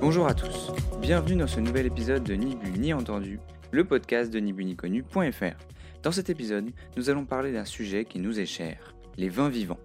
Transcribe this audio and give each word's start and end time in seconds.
Bonjour 0.00 0.26
à 0.26 0.34
tous, 0.34 0.72
bienvenue 1.00 1.36
dans 1.36 1.46
ce 1.46 1.60
nouvel 1.60 1.86
épisode 1.86 2.22
de 2.22 2.34
Ni 2.34 2.56
Bu 2.56 2.78
ni 2.78 2.92
entendu, 2.92 3.40
le 3.70 3.84
podcast 3.84 4.32
de 4.32 4.38
nibuniconu.fr. 4.38 5.56
Dans 6.02 6.12
cet 6.12 6.30
épisode, 6.30 6.70
nous 6.96 7.10
allons 7.10 7.24
parler 7.24 7.52
d'un 7.52 7.64
sujet 7.64 8.04
qui 8.04 8.18
nous 8.18 8.38
est 8.38 8.46
cher, 8.46 8.94
les 9.16 9.28
vins 9.28 9.48
vivants. 9.48 9.80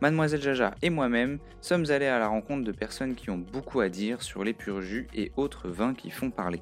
Mademoiselle 0.00 0.42
Jaja 0.42 0.74
et 0.82 0.90
moi-même 0.90 1.38
sommes 1.60 1.90
allés 1.90 2.06
à 2.06 2.18
la 2.18 2.28
rencontre 2.28 2.64
de 2.64 2.72
personnes 2.72 3.14
qui 3.14 3.30
ont 3.30 3.38
beaucoup 3.38 3.80
à 3.80 3.88
dire 3.88 4.20
sur 4.22 4.44
les 4.44 4.52
purs 4.52 4.82
et 5.14 5.32
autres 5.36 5.68
vins 5.68 5.94
qui 5.94 6.10
font 6.10 6.30
parler. 6.30 6.60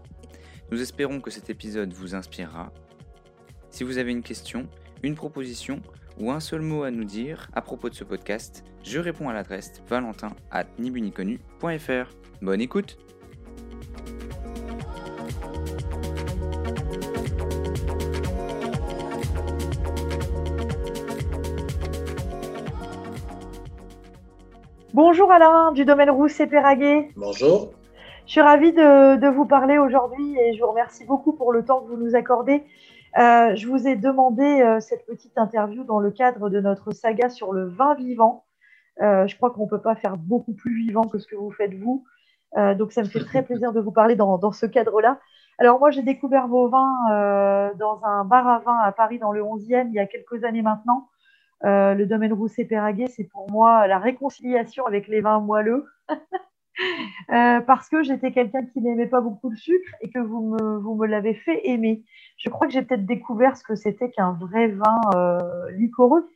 Nous 0.71 0.81
espérons 0.81 1.21
que 1.21 1.31
cet 1.31 1.51
épisode 1.51 1.93
vous 1.93 2.15
inspirera. 2.15 2.73
Si 3.71 3.83
vous 3.83 3.99
avez 3.99 4.13
une 4.13 4.23
question, 4.23 4.69
une 5.03 5.15
proposition 5.15 5.81
ou 6.21 6.31
un 6.31 6.41
seul 6.41 6.61
mot 6.61 6.83
à 6.83 6.91
nous 6.91 7.05
dire 7.05 7.49
à 7.55 7.63
propos 7.63 7.89
de 7.89 7.95
ce 7.95 8.05
podcast, 8.05 8.65
je 8.85 9.01
réponds 9.01 9.29
à 9.29 9.33
l'adresse 9.33 9.83
valentin 9.89 10.31
at 10.51 10.67
nibuniconu.fr. 10.79 12.15
Bonne 12.43 12.61
écoute 12.61 12.99
Bonjour 24.93 25.33
Alain 25.33 25.73
du 25.73 25.85
domaine 25.85 26.11
Rousset 26.11 26.47
Péraguet. 26.47 27.09
Bonjour. 27.17 27.73
Je 28.27 28.33
suis 28.33 28.41
ravie 28.41 28.73
de, 28.73 29.17
de 29.17 29.29
vous 29.29 29.47
parler 29.47 29.79
aujourd'hui 29.79 30.37
et 30.39 30.53
je 30.53 30.61
vous 30.61 30.69
remercie 30.69 31.05
beaucoup 31.07 31.33
pour 31.33 31.53
le 31.53 31.65
temps 31.65 31.81
que 31.81 31.89
vous 31.89 31.97
nous 31.97 32.15
accordez. 32.15 32.63
Euh, 33.19 33.57
je 33.57 33.67
vous 33.67 33.89
ai 33.89 33.97
demandé 33.97 34.43
euh, 34.43 34.81
cette 34.81 35.05
petite 35.07 35.37
interview 35.37 35.85
dans 35.85 35.99
le 35.99 36.11
cadre 36.11 36.49
de 36.49 36.61
notre 36.61 36.93
saga 36.93 37.29
sur 37.29 37.53
le 37.53 37.67
vin 37.67 37.95
vivant. 37.95 38.45
Euh, 39.01 39.27
je 39.27 39.37
crois 39.37 39.51
qu'on 39.51 39.65
ne 39.65 39.71
peut 39.71 39.81
pas 39.81 39.95
faire 39.95 40.17
beaucoup 40.17 40.53
plus 40.53 40.77
vivant 40.77 41.05
que 41.05 41.19
ce 41.19 41.27
que 41.27 41.37
vous 41.37 41.51
faites 41.51 41.75
vous. 41.75 42.05
Euh, 42.57 42.75
donc 42.75 42.93
ça 42.93 43.03
me 43.03 43.09
fait 43.09 43.21
très 43.21 43.43
plaisir 43.43 43.73
de 43.73 43.81
vous 43.81 43.93
parler 43.93 44.17
dans, 44.17 44.39
dans 44.39 44.53
ce 44.53 44.67
cadre-là. 44.67 45.19
Alors 45.59 45.79
moi, 45.79 45.91
j'ai 45.91 46.03
découvert 46.03 46.49
vos 46.49 46.69
vins 46.69 46.95
euh, 47.13 47.71
dans 47.79 48.05
un 48.05 48.25
bar 48.25 48.47
à 48.49 48.59
vin 48.61 48.77
à 48.79 48.93
Paris 48.93 49.19
dans 49.19 49.33
le 49.33 49.43
11e 49.43 49.89
il 49.89 49.95
y 49.95 49.99
a 49.99 50.07
quelques 50.07 50.45
années 50.45 50.63
maintenant. 50.63 51.09
Le 51.63 52.05
domaine 52.05 52.33
Rousset 52.33 52.65
Péraguet, 52.65 53.09
c'est 53.09 53.25
pour 53.25 53.51
moi 53.51 53.87
la 53.87 53.99
réconciliation 53.99 54.87
avec 54.87 55.09
les 55.09 55.21
vins 55.21 55.41
moelleux. 55.41 55.85
Euh, 57.31 57.61
parce 57.61 57.89
que 57.89 58.03
j'étais 58.03 58.33
quelqu'un 58.33 58.65
qui 58.67 58.81
n'aimait 58.81 59.07
pas 59.07 59.21
beaucoup 59.21 59.51
le 59.51 59.57
sucre 59.57 59.93
et 60.01 60.11
que 60.11 60.19
vous 60.19 60.51
me, 60.51 60.79
vous 60.79 60.95
me 60.95 61.07
l'avez 61.07 61.35
fait 61.35 61.61
aimer. 61.69 62.03
Je 62.39 62.49
crois 62.49 62.67
que 62.67 62.73
j'ai 62.73 62.83
peut-être 62.83 63.07
découvert 63.07 63.57
ce 63.57 63.63
que 63.63 63.77
c'était 63.77 64.11
qu'un 64.11 64.33
vrai 64.33 64.69
vin 64.69 65.01
euh, 65.15 65.71
liquoreux. 65.73 66.29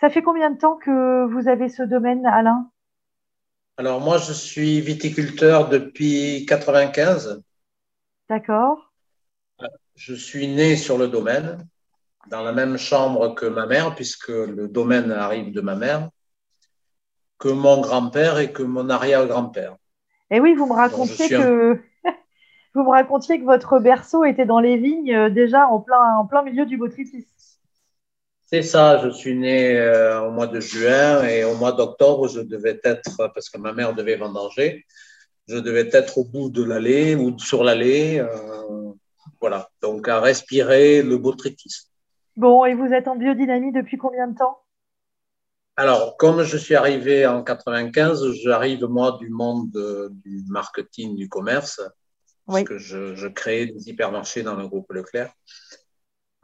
Ça 0.00 0.10
fait 0.10 0.22
combien 0.22 0.50
de 0.50 0.58
temps 0.58 0.76
que 0.76 1.26
vous 1.26 1.48
avez 1.48 1.68
ce 1.68 1.82
domaine, 1.82 2.24
Alain? 2.24 2.70
Alors 3.76 4.00
moi, 4.00 4.18
je 4.18 4.32
suis 4.32 4.80
viticulteur 4.80 5.68
depuis 5.68 6.46
95. 6.46 7.42
D'accord. 8.28 8.92
Je 9.96 10.14
suis 10.14 10.46
né 10.46 10.76
sur 10.76 10.98
le 10.98 11.08
domaine, 11.08 11.66
dans 12.28 12.42
la 12.42 12.52
même 12.52 12.76
chambre 12.76 13.34
que 13.34 13.46
ma 13.46 13.66
mère, 13.66 13.94
puisque 13.94 14.28
le 14.28 14.68
domaine 14.68 15.10
arrive 15.10 15.52
de 15.52 15.60
ma 15.60 15.74
mère, 15.74 16.10
que 17.38 17.48
mon 17.48 17.80
grand-père 17.80 18.38
et 18.38 18.52
que 18.52 18.62
mon 18.62 18.88
arrière-grand-père. 18.90 19.76
Et 20.30 20.40
oui, 20.40 20.54
vous 20.54 20.66
me 20.66 20.72
racontiez 20.74 21.34
un- 21.34 21.42
que 21.42 21.78
vous 22.74 22.82
me 22.84 22.90
racontiez 22.90 23.40
que 23.40 23.44
votre 23.44 23.78
berceau 23.80 24.24
était 24.24 24.46
dans 24.46 24.60
les 24.60 24.76
vignes 24.78 25.14
euh, 25.14 25.30
déjà 25.30 25.68
en 25.68 25.80
plein, 25.80 26.16
en 26.18 26.26
plein 26.26 26.42
milieu 26.42 26.66
du 26.66 26.76
Botrytis. 26.78 27.26
C'est 28.46 28.62
ça, 28.62 28.98
je 29.04 29.10
suis 29.10 29.34
né 29.36 29.76
euh, 29.78 30.22
au 30.22 30.30
mois 30.30 30.46
de 30.46 30.58
juin 30.60 31.22
et 31.24 31.44
au 31.44 31.54
mois 31.54 31.72
d'octobre, 31.72 32.28
je 32.28 32.40
devais 32.40 32.80
être, 32.82 33.30
parce 33.34 33.50
que 33.50 33.58
ma 33.58 33.72
mère 33.72 33.94
devait 33.94 34.16
vendanger, 34.16 34.86
je 35.48 35.58
devais 35.58 35.88
être 35.92 36.18
au 36.18 36.24
bout 36.24 36.50
de 36.50 36.64
l'allée 36.64 37.14
ou 37.16 37.38
sur 37.38 37.64
l'allée. 37.64 38.18
euh, 38.20 38.92
voilà, 39.40 39.70
donc 39.82 40.08
à 40.08 40.20
respirer 40.20 41.02
le 41.02 41.18
botrytis. 41.18 41.88
Bon, 42.36 42.64
et 42.64 42.72
vous 42.72 42.86
êtes 42.94 43.06
en 43.06 43.16
biodynamie 43.16 43.70
depuis 43.70 43.98
combien 43.98 44.28
de 44.28 44.34
temps? 44.38 44.60
Alors, 45.78 46.16
comme 46.16 46.42
je 46.42 46.56
suis 46.56 46.74
arrivé 46.74 47.24
en 47.24 47.44
95, 47.44 48.32
j'arrive 48.42 48.84
moi 48.86 49.16
du 49.20 49.30
monde 49.30 49.70
de- 49.70 50.10
du 50.24 50.42
marketing, 50.48 51.14
du 51.14 51.28
commerce, 51.28 51.80
Oui. 52.48 52.64
parce 52.64 52.64
que 52.64 52.78
je, 52.78 53.14
je 53.14 53.28
crée 53.28 53.66
des 53.66 53.88
hypermarchés 53.88 54.42
dans 54.42 54.56
le 54.56 54.66
groupe 54.66 54.92
Leclerc. 54.92 55.32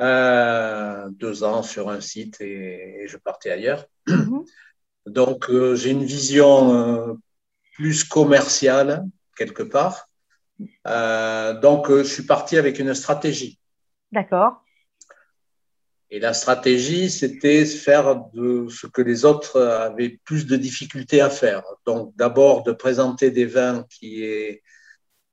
Euh, 0.00 1.08
deux 1.10 1.42
ans 1.42 1.64
sur 1.64 1.90
un 1.90 2.00
site 2.00 2.40
et, 2.40 3.02
et 3.02 3.08
je 3.08 3.16
partais 3.16 3.50
ailleurs. 3.50 3.86
Mhm. 4.06 4.44
Donc, 5.06 5.50
euh, 5.50 5.74
j'ai 5.74 5.90
une 5.90 6.04
vision 6.04 6.72
euh, 7.10 7.14
plus 7.74 8.04
commerciale, 8.04 9.04
quelque 9.36 9.64
part. 9.64 10.08
Euh, 10.86 11.58
donc, 11.60 11.90
je 11.90 12.04
suis 12.04 12.22
parti 12.22 12.56
avec 12.56 12.78
une 12.78 12.94
stratégie. 12.94 13.58
D'accord. 14.12 14.63
Et 16.14 16.20
la 16.20 16.32
stratégie, 16.32 17.10
c'était 17.10 17.64
faire 17.66 18.26
de 18.34 18.68
ce 18.68 18.86
que 18.86 19.02
les 19.02 19.24
autres 19.24 19.60
avaient 19.60 20.20
plus 20.22 20.46
de 20.46 20.54
difficultés 20.54 21.20
à 21.20 21.28
faire. 21.28 21.64
Donc, 21.86 22.14
d'abord, 22.14 22.62
de 22.62 22.70
présenter 22.70 23.32
des 23.32 23.46
vins 23.46 23.84
qui, 23.90 24.22
est, 24.22 24.62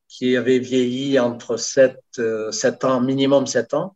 qui 0.08 0.36
avaient 0.36 0.58
vieilli 0.58 1.20
entre 1.20 1.56
7, 1.56 2.00
euh, 2.18 2.52
7 2.52 2.84
ans, 2.86 3.00
minimum 3.00 3.46
7 3.46 3.76
ans, 3.76 3.96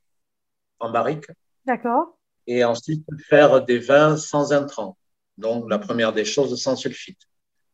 en 0.77 0.91
barrique. 0.91 1.25
D'accord. 1.65 2.19
Et 2.45 2.63
ensuite, 2.63 3.03
faire 3.27 3.65
des 3.65 3.79
vins 3.79 4.15
sans 4.15 4.53
intrants. 4.53 4.95
Donc, 5.39 5.67
la 5.67 5.79
première 5.79 6.13
des 6.13 6.23
choses, 6.23 6.55
sans 6.61 6.75
sulfite. 6.75 7.21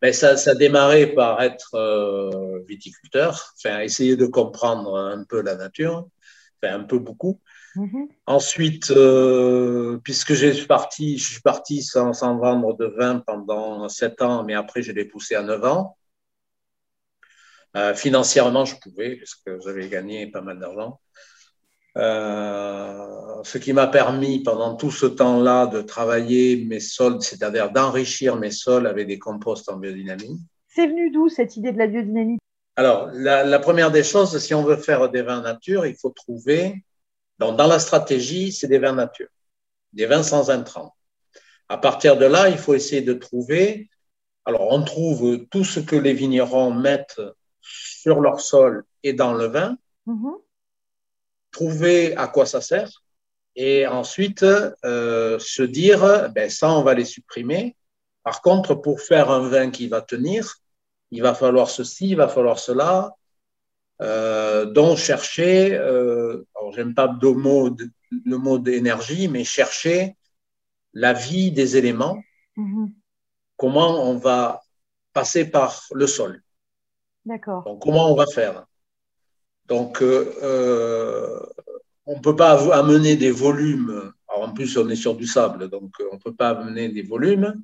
Mais 0.02 0.14
ça, 0.14 0.38
ça 0.38 0.56
démarrait 0.56 1.08
par 1.08 1.42
être 1.42 1.76
euh, 1.76 2.64
viticulteur, 2.66 3.54
enfin, 3.58 3.82
essayer 3.82 4.16
de 4.16 4.26
comprendre 4.26 4.98
un 4.98 5.26
peu 5.26 5.42
la 5.42 5.58
nature, 5.58 6.08
enfin, 6.64 6.76
un 6.76 6.84
peu 6.86 6.98
beaucoup. 6.98 7.42
Mhm. 7.76 8.08
Ensuite, 8.26 8.92
euh, 8.92 9.98
puisque 10.04 10.34
j'ai 10.34 10.54
parti, 10.66 11.18
je 11.18 11.32
suis 11.34 11.42
parti 11.42 11.82
sans, 11.82 12.14
sans 12.14 12.38
vendre 12.38 12.76
de 12.78 12.86
vin 12.86 13.20
pendant 13.20 13.88
sept 13.90 14.22
ans, 14.22 14.44
mais 14.44 14.54
après 14.54 14.82
je 14.82 14.92
l'ai 14.92 15.06
poussé 15.06 15.36
à 15.36 15.42
neuf 15.42 15.64
ans. 15.64 15.98
Euh, 17.78 17.94
financièrement, 17.94 18.66
je 18.66 18.76
pouvais, 18.76 19.16
parce 19.16 19.36
que 19.36 19.60
j'avais 19.64 19.88
gagné 19.88 20.28
pas 20.28 20.42
mal 20.42 20.60
d'argent. 20.60 21.00
Euh, 21.98 23.44
ce 23.44 23.58
qui 23.58 23.74
m'a 23.74 23.88
permis 23.88 24.44
pendant 24.44 24.76
tout 24.76 24.92
ce 24.92 25.06
temps-là 25.06 25.68
de 25.68 25.82
travailler 25.82 26.66
mes 26.66 26.80
sols, 26.80 27.22
c'est-à-dire 27.22 27.72
d'enrichir 27.72 28.38
mes 28.38 28.52
sols 28.52 28.88
avec 28.88 29.08
des 29.08 29.20
composts 29.20 29.70
en 29.70 29.78
biodynamie. 29.78 30.40
C'est 30.68 30.88
venu 30.88 31.12
d'où 31.12 31.28
cette 31.28 31.58
idée 31.58 31.72
de 31.72 31.78
la 31.78 31.88
biodynamie? 31.88 32.38
Alors, 32.78 33.10
la, 33.14 33.44
la 33.44 33.60
première 33.60 33.92
des 33.92 34.04
choses, 34.04 34.38
si 34.38 34.54
on 34.54 34.64
veut 34.64 34.78
faire 34.78 35.10
des 35.10 35.22
vins 35.22 35.42
nature, 35.42 35.86
il 35.86 35.96
faut 35.96 36.12
trouver, 36.12 36.84
donc 37.42 37.58
dans 37.58 37.66
la 37.66 37.80
stratégie, 37.80 38.52
c'est 38.52 38.68
des 38.68 38.78
vins 38.78 38.94
nature, 38.94 39.28
des 39.94 40.06
vins 40.06 40.22
sans 40.22 40.52
intrants. 40.52 40.96
À 41.68 41.78
partir 41.78 42.16
de 42.16 42.26
là, 42.26 42.50
il 42.50 42.58
faut 42.58 42.76
essayer 42.76 43.02
de 43.02 43.14
trouver, 43.14 43.90
alors 44.46 44.68
on 44.72 44.84
trouve 44.84 45.46
tout 45.50 45.64
ce 45.64 45.80
que 45.80 45.96
les 45.96 46.14
vignerons 46.14 46.72
mettent 46.72 47.22
sur 47.62 48.22
leur 48.22 48.40
sol 48.42 48.86
et 49.02 49.14
dans 49.14 49.34
le 49.34 49.48
vin, 49.48 49.76
Mhm. 50.06 50.36
trouver 51.52 52.16
à 52.16 52.28
quoi 52.28 52.46
ça 52.46 52.62
sert, 52.62 52.92
et 53.56 53.88
ensuite 53.88 54.44
euh, 54.44 55.40
se 55.40 55.64
dire, 55.64 56.30
ben 56.36 56.48
ça, 56.50 56.72
on 56.72 56.84
va 56.84 56.94
les 56.94 57.06
supprimer. 57.06 57.76
Par 58.24 58.42
contre, 58.42 58.76
pour 58.76 59.02
faire 59.02 59.32
un 59.32 59.50
vin 59.50 59.72
qui 59.72 59.88
va 59.88 60.02
tenir, 60.02 60.58
il 61.10 61.24
va 61.24 61.34
falloir 61.34 61.72
ceci, 61.72 62.10
il 62.10 62.18
va 62.18 62.28
falloir 62.28 62.60
cela. 62.60 63.16
Euh, 64.02 64.66
donc, 64.66 64.98
chercher, 64.98 65.76
euh, 65.76 66.44
alors 66.56 66.74
j'aime 66.74 66.94
pas 66.96 67.08
le 67.22 67.32
mot, 67.34 67.76
le 68.26 68.38
mot 68.38 68.58
d'énergie, 68.58 69.28
mais 69.28 69.44
chercher 69.44 70.16
la 70.94 71.14
vie 71.14 71.52
des 71.52 71.78
éléments, 71.78 72.22
Mhm. 72.58 72.92
comment 73.58 74.10
on 74.10 74.18
va 74.18 74.62
passer 75.14 75.46
par 75.46 75.84
le 75.94 76.08
sol. 76.08 76.42
D'accord. 77.26 77.64
Donc, 77.64 77.82
comment 77.82 78.12
on 78.12 78.16
va 78.16 78.26
faire 78.26 78.66
Donc, 79.68 80.02
euh, 80.02 80.34
euh, 80.42 81.40
on 82.06 82.16
ne 82.18 82.22
peut 82.22 82.36
pas 82.36 82.54
amener 82.76 83.16
des 83.16 83.32
volumes. 83.32 84.12
Alors, 84.28 84.50
en 84.50 84.54
plus, 84.54 84.76
on 84.78 84.90
est 84.90 84.96
sur 84.96 85.16
du 85.16 85.28
sable, 85.28 85.70
donc 85.70 85.92
on 86.12 86.16
ne 86.16 86.20
peut 86.20 86.34
pas 86.34 86.50
amener 86.50 86.90
des 86.90 87.04
volumes 87.04 87.62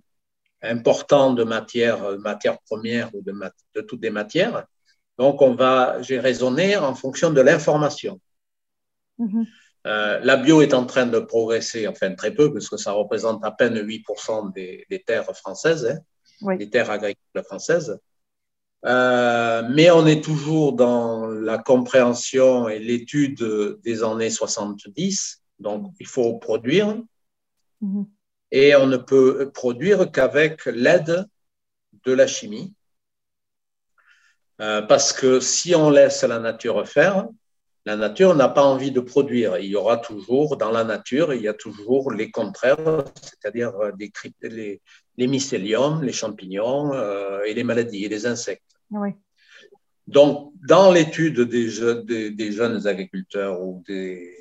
importants 0.62 1.34
de 1.34 1.44
matières 1.44 2.04
euh, 2.04 2.18
matières 2.20 2.60
premières 2.60 3.14
ou 3.16 3.22
de, 3.22 3.32
mat- 3.32 3.56
de 3.76 3.82
toutes 3.82 4.04
les 4.04 4.10
matières. 4.12 4.66
Donc, 5.18 5.42
on 5.42 5.56
va, 5.56 6.02
j'ai 6.02 6.20
raisonné 6.20 6.78
en 6.78 6.94
fonction 6.94 7.32
de 7.32 7.42
l'information. 7.42 8.20
Mhm. 9.18 9.46
Euh, 9.88 10.20
la 10.22 10.38
bio 10.38 10.62
est 10.62 10.74
en 10.74 10.86
train 10.86 11.06
de 11.06 11.20
progresser, 11.20 11.88
enfin 11.88 12.14
très 12.14 12.34
peu, 12.34 12.52
parce 12.52 12.70
que 12.70 12.78
ça 12.78 12.92
représente 12.92 13.44
à 13.46 13.52
peine 13.52 13.78
8% 13.78 14.52
des, 14.54 14.86
des 14.90 15.02
terres 15.02 15.26
françaises, 15.36 15.86
hein, 15.86 16.00
Oui. 16.42 16.58
des 16.58 16.70
terres 16.70 16.92
agricoles 16.92 17.44
françaises. 17.46 17.98
Euh, 18.86 19.68
mais 19.72 19.90
on 19.90 20.06
est 20.06 20.24
toujours 20.24 20.74
dans 20.74 21.26
la 21.28 21.58
compréhension 21.58 22.70
et 22.70 22.78
l'étude 22.80 23.44
des 23.84 24.04
années 24.04 24.30
70. 24.30 25.42
Donc, 25.60 25.94
il 26.00 26.08
faut 26.08 26.36
produire 26.38 27.02
Mhm. 27.82 28.08
et 28.52 28.76
on 28.76 28.88
ne 28.88 28.98
peut 28.98 29.52
produire 29.54 30.12
qu'avec 30.12 30.66
l'aide 30.66 31.28
de 32.06 32.12
la 32.12 32.28
chimie. 32.28 32.74
Euh, 34.60 34.82
parce 34.82 35.14
que 35.14 35.40
si 35.40 35.76
on 35.76 35.90
laisse 35.90 36.24
la 36.24 36.40
nature 36.40 36.88
faire, 36.88 37.28
la 37.86 37.96
nature 37.96 38.36
n'a 38.36 38.50
pas 38.50 38.64
envie 38.64 38.92
de 38.92 39.00
produire. 39.00 39.58
Il 39.60 39.68
y 39.68 39.76
aura 39.76 39.98
toujours, 39.98 40.58
dans 40.58 40.72
la 40.72 40.84
nature, 40.84 41.34
il 41.34 41.42
y 41.42 41.48
a 41.48 41.54
toujours 41.54 42.12
les 42.12 42.32
contraires, 42.32 43.06
c'est-à-dire 43.22 43.72
les, 44.42 44.82
les, 45.16 45.28
mycéliums, 45.28 46.04
les 46.04 46.12
champignons 46.12 46.94
euh, 46.94 47.44
et 47.44 47.54
les 47.54 47.64
maladies 47.64 48.04
et 48.04 48.10
les 48.10 48.26
insectes. 48.26 48.74
Oui. 48.92 49.12
Donc, 50.08 50.54
dans 50.68 50.92
l'étude 50.92 51.42
des, 51.42 52.32
des, 52.32 52.52
jeunes 52.52 52.88
agriculteurs 52.88 53.62
ou 53.62 53.84
des, 53.88 54.36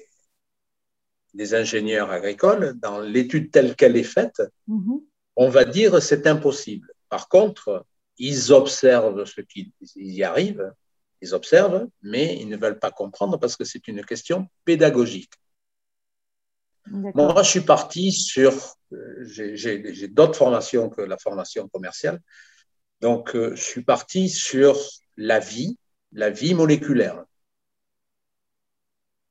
des 1.35 1.55
ingénieurs 1.55 2.11
agricoles, 2.11 2.75
dans 2.81 3.01
l'étude 3.01 3.51
telle 3.51 3.77
qu'elle 3.77 3.97
est 3.97 4.03
faite, 4.03 4.43
mm-hmm. 4.69 5.03
on 5.37 5.49
va 5.49 5.65
dire 5.65 6.03
c'est 6.03 6.27
impossible. 6.27 6.93
Par 7.09 7.29
contre, 7.29 7.85
ils 8.19 8.53
observent 8.53 9.25
ce 9.25 9.41
qu'ils 9.41 9.73
y 9.97 10.23
arrivent, 10.23 10.73
ils 11.21 11.35
observent, 11.35 11.89
mais 12.03 12.37
ils 12.37 12.49
ne 12.49 12.57
veulent 12.57 12.79
pas 12.79 12.91
comprendre 12.91 13.39
parce 13.39 13.57
que 13.57 13.65
c'est 13.65 13.89
une 13.89 14.05
question 14.05 14.49
pédagogique. 14.65 15.33
Moi, 16.89 17.43
je 17.43 17.51
suis 17.51 17.61
parti 17.63 18.13
sur, 18.13 18.55
j'ai 19.23 20.09
d'autres 20.09 20.37
formations 20.37 20.89
que 20.89 21.01
la 21.01 21.19
formation 21.19 21.69
commerciale, 21.69 22.21
donc 23.01 23.35
euh, 23.35 23.55
je 23.57 23.63
suis 23.63 23.83
parti 23.83 24.29
sur 24.29 24.79
la 25.17 25.41
vie, 25.41 25.79
la 26.13 26.31
vie 26.31 26.55
moléculaire, 26.55 27.25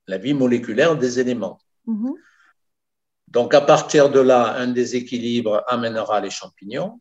la 0.08 0.18
vie 0.18 0.34
moléculaire 0.34 0.98
des 0.98 1.20
éléments. 1.20 1.60
Mm-hmm. 1.88 2.14
Donc, 3.30 3.54
à 3.54 3.62
partir 3.62 4.10
de 4.10 4.20
là, 4.20 4.56
un 4.56 4.68
déséquilibre 4.68 5.64
amènera 5.68 6.22
les 6.22 6.30
champignons, 6.30 7.00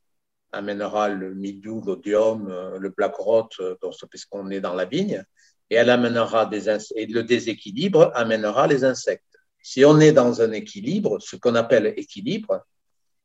amènera 0.54 1.08
le 1.08 1.34
midou, 1.34 1.82
l'odium, 1.84 2.48
euh, 2.48 2.78
le 2.78 2.90
black 2.90 3.14
rot, 3.16 3.48
euh, 3.60 3.76
puisqu'on 4.10 4.50
est 4.50 4.60
dans 4.60 4.74
la 4.74 4.84
vigne, 4.84 5.24
et 5.70 5.76
elle 5.76 5.90
amènera 5.90 6.48
le 6.50 7.20
déséquilibre 7.22 8.12
amènera 8.14 8.66
les 8.66 8.84
insectes. 8.84 9.24
Si 9.62 9.84
on 9.84 9.98
est 10.00 10.12
dans 10.12 10.42
un 10.42 10.52
équilibre, 10.52 11.18
ce 11.20 11.36
qu'on 11.36 11.54
appelle 11.54 11.94
équilibre, 11.96 12.64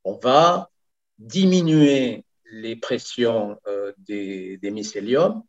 on 0.04 0.18
va 0.18 0.70
diminuer 1.18 2.26
les 2.52 2.76
pressions 2.76 3.60
euh, 3.68 3.92
des, 3.98 4.58
des, 4.58 4.72
mycéliums 4.72 5.44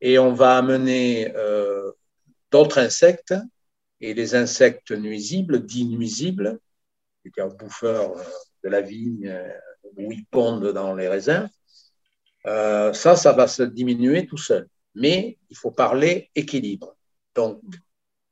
et 0.00 0.18
on 0.18 0.32
va 0.32 0.58
amener 0.58 1.32
d'autres 2.50 2.78
insectes 2.78 3.34
et 4.00 4.14
les 4.14 4.34
insectes 4.34 4.90
nuisibles, 4.90 5.64
dits 5.64 5.86
nuisibles, 5.86 6.58
c'est-à-dire 7.22 7.54
bouffeurs 7.54 8.16
de 8.64 8.68
la 8.68 8.80
vigne, 8.80 9.32
où 9.96 10.12
ils 10.12 10.24
pondent 10.26 10.72
dans 10.72 10.94
les 10.94 11.08
raisins, 11.08 11.48
euh, 12.46 12.92
ça, 12.92 13.16
ça 13.16 13.32
va 13.32 13.46
se 13.46 13.62
diminuer 13.62 14.26
tout 14.26 14.36
seul. 14.36 14.68
Mais 14.94 15.38
il 15.50 15.56
faut 15.56 15.70
parler 15.70 16.30
équilibre. 16.34 16.96
Donc, 17.34 17.60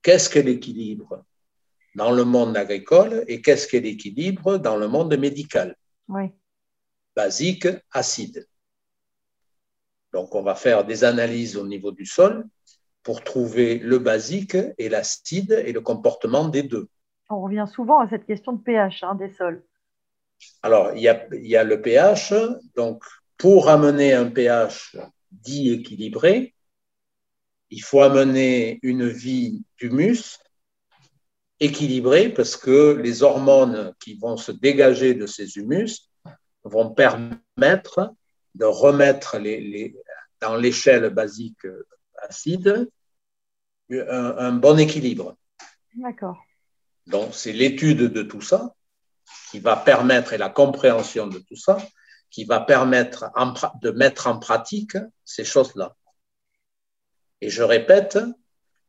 qu'est-ce 0.03 0.29
que 0.29 0.39
l'équilibre 0.39 1.25
dans 1.95 2.11
le 2.11 2.25
monde 2.25 2.57
agricole 2.57 3.25
et 3.29 3.41
qu'est-ce 3.41 3.67
que 3.67 3.77
l'équilibre 3.77 4.59
dans 4.59 4.77
le 4.77 4.89
monde 4.89 5.17
médical? 5.17 5.77
Oui. 6.09 6.31
Basique, 7.17 7.69
acide. 7.93 8.47
Donc, 10.13 10.35
on 10.35 10.43
va 10.43 10.55
faire 10.55 10.85
des 10.85 11.05
analyses 11.05 11.57
au 11.57 11.67
niveau 11.67 11.93
du 11.93 12.05
sol 12.05 12.47
pour 13.03 13.23
trouver 13.25 13.79
le 13.79 13.99
basique 13.99 14.57
et 14.77 14.89
l'acide 14.89 15.53
et 15.65 15.73
le 15.73 15.81
comportement 15.81 16.49
des 16.49 16.63
deux. 16.63 16.89
On 17.31 17.41
revient 17.41 17.67
souvent 17.73 18.01
à 18.01 18.09
cette 18.09 18.27
question 18.27 18.53
de 18.53 18.63
pH 18.63 19.03
hein, 19.05 19.15
des 19.15 19.31
sols. 19.31 19.65
Alors, 20.63 20.93
il 20.95 21.03
y, 21.03 21.09
a, 21.57 21.65
le 21.65 21.81
pH. 21.81 22.35
Donc, 22.75 23.03
pour 23.37 23.69
amener 23.69 24.13
un 24.13 24.27
pH 24.27 24.97
dit 25.31 25.73
équilibré, 25.73 26.55
il 27.71 27.83
faut 27.83 28.03
amener 28.03 28.79
une 28.83 29.09
vie 29.09 29.63
d'humus 29.79 30.39
équilibrée 31.61 32.31
parce 32.31 32.57
que 32.57 32.93
les 32.93 33.23
hormones 33.23 33.95
qui 34.01 34.15
vont 34.15 34.37
se 34.37 34.53
dégager 34.53 35.15
de 35.15 35.27
ces 35.27 35.57
humus 35.57 36.11
vont 36.65 36.91
permettre 36.91 38.15
de 38.55 38.65
remettre 38.65 39.37
dans 40.41 40.57
l'échelle 40.57 41.11
basique 41.11 41.67
acide 42.23 42.91
un, 43.91 44.37
un 44.39 44.53
bon 44.53 44.79
équilibre. 44.79 45.37
D'accord. 45.95 46.43
Donc, 47.07 47.35
c'est 47.35 47.53
l'étude 47.53 48.13
de 48.13 48.23
tout 48.23 48.41
ça 48.41 48.75
qui 49.51 49.59
va 49.61 49.77
permettre, 49.77 50.33
et 50.33 50.39
la 50.39 50.49
compréhension 50.49 51.27
de 51.27 51.39
tout 51.39 51.57
ça, 51.57 51.79
qui 52.31 52.45
va 52.45 52.61
permettre 52.61 53.31
de 53.81 53.91
mettre 53.91 54.29
en 54.29 54.39
pratique 54.39 54.97
ces 55.25 55.45
choses-là. 55.45 55.97
Et 57.41 57.51
je 57.51 57.63
répète, 57.63 58.19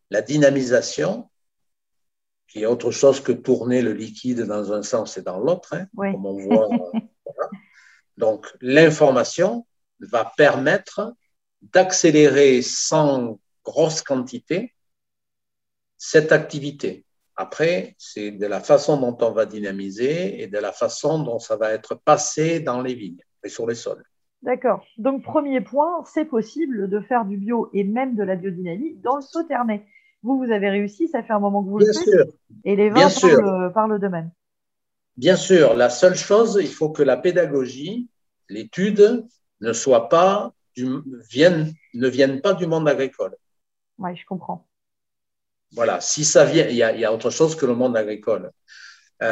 la 0.10 0.22
dynamisation, 0.22 1.30
qui 2.48 2.64
est 2.64 2.66
autre 2.66 2.92
chose 2.92 3.22
que 3.22 3.32
tourner 3.32 3.82
le 3.82 3.94
liquide 3.94 4.42
dans 4.42 4.74
un 4.74 4.84
sens 4.84 5.18
et 5.18 5.22
dans 5.22 5.40
l'autre, 5.40 5.74
hein, 5.74 5.88
comme 5.96 6.26
on 6.26 6.38
voit. 6.38 6.68
Donc, 8.18 8.46
l'information 8.60 9.66
va 10.00 10.32
permettre 10.36 11.16
d'accélérer 11.62 12.62
sans 12.62 13.40
grosse 13.64 14.02
quantité 14.02 14.76
cette 15.98 16.32
activité. 16.32 17.06
Après, 17.42 17.96
c'est 17.98 18.30
de 18.30 18.46
la 18.46 18.60
façon 18.60 18.98
dont 18.98 19.18
on 19.26 19.32
va 19.32 19.48
dynamiser 19.48 20.44
et 20.44 20.46
de 20.46 20.60
la 20.60 20.72
façon 20.72 21.24
dont 21.24 21.40
ça 21.40 21.56
va 21.56 21.72
être 21.74 21.96
passé 21.96 22.60
dans 22.60 22.84
les 22.84 22.94
vignes 22.94 23.24
et 23.44 23.50
sur 23.50 23.66
les 23.66 23.74
sols. 23.74 24.04
D'accord. 24.44 24.86
Donc, 25.00 25.24
premier 25.24 25.60
point, 25.60 26.04
c'est 26.06 26.26
possible 26.26 26.88
de 26.88 27.00
faire 27.00 27.26
du 27.26 27.38
bio 27.38 27.72
et 27.74 27.84
même 27.84 28.16
de 28.16 28.22
la 28.22 28.36
biodynamie 28.36 28.94
dans 28.98 29.16
le 29.16 29.24
Sauternay. 29.24 29.84
Vous, 30.22 30.38
vous 30.38 30.52
avez 30.52 30.70
réussi, 30.70 31.08
ça 31.08 31.24
fait 31.24 31.34
un 31.34 31.40
moment 31.40 31.64
que 31.64 31.70
vous 31.70 31.78
Bien 31.80 31.88
le 31.88 31.94
faites. 31.94 32.04
Sûr. 32.04 32.26
Et 32.64 32.76
les 32.76 32.92
vins 32.92 33.10
par 33.74 33.88
le, 33.88 33.98
domaine. 33.98 34.30
Bien 35.18 35.36
sûr. 35.36 35.74
La 35.74 35.90
seule 35.90 36.16
chose, 36.16 36.60
il 36.62 36.72
faut 36.72 36.92
que 36.92 37.02
la 37.02 37.18
pédagogie, 37.18 38.08
l'étude, 38.50 39.26
ne 39.62 39.74
soit 39.74 40.10
pas 40.10 40.54
vienne, 40.76 41.74
ne 41.96 42.08
vienne 42.08 42.40
pas 42.40 42.54
du 42.54 42.68
monde 42.68 42.88
agricole. 42.88 43.36
Oui, 43.98 44.16
je 44.16 44.26
comprends. 44.28 44.68
Voilà, 45.74 46.02
si 46.02 46.26
ça 46.26 46.46
vient, 46.46 46.68
il 46.68 46.76
y, 46.76 46.84
a, 46.84 47.14
autre 47.14 47.30
chose 47.30 47.56
que 47.56 47.66
le 47.66 47.76
monde 47.76 47.96
agricole. 47.96 48.52
Euh, 49.24 49.32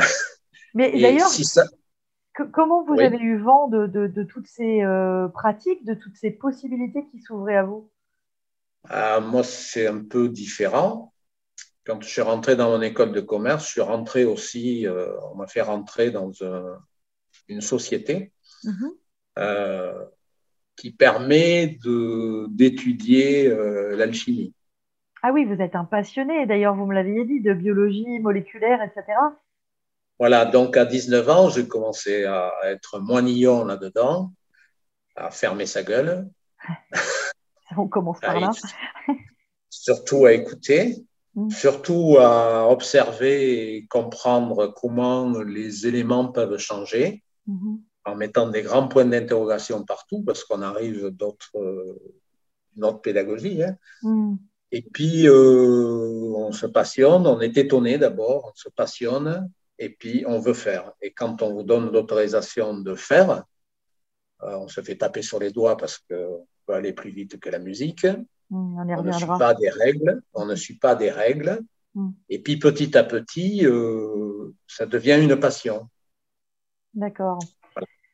Mais 0.74 0.92
d'ailleurs, 1.00 1.30
comment 2.54 2.84
vous 2.84 3.00
avez 3.00 3.18
eu 3.18 3.38
vent 3.40 3.68
de, 3.68 4.24
toutes 4.24 4.48
ces 4.48 4.82
euh, 4.82 5.28
pratiques, 5.28 5.86
de 5.86 5.94
toutes 5.96 6.16
ces 6.16 6.32
possibilités 6.32 7.06
qui 7.12 7.22
s'ouvraient 7.22 7.58
à 7.58 7.64
vous? 7.64 7.92
Ah, 8.88 9.20
Moi, 9.20 9.44
c'est 9.44 9.88
un 9.88 10.04
peu 10.04 10.30
différent. 10.30 11.14
Quand 11.86 12.02
je 12.02 12.08
suis 12.08 12.22
rentré 12.22 12.56
dans 12.56 12.70
mon 12.70 12.82
école 12.82 13.12
de 13.12 13.22
commerce, 13.22 13.66
je 13.66 13.72
suis 13.72 13.82
rentré 13.82 14.24
aussi, 14.24 14.88
euh, 14.88 15.12
on 15.32 15.36
m'a 15.36 15.48
fait 15.48 15.62
rentrer 15.62 16.12
dans 16.12 16.32
une 17.48 17.62
société 17.62 18.32
mm-hmm. 18.64 20.08
qui 20.78 20.92
permet 20.92 21.78
d'étudier 22.50 23.50
l'alchimie. 23.96 24.54
Ah 25.22 25.32
oui, 25.34 25.46
vous 25.46 25.62
êtes 25.62 25.76
un 25.76 25.86
passionné, 25.86 26.46
d'ailleurs, 26.46 26.76
vous 26.76 26.86
me 26.86 26.94
l'aviez 26.94 27.26
dit, 27.26 27.42
de 27.42 27.54
biologie 27.54 28.20
moléculaire, 28.20 28.82
etc. 28.82 29.18
Voilà, 30.18 30.46
donc 30.46 30.78
à 30.78 30.86
19 30.86 31.30
ans, 31.30 31.50
j'ai 31.50 31.68
commencé 31.68 32.26
à 32.26 32.52
être 32.66 33.00
moinillon 33.00 33.66
là-dedans, 33.66 34.32
à 35.16 35.30
fermer 35.32 35.66
sa 35.66 35.84
gueule. 35.84 36.30
On 37.78 37.88
commence 37.88 38.20
par 38.20 38.40
là. 38.40 38.52
surtout 39.70 40.26
à 40.26 40.34
écouter, 40.34 41.06
mm. 41.36 41.50
surtout 41.50 42.18
à 42.20 42.68
observer 42.70 43.76
et 43.76 43.88
comprendre 43.88 44.68
comment 44.68 45.40
les 45.42 45.86
éléments 45.86 46.32
peuvent 46.32 46.58
changer, 46.58 47.24
mm-hmm. 47.48 47.80
en 48.06 48.16
mettant 48.16 48.50
des 48.50 48.62
grands 48.62 48.88
points 48.88 49.06
d'interrogation 49.06 49.84
partout, 49.84 50.24
parce 50.24 50.44
qu'on 50.44 50.62
arrive 50.62 51.10
d'autres, 51.10 51.52
notre 52.76 53.02
pédagogie. 53.02 53.64
Hein. 53.64 53.76
Mm. 54.04 54.36
Et 54.72 54.82
puis, 54.82 55.28
euh, 55.28 56.34
on 56.36 56.52
se 56.52 56.68
passionne, 56.68 57.26
on 57.26 57.42
est 57.42 57.58
étonné 57.58 57.98
d'abord, 57.98 58.52
on 58.52 58.56
se 58.56 58.70
passionne, 58.70 59.50
et 59.80 59.90
puis 59.90 60.24
on 60.28 60.40
veut 60.40 60.54
faire. 60.54 60.94
Et 61.02 61.12
quand 61.12 61.42
on 61.42 61.54
vous 61.54 61.64
donne 61.64 61.92
l'autorisation 61.92 62.78
de 62.78 62.96
faire, 62.96 63.44
euh, 64.44 64.56
on 64.58 64.68
se 64.68 64.82
fait 64.82 64.96
taper 64.96 65.22
sur 65.22 65.40
les 65.40 65.52
doigts 65.52 65.78
parce 65.78 65.98
qu'on 65.98 66.46
peut 66.66 66.74
aller 66.74 66.94
plus 66.94 67.12
vite 67.12 67.40
que 67.40 67.50
la 67.50 67.60
musique. 67.60 68.06
Mmh, 68.50 68.80
on, 68.98 69.04
ne 69.04 69.12
suit 69.12 69.26
pas 69.26 69.54
des 69.54 69.70
règles. 69.70 70.22
On 70.34 70.46
ne 70.46 70.56
suit 70.56 70.78
pas 70.78 70.96
des 70.96 71.12
règles. 71.12 71.60
Mmh. 71.96 72.10
Et 72.30 72.40
puis 72.40 72.58
petit 72.58 72.98
à 72.98 73.04
petit, 73.04 73.66
euh, 73.66 74.54
ça 74.68 74.86
devient 74.86 75.20
une 75.22 75.40
passion. 75.40 75.90
D'accord. 76.94 77.40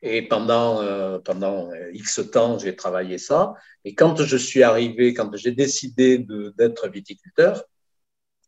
Et 0.08 0.22
pendant, 0.22 0.82
euh, 0.82 1.18
pendant 1.18 1.72
X 1.92 2.30
temps, 2.30 2.60
j'ai 2.60 2.76
travaillé 2.76 3.18
ça. 3.18 3.54
Et 3.84 3.96
quand 3.96 4.22
je 4.22 4.36
suis 4.36 4.62
arrivé, 4.62 5.12
quand 5.14 5.34
j'ai 5.36 5.50
décidé 5.50 6.24
d'être 6.56 6.88
viticulteur, 6.88 7.64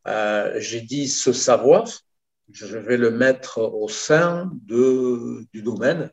euh, 0.06 0.54
j'ai 0.58 0.82
dit 0.82 1.08
ce 1.08 1.32
savoir, 1.32 1.88
je 2.52 2.78
vais 2.78 2.96
le 2.96 3.10
mettre 3.10 3.58
au 3.58 3.88
sein 3.88 4.52
de, 4.66 5.44
du 5.52 5.62
domaine. 5.62 6.12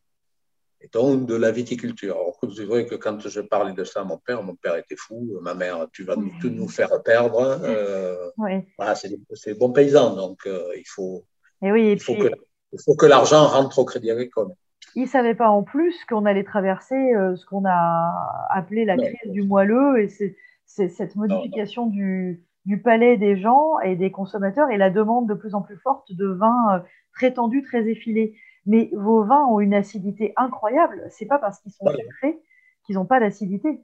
et 0.82 0.88
donc 0.88 1.28
de 1.28 1.36
la 1.36 1.52
viticulture. 1.52 2.16
Alors, 2.16 2.40
c'est 2.56 2.66
vrai 2.66 2.88
que 2.88 2.96
quand 2.96 3.20
je 3.20 3.42
parlais 3.42 3.74
de 3.74 3.84
ça 3.84 4.02
à 4.02 4.04
mon 4.04 4.18
père, 4.18 4.42
mon 4.42 4.56
père 4.56 4.75
était 4.78 4.98
fou, 4.98 5.38
ma 5.44 5.54
mère, 5.54 5.88
tu 5.94 6.04
vas 6.04 6.16
tout 6.42 6.50
nous 6.50 6.68
faire 6.68 7.04
perdre. 7.04 7.40
Euh, 7.64 8.32
voilà, 8.78 8.96
c'est 8.96 9.10
des, 9.10 9.54
bons 9.54 9.72
paysans, 9.72 10.16
donc 10.16 10.48
euh, 10.48 10.72
il 10.75 10.88
faut, 10.88 11.24
et 11.62 11.72
oui, 11.72 11.92
il, 11.92 12.00
faut 12.00 12.16
que, 12.16 12.32
il 12.74 12.80
faut 12.84 12.96
que 12.96 13.06
l'argent 13.06 13.46
rentre 13.46 13.78
au 13.78 13.86
Crédit 13.86 14.10
Agricole. 14.10 14.50
Il 14.96 15.04
ne 15.04 15.08
savait 15.08 15.36
pas 15.36 15.50
en 15.50 15.64
plus 15.64 16.06
qu'on 16.06 16.25
allait 16.25 16.44
traverser 16.44 16.96
euh, 16.96 17.36
ce 17.36 17.46
qu'on 17.46 17.66
a 17.66 18.48
appelé 18.50 18.86
la 18.86 18.98
crise 18.98 19.32
du 19.32 19.44
moelleux 19.44 20.00
et 20.02 20.08
c'est 20.08 20.90
cette 20.90 21.16
modification 21.16 21.88
du, 21.88 22.42
du, 22.66 22.82
palais 22.82 23.18
des 23.18 23.38
gens 23.38 23.80
et 23.82 23.96
des 23.96 24.12
consommateurs 24.12 24.70
et 24.72 24.78
la 24.78 24.90
demande 24.90 25.28
de 25.28 25.34
plus 25.34 25.54
en 25.54 25.62
plus 25.62 25.78
forte 25.78 26.12
de 26.14 26.28
vins 26.28 26.84
très 27.14 27.34
tendus, 27.34 27.64
très 27.64 27.88
effilés 27.88 28.36
mais 28.66 28.90
vos 28.94 29.24
vins 29.24 29.46
ont 29.46 29.60
une 29.60 29.74
acidité 29.74 30.34
incroyable. 30.36 31.06
C'est 31.10 31.25
pas 31.25 31.38
parce 31.38 31.60
qu'ils 31.60 31.72
sont 31.72 31.86
sucrés 31.88 32.40
qu'ils 32.86 32.96
n'ont 32.96 33.06
pas 33.06 33.20
d'acidité. 33.20 33.82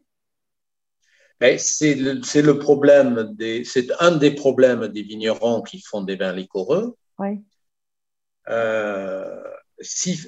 C'est 1.57 1.95
le, 1.95 2.21
le, 2.41 2.59
problème 2.59 3.35
c'est 3.63 3.87
un 3.99 4.15
des 4.15 4.31
problèmes 4.31 4.87
des 4.89 5.01
vignerons 5.01 5.63
qui 5.63 5.81
font 5.81 6.03
des 6.03 6.15
vins 6.15 6.33
liquoreux. 6.33 6.95
Oui. 7.17 7.41
Euh, 8.49 9.41
si, 9.81 10.19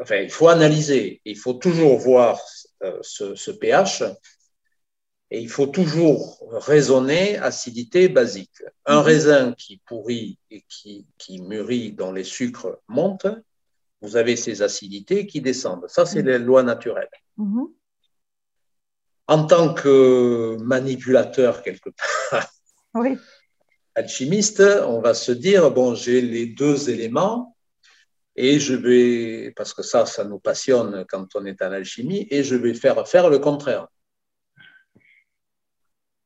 enfin, 0.00 0.16
il 0.16 0.30
faut 0.30 0.48
analyser, 0.48 1.20
il 1.24 1.38
faut 1.38 1.54
toujours 1.54 1.98
voir 1.98 2.40
euh, 2.82 2.98
ce, 3.02 3.50
pH 3.50 4.02
et 5.30 5.40
il 5.40 5.48
faut 5.48 5.66
toujours 5.66 6.38
raisonner 6.52 7.38
acidité 7.38 8.08
basique. 8.08 8.62
Un 8.86 8.98
mhm. 8.98 9.04
raisin 9.04 9.52
qui 9.52 9.80
pourrit 9.86 10.38
et 10.50 10.64
qui, 10.68 11.06
qui 11.18 11.40
mûrit, 11.40 11.92
dont 11.92 12.12
les 12.12 12.24
sucres 12.24 12.78
montent, 12.88 13.26
vous 14.00 14.16
avez 14.16 14.36
ces 14.36 14.62
acidités 14.62 15.26
qui 15.26 15.40
descendent. 15.40 15.86
Ça, 15.88 16.04
c'est 16.04 16.22
mm. 16.22 16.26
les 16.26 16.38
lois 16.38 16.62
naturelles. 16.62 17.08
Mm-hmm. 17.38 17.70
En 19.28 19.46
tant 19.46 19.72
que 19.72 20.58
manipulateur, 20.60 21.62
quelque 21.62 21.88
part, 21.88 22.52
alchimiste, 23.94 24.60
on 24.60 25.00
va 25.00 25.14
se 25.14 25.32
dire, 25.32 25.70
bon, 25.70 25.94
j'ai 25.94 26.20
les 26.20 26.46
deux 26.46 26.90
éléments 26.90 27.53
et 28.36 28.58
je 28.58 28.74
vais, 28.74 29.52
parce 29.52 29.72
que 29.72 29.82
ça, 29.82 30.06
ça 30.06 30.24
nous 30.24 30.38
passionne 30.38 31.04
quand 31.08 31.26
on 31.36 31.44
est 31.44 31.62
en 31.62 31.72
alchimie, 31.72 32.26
et 32.30 32.42
je 32.42 32.56
vais 32.56 32.74
faire 32.74 33.06
faire 33.06 33.30
le 33.30 33.38
contraire. 33.38 33.88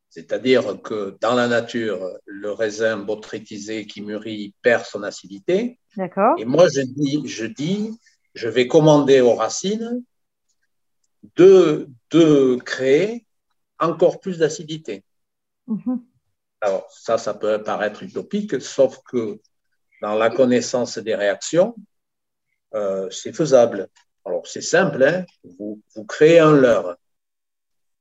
C'est-à-dire 0.09 0.81
que 0.83 1.17
dans 1.21 1.35
la 1.35 1.49
nature, 1.49 2.01
le 2.25 2.51
raisin 2.51 2.97
botrytisé 2.97 3.87
qui 3.87 4.01
mûrit 4.01 4.55
perd 4.63 4.85
son 4.85 5.03
acidité. 5.03 5.79
D'accord. 5.97 6.35
Et 6.39 6.45
moi, 6.45 6.67
je 6.69 6.81
dis, 6.81 7.29
je 7.29 7.45
dis, 7.45 7.97
je 8.35 8.49
vais 8.49 8.67
commander 8.67 9.21
aux 9.21 9.35
racines 9.35 10.03
de, 11.37 11.89
de 12.11 12.57
créer 12.65 13.27
encore 13.79 14.19
plus 14.21 14.39
d'acidité. 14.39 15.05
Mhm. 15.67 16.03
Alors, 16.63 16.91
ça, 16.91 17.19
ça 17.19 17.35
peut 17.35 17.63
paraître 17.63 18.03
utopique, 18.03 18.61
sauf 18.61 18.99
que 19.05 19.39
dans 20.01 20.15
la 20.15 20.31
connaissance 20.31 20.99
des 20.99 21.15
réactions, 21.15 21.77
euh, 22.75 23.09
c'est 23.11 23.33
faisable. 23.33 23.89
Alors, 24.25 24.47
c'est 24.47 24.61
simple, 24.61 25.03
hein. 25.03 25.25
vous, 25.59 25.81
vous 25.95 26.05
créez 26.05 26.39
un 26.39 26.53
leurre. 26.53 26.97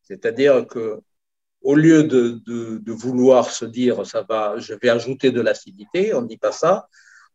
C'est-à-dire 0.03 0.67
que 0.67 1.01
au 1.61 1.75
lieu 1.75 2.03
de, 2.03 2.91
vouloir 2.91 3.49
se 3.51 3.65
dire 3.65 4.05
ça 4.05 4.21
va, 4.21 4.57
je 4.57 4.73
vais 4.73 4.89
ajouter 4.89 5.31
de 5.31 5.41
l'acidité, 5.41 6.13
on 6.13 6.21
ne 6.21 6.27
dit 6.27 6.37
pas 6.37 6.51
ça. 6.51 6.87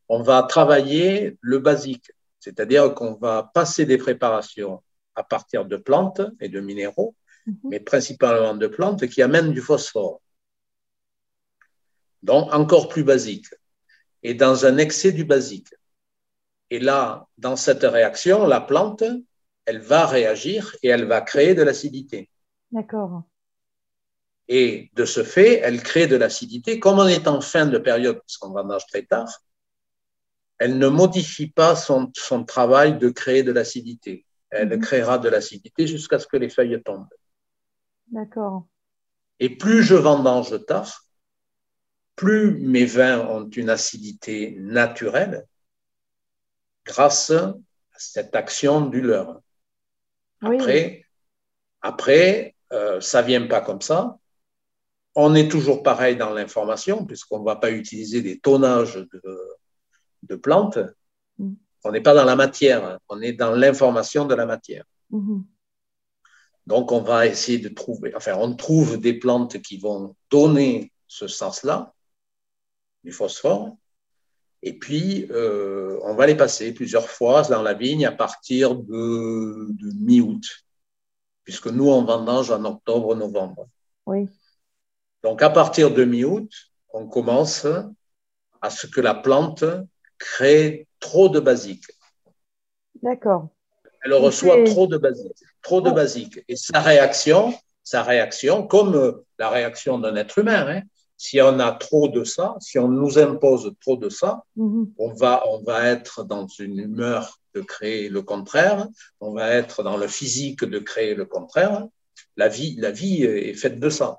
On 0.08 0.22
va 0.22 0.42
travailler 0.42 1.36
le 1.40 1.58
basique, 1.58 2.12
c'est-à-dire 2.40 2.94
qu'on 2.94 3.14
va 3.14 3.50
passer 3.54 3.84
des 3.84 3.98
préparations 3.98 4.82
à 5.14 5.22
partir 5.22 5.64
de 5.64 5.76
plantes 5.76 6.22
et 6.40 6.48
de 6.48 6.60
minéraux, 6.60 7.14
mhm. 7.46 7.56
mais 7.64 7.80
principalement 7.80 8.54
de 8.54 8.66
plantes 8.66 9.06
qui 9.06 9.22
amènent 9.22 9.52
du 9.52 9.60
phosphore. 9.60 10.20
Donc 12.22 12.52
encore 12.54 12.88
plus 12.88 13.04
basique. 13.04 13.48
Et 14.22 14.34
dans 14.34 14.64
un 14.64 14.78
excès 14.78 15.12
du 15.12 15.24
basique. 15.24 15.74
Et 16.72 16.78
là, 16.78 17.28
dans 17.36 17.54
cette 17.54 17.82
réaction, 17.82 18.46
la 18.46 18.62
plante, 18.62 19.04
elle 19.66 19.80
va 19.80 20.06
réagir 20.06 20.74
et 20.82 20.88
elle 20.88 21.04
va 21.04 21.20
créer 21.20 21.54
de 21.54 21.62
l'acidité. 21.62 22.30
D'accord. 22.70 23.24
Et 24.48 24.90
de 24.94 25.04
ce 25.04 25.22
fait, 25.22 25.58
elle 25.58 25.82
crée 25.82 26.06
de 26.06 26.16
l'acidité. 26.16 26.80
Comme 26.80 26.98
on 26.98 27.06
est 27.06 27.28
en 27.28 27.42
fin 27.42 27.66
de 27.66 27.76
période, 27.76 28.20
puisqu'on 28.20 28.54
vendange 28.54 28.86
très 28.86 29.02
tard, 29.02 29.28
elle 30.56 30.78
ne 30.78 30.88
modifie 30.88 31.50
pas 31.50 31.76
son, 31.76 32.10
son 32.16 32.42
travail 32.42 32.96
de 32.96 33.10
créer 33.10 33.42
de 33.42 33.52
l'acidité. 33.52 34.24
Elle 34.48 34.70
mhm. 34.70 34.80
créera 34.80 35.18
de 35.18 35.28
l'acidité 35.28 35.86
jusqu'à 35.86 36.18
ce 36.18 36.26
que 36.26 36.38
les 36.38 36.48
feuilles 36.48 36.82
tombent. 36.82 37.06
D'accord. 38.06 38.66
Et 39.40 39.50
plus 39.50 39.82
je 39.82 39.94
vendange 39.94 40.64
tard, 40.64 41.04
plus 42.16 42.58
mes 42.60 42.86
vins 42.86 43.20
ont 43.28 43.46
une 43.50 43.68
acidité 43.68 44.56
naturelle 44.58 45.46
grâce 46.84 47.30
à 47.30 47.54
cette 47.96 48.34
action 48.34 48.86
du 48.86 49.00
leur. 49.00 49.40
Après, 50.40 51.04
après 51.80 52.54
euh, 52.72 53.00
ça 53.00 53.22
vient 53.22 53.46
pas 53.46 53.60
comme 53.60 53.82
ça. 53.82 54.18
On 55.14 55.34
est 55.34 55.50
toujours 55.50 55.82
pareil 55.82 56.16
dans 56.16 56.30
l'information, 56.30 57.04
puisqu'on 57.04 57.40
ne 57.40 57.44
va 57.44 57.56
pas 57.56 57.70
utiliser 57.70 58.22
des 58.22 58.38
tonnages 58.38 59.06
de, 60.22 60.36
plantes. 60.36 60.78
Mm. 61.38 61.52
On 61.84 61.92
n'est 61.92 62.00
pas 62.00 62.14
dans 62.14 62.24
la 62.24 62.36
matière, 62.36 62.98
on 63.08 63.20
est 63.20 63.34
dans 63.34 63.52
l'information 63.52 64.24
de 64.24 64.34
la 64.34 64.46
matière. 64.46 64.84
Mm-hmm. 65.12 65.42
Donc, 66.66 66.92
on 66.92 67.02
va 67.02 67.26
essayer 67.26 67.58
de 67.58 67.68
trouver, 67.68 68.14
enfin, 68.14 68.34
on 68.38 68.54
trouve 68.54 68.98
des 68.98 69.14
plantes 69.14 69.60
qui 69.60 69.78
vont 69.78 70.16
donner 70.30 70.92
ce 71.08 71.26
sens-là, 71.26 71.92
du 73.04 73.12
phosphore, 73.12 73.76
et 74.62 74.78
puis 74.78 75.26
euh, 75.30 75.98
on 76.02 76.14
va 76.14 76.26
les 76.26 76.36
passer 76.36 76.72
plusieurs 76.72 77.08
fois 77.08 77.42
dans 77.42 77.62
la 77.62 77.74
vigne 77.74 78.06
à 78.06 78.12
partir 78.12 78.74
de, 78.76 79.66
de 79.70 79.92
mi-août, 80.00 80.44
puisque 81.44 81.66
nous, 81.66 81.88
on 81.88 82.04
vendange 82.04 82.50
en 82.50 82.64
octobre-novembre. 82.64 83.68
Oui. 84.06 84.28
Donc, 85.22 85.42
à 85.42 85.50
partir 85.50 85.92
de 85.92 86.04
mi-août, 86.04 86.50
on 86.92 87.06
commence 87.06 87.66
à 88.60 88.70
ce 88.70 88.86
que 88.86 89.00
la 89.00 89.14
plante 89.14 89.64
crée 90.18 90.86
trop 91.00 91.28
de 91.28 91.40
basique. 91.40 91.86
D'accord. 93.02 93.48
Elle 94.04 94.14
reçoit 94.14 94.62
trop 94.64 94.86
de 94.86 94.98
basique, 94.98 95.36
trop 95.62 95.80
de 95.80 95.90
oh. 95.90 95.94
basique. 95.94 96.40
Et 96.48 96.56
sa 96.56 96.80
réaction, 96.80 97.54
sa 97.82 98.02
réaction, 98.02 98.66
comme 98.66 99.22
la 99.38 99.48
réaction 99.48 99.98
d'un 99.98 100.14
être 100.16 100.38
humain, 100.38 100.66
hein, 100.68 100.82
si 101.22 101.40
on 101.40 101.60
a 101.60 101.70
trop 101.70 102.08
de 102.08 102.24
ça, 102.24 102.56
si 102.58 102.80
on 102.80 102.88
nous 102.88 103.16
impose 103.16 103.72
trop 103.80 103.96
de 103.96 104.08
ça, 104.08 104.42
mm-hmm. 104.56 104.88
on, 104.98 105.14
va, 105.14 105.44
on 105.48 105.62
va 105.62 105.86
être 105.86 106.24
dans 106.24 106.48
une 106.48 106.80
humeur 106.80 107.38
de 107.54 107.60
créer 107.60 108.08
le 108.08 108.22
contraire, 108.22 108.88
on 109.20 109.32
va 109.32 109.50
être 109.50 109.84
dans 109.84 109.96
le 109.96 110.08
physique 110.08 110.64
de 110.64 110.80
créer 110.80 111.14
le 111.14 111.24
contraire. 111.24 111.86
La 112.36 112.48
vie, 112.48 112.74
la 112.76 112.90
vie 112.90 113.22
est 113.22 113.54
faite 113.54 113.78
de 113.78 113.88
ça. 113.88 114.18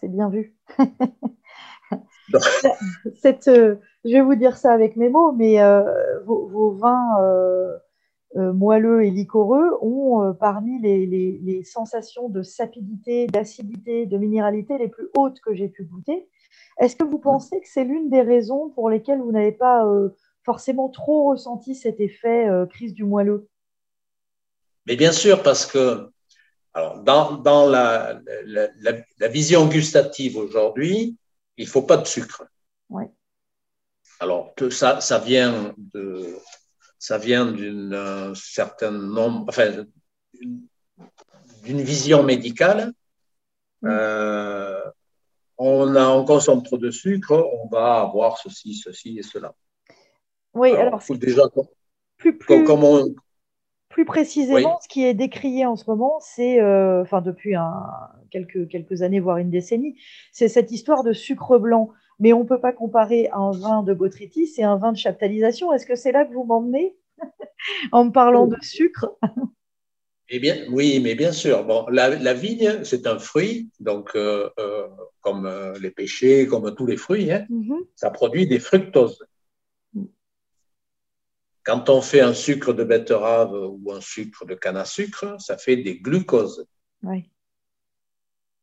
C'est 0.00 0.08
bien 0.08 0.30
vu. 0.30 0.56
Cette, 3.20 3.48
euh, 3.48 3.76
je 4.06 4.12
vais 4.12 4.22
vous 4.22 4.34
dire 4.34 4.56
ça 4.56 4.72
avec 4.72 4.96
mes 4.96 5.10
mots, 5.10 5.32
mais 5.32 5.60
euh, 5.60 5.82
vos, 6.24 6.70
vins 6.70 7.20
euh, 7.20 7.76
moelleux 8.54 9.04
et 9.04 9.10
liquoreux 9.10 9.76
ont 9.82 10.32
parmi 10.32 10.80
les, 10.80 11.62
sensations 11.64 12.30
de 12.30 12.42
sapidité, 12.42 13.26
d'acidité, 13.26 14.06
de 14.06 14.16
minéralité 14.16 14.78
les 14.78 14.88
plus 14.88 15.08
hautes 15.14 15.40
que 15.40 15.52
j'ai 15.54 15.68
pu 15.68 15.84
goûter. 15.84 16.26
Est-ce 16.78 16.96
que 16.96 17.04
vous 17.04 17.18
pensez 17.18 17.60
que 17.60 17.68
c'est 17.68 17.84
l'une 17.84 18.08
des 18.08 18.22
raisons 18.22 18.70
pour 18.70 18.90
lesquelles 18.90 19.20
vous 19.20 19.32
n'avez 19.32 19.52
pas 19.52 19.84
forcément 20.44 20.88
trop 20.88 21.30
ressenti 21.30 21.74
cet 21.74 22.00
effet 22.00 22.48
crise 22.70 22.94
du 22.94 23.04
moelleux? 23.04 23.48
Mais 24.86 24.96
bien 24.96 25.12
sûr, 25.12 25.42
parce 25.42 25.66
que 25.66 26.10
alors, 26.78 26.98
dans, 27.42 27.68
la, 27.68 28.20
vision 29.28 29.66
gustative 29.66 30.36
aujourd'hui, 30.36 31.16
il 31.56 31.64
ne 31.64 31.70
faut 31.70 31.82
pas 31.82 31.96
de 31.96 32.06
sucre. 32.06 32.44
Alors, 34.20 34.52
ça, 34.70 35.00
ça 35.00 35.18
vient 35.18 35.74
de, 35.76 36.36
ça 36.98 37.18
vient 37.18 37.50
d'une 37.50 38.32
certaine 38.34 38.98
nombre, 38.98 39.46
enfin, 39.48 39.84
d'une 41.64 41.80
vision 41.82 42.22
médicale. 42.22 42.92
Euh, 43.84 44.67
consomme 46.28 46.62
trop 46.62 46.76
de 46.76 46.90
sucre, 46.90 47.32
on 47.32 47.68
va 47.68 48.00
avoir 48.00 48.36
ceci, 48.38 48.74
ceci 48.74 49.18
et 49.18 49.22
cela. 49.22 49.54
Oui, 50.54 50.72
alors, 50.72 51.02
déjà, 51.10 51.42
plus, 52.18 52.36
plus, 52.36 52.68
on, 52.68 53.14
plus 53.88 54.04
précisément, 54.04 54.78
ce 54.82 54.88
qui 54.88 55.04
est 55.04 55.14
décrié 55.14 55.64
en 55.64 55.76
ce 55.76 55.84
moment, 55.88 56.18
c'est, 56.20 56.60
euh, 56.60 57.02
enfin 57.02 57.22
depuis 57.22 57.54
quelques, 58.30 58.68
quelques 58.68 59.02
années, 59.02 59.20
voire 59.20 59.38
une 59.38 59.50
décennie, 59.50 59.96
c'est 60.30 60.48
cette 60.48 60.70
histoire 60.70 61.02
de 61.02 61.12
sucre 61.12 61.58
blanc. 61.58 61.90
Mais 62.20 62.32
on 62.32 62.40
ne 62.40 62.48
peut 62.48 62.60
pas 62.60 62.72
comparer 62.72 63.30
un 63.32 63.52
vin 63.52 63.82
de 63.84 63.94
botrytis 63.94 64.52
et 64.58 64.64
un 64.64 64.76
vin 64.76 64.90
de 64.90 64.96
chaptalisation. 64.98 65.72
Est-ce 65.72 65.86
que 65.86 65.94
c'est 65.94 66.10
là 66.10 66.24
que 66.24 66.34
vous 66.34 66.44
m'emmenez 66.44 66.96
en 67.92 68.06
me 68.06 68.10
parlant 68.10 68.46
de 68.46 68.56
sucre? 68.60 69.16
Eh 70.30 70.38
bien, 70.40 70.66
oui, 70.70 71.00
mais 71.00 71.14
bien 71.14 71.32
sûr. 71.32 71.64
Bon, 71.64 71.86
la, 71.88 72.34
vigne, 72.34 72.84
c'est 72.84 73.06
un 73.06 73.18
fruit, 73.18 73.70
donc 73.80 74.10
euh, 74.14 74.50
euh, 74.58 74.88
comme 75.20 75.46
euh, 75.46 75.78
les 75.78 75.90
pêchers, 75.90 76.46
comme 76.46 76.74
tous 76.74 76.86
les 76.86 76.98
fruits, 76.98 77.32
hein, 77.32 77.46
mm-hmm. 77.50 77.86
ça 77.96 78.10
produit 78.10 78.46
des 78.46 78.58
fructoses. 78.58 79.24
Quand 81.64 81.88
on 81.90 82.00
fait 82.00 82.20
un 82.20 82.34
sucre 82.34 82.72
de 82.72 82.84
betterave 82.84 83.52
ou 83.52 83.92
un 83.92 84.00
sucre 84.00 84.46
de 84.46 84.54
canne 84.54 84.76
à 84.76 84.84
sucre, 84.84 85.36
ça 85.38 85.58
fait 85.58 85.76
des 85.76 85.98
glucoses. 85.98 86.66
Oui. 87.02 87.30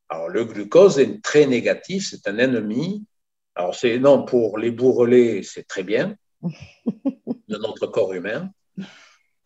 Alors, 0.09 0.29
le 0.29 0.45
glucose 0.45 0.99
est 0.99 1.21
très 1.23 1.47
négatif, 1.47 2.07
c'est 2.09 2.27
un 2.27 2.37
ennemi. 2.37 3.05
Alors, 3.55 3.73
c'est 3.73 3.97
non, 3.99 4.23
pour 4.23 4.57
les 4.57 4.71
bourrelets, 4.71 5.41
c'est 5.43 5.67
très 5.67 5.83
bien 5.83 6.15
de 6.43 7.57
notre 7.57 7.87
corps 7.87 8.13
humain. 8.13 8.51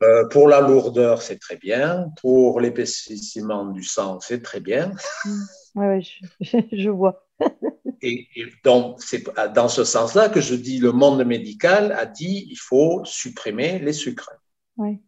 Euh, 0.01 0.27
pour 0.29 0.47
la 0.47 0.61
lourdeur, 0.61 1.21
c'est 1.21 1.39
très 1.39 1.57
bien. 1.57 2.11
Pour 2.21 2.61
l'épaississement 2.61 3.65
du 3.65 3.83
sang, 3.83 4.19
c'est 4.21 4.41
très 4.41 4.61
bien. 4.61 4.93
Oui, 5.75 6.09
je, 6.71 6.89
vois. 6.89 7.27
et, 8.01 8.27
donc, 8.63 9.01
c'est 9.01 9.23
dans 9.53 9.67
ce 9.67 9.83
sens-là 9.83 10.29
que 10.29 10.39
je 10.39 10.55
dis 10.55 10.79
le 10.79 10.93
monde 10.93 11.23
médical 11.25 11.91
a 11.91 12.05
dit 12.05 12.47
il 12.49 12.57
faut 12.57 13.03
supprimer 13.03 13.79
les 13.79 13.93
sucres. 13.93 14.31
Oui. 14.77 14.99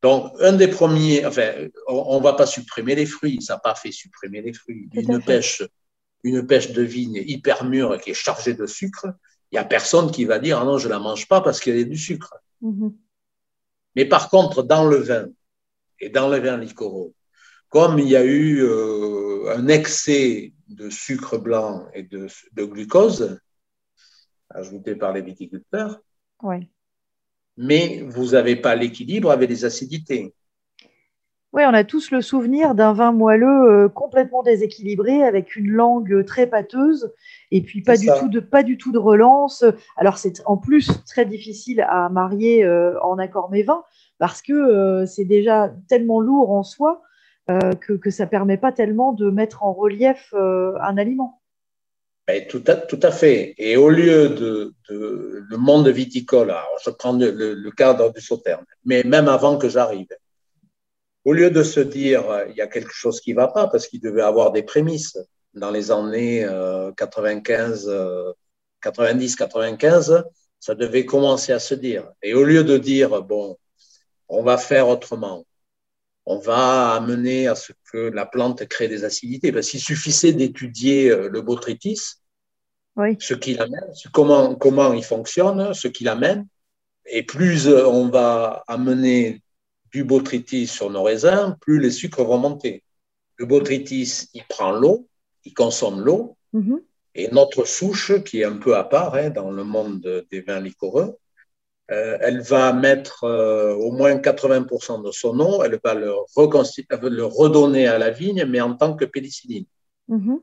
Donc, 0.00 0.32
un 0.40 0.54
des 0.54 0.68
premiers, 0.68 1.24
enfin, 1.26 1.52
on 1.86 2.18
ne 2.18 2.24
va 2.24 2.32
pas 2.32 2.46
supprimer 2.46 2.94
les 2.94 3.06
fruits, 3.06 3.40
ça 3.40 3.54
n'a 3.54 3.60
pas 3.60 3.74
fait 3.74 3.92
supprimer 3.92 4.42
les 4.42 4.52
fruits. 4.52 4.88
Une 4.94 5.22
pêche, 5.22 5.62
une 6.24 6.44
pêche 6.46 6.72
de 6.72 6.82
vigne 6.82 7.22
hyper 7.24 7.64
mûre 7.64 8.00
qui 8.00 8.10
est 8.10 8.14
chargée 8.14 8.54
de 8.54 8.66
sucre, 8.66 9.06
il 9.52 9.56
n'y 9.56 9.58
a 9.58 9.64
personne 9.64 10.10
qui 10.10 10.24
va 10.24 10.38
dire 10.38 10.58
ah 10.58 10.64
non, 10.64 10.78
je 10.78 10.88
ne 10.88 10.94
la 10.94 10.98
mange 10.98 11.28
pas 11.28 11.40
parce 11.40 11.60
qu'il 11.60 11.76
y 11.76 11.80
a 11.80 11.84
du 11.84 11.98
sucre. 11.98 12.34
Mm-hmm. 12.62 12.94
Mais 13.96 14.04
par 14.04 14.30
contre, 14.30 14.62
dans 14.62 14.86
le 14.86 14.96
vin 14.96 15.26
et 16.00 16.08
dans 16.08 16.28
le 16.28 16.38
vin 16.38 16.56
liquoreux, 16.56 17.12
comme 17.68 17.98
il 17.98 18.08
y 18.08 18.16
a 18.16 18.24
eu 18.24 18.62
euh, 18.62 19.54
un 19.56 19.68
excès 19.68 20.52
de 20.68 20.90
sucre 20.90 21.38
blanc 21.38 21.86
et 21.94 22.02
de, 22.02 22.28
glucose, 22.58 23.38
ajouté 24.50 24.94
par 24.94 25.12
les 25.12 25.22
viticulteurs, 25.22 26.00
mais 27.56 28.02
vous 28.02 28.30
n'avez 28.32 28.56
pas 28.56 28.74
l'équilibre 28.74 29.30
avec 29.30 29.48
les 29.48 29.64
acidités. 29.64 30.34
Oui, 31.52 31.64
on 31.66 31.74
a 31.74 31.84
tous 31.84 32.10
le 32.10 32.22
souvenir 32.22 32.74
d'un 32.74 32.94
vin 32.94 33.12
moelleux 33.12 33.84
euh, 33.84 33.88
complètement 33.90 34.42
déséquilibré, 34.42 35.22
avec 35.22 35.54
une 35.54 35.70
langue 35.70 36.24
très 36.24 36.46
pâteuse, 36.46 37.12
et 37.50 37.60
puis 37.60 37.82
pas 37.82 37.98
du, 37.98 38.06
tout 38.06 38.30
de, 38.30 38.40
pas 38.40 38.62
du 38.62 38.78
tout 38.78 38.90
de 38.90 38.98
relance. 38.98 39.62
Alors 39.98 40.16
c'est 40.16 40.40
en 40.46 40.56
plus 40.56 41.04
très 41.04 41.26
difficile 41.26 41.84
à 41.86 42.08
marier 42.08 42.64
euh, 42.64 42.98
en 43.02 43.18
accord 43.18 43.50
mes 43.50 43.62
vins, 43.64 43.84
parce 44.18 44.40
que 44.40 44.54
euh, 44.54 45.04
c'est 45.04 45.26
déjà 45.26 45.70
tellement 45.88 46.20
lourd 46.20 46.52
en 46.52 46.62
soi 46.62 47.02
que, 47.80 48.08
ça 48.08 48.24
ne 48.24 48.30
permet 48.30 48.56
pas 48.56 48.72
tellement 48.72 49.12
de 49.12 49.28
mettre 49.28 49.62
en 49.62 49.74
relief 49.74 50.32
un 50.32 50.96
aliment. 50.96 51.42
Ben, 52.26 52.46
tout, 52.46 52.62
à, 52.66 52.76
tout 52.76 53.00
à 53.02 53.10
fait. 53.10 53.54
Et 53.58 53.76
au 53.76 53.90
lieu 53.90 54.30
de, 54.30 54.74
le 54.88 55.56
monde 55.58 55.88
viticole, 55.88 56.50
alors 56.50 56.78
je 56.82 56.88
prends 56.88 57.12
le, 57.12 57.52
le 57.52 57.70
cadre 57.72 58.10
du 58.10 58.22
sauterne, 58.22 58.64
mais 58.86 59.02
même 59.02 59.28
avant 59.28 59.58
que 59.58 59.68
j'arrive, 59.68 60.06
au 61.24 61.32
lieu 61.32 61.50
de 61.50 61.62
se 61.62 61.80
dire 61.80 62.28
euh, 62.30 62.46
il 62.50 62.56
y 62.56 62.60
a 62.60 62.66
quelque 62.66 62.92
chose 62.92 63.20
qui 63.20 63.30
ne 63.30 63.36
va 63.36 63.48
pas, 63.48 63.68
parce 63.68 63.86
qu'il 63.86 64.00
devait 64.00 64.22
avoir 64.22 64.52
des 64.52 64.62
prémices 64.62 65.18
dans 65.54 65.70
les 65.70 65.90
années 65.90 66.46
95, 66.96 67.90
90, 68.80 69.36
95, 69.36 70.24
ça 70.58 70.74
devait 70.74 71.04
commencer 71.04 71.52
à 71.52 71.58
se 71.58 71.74
dire. 71.74 72.10
Et 72.22 72.32
au 72.32 72.44
lieu 72.44 72.64
de 72.64 72.78
dire 72.78 73.22
bon, 73.22 73.58
on 74.28 74.42
va 74.42 74.56
faire 74.56 74.88
autrement, 74.88 75.44
on 76.24 76.38
va 76.38 76.92
amener 76.92 77.48
à 77.48 77.54
ce 77.54 77.72
que 77.92 77.98
la 77.98 78.24
plante 78.24 78.66
crée 78.66 78.88
des 78.88 79.04
acidités, 79.04 79.52
parce 79.52 79.68
qu'il 79.68 79.80
suffisait 79.80 80.32
d'étudier 80.32 81.10
euh, 81.10 81.28
le 81.28 81.42
botrytis, 81.42 82.00
ce 83.18 83.34
qu'il 83.34 83.60
amène, 83.60 83.92
comment, 84.12 84.54
comment 84.54 84.92
il 84.92 85.04
fonctionne, 85.04 85.74
ce 85.74 85.88
qu'il 85.88 86.08
amène, 86.08 86.46
et 87.06 87.22
plus 87.22 87.68
on 87.68 88.08
va 88.08 88.64
amener 88.68 89.41
du 89.92 90.04
botrytis 90.04 90.66
sur 90.66 90.90
nos 90.90 91.02
raisins, 91.02 91.56
plus 91.60 91.78
les 91.78 91.90
sucres 91.90 92.24
vont 92.24 92.38
monter. 92.38 92.82
Le 93.36 93.46
botrytis, 93.46 94.28
il 94.34 94.44
prend 94.48 94.72
l'eau, 94.72 95.08
il 95.44 95.54
consomme 95.54 96.00
l'eau, 96.00 96.36
mhm. 96.52 96.80
et 97.14 97.28
notre 97.28 97.64
souche, 97.64 98.22
qui 98.24 98.40
est 98.40 98.44
un 98.44 98.56
peu 98.56 98.76
à 98.76 98.84
part 98.84 99.14
hein, 99.14 99.30
dans 99.30 99.50
le 99.50 99.64
monde 99.64 100.24
des 100.30 100.40
vins 100.40 100.60
liquoreux, 100.60 101.16
euh, 101.90 102.16
elle 102.20 102.40
va 102.40 102.72
mettre 102.72 103.24
euh, 103.24 103.74
au 103.74 103.92
moins 103.92 104.14
80% 104.16 105.04
de 105.04 105.10
son 105.10 105.38
eau, 105.40 105.62
elle 105.62 105.78
va 105.84 105.94
le, 105.94 106.06
le, 106.06 107.24
redonner 107.24 107.86
à 107.86 107.98
la 107.98 108.10
vigne, 108.10 108.44
mais 108.46 108.60
en 108.60 108.74
tant 108.74 108.94
que 108.94 109.04
pénicilline. 109.04 109.66
Mhm. 110.08 110.40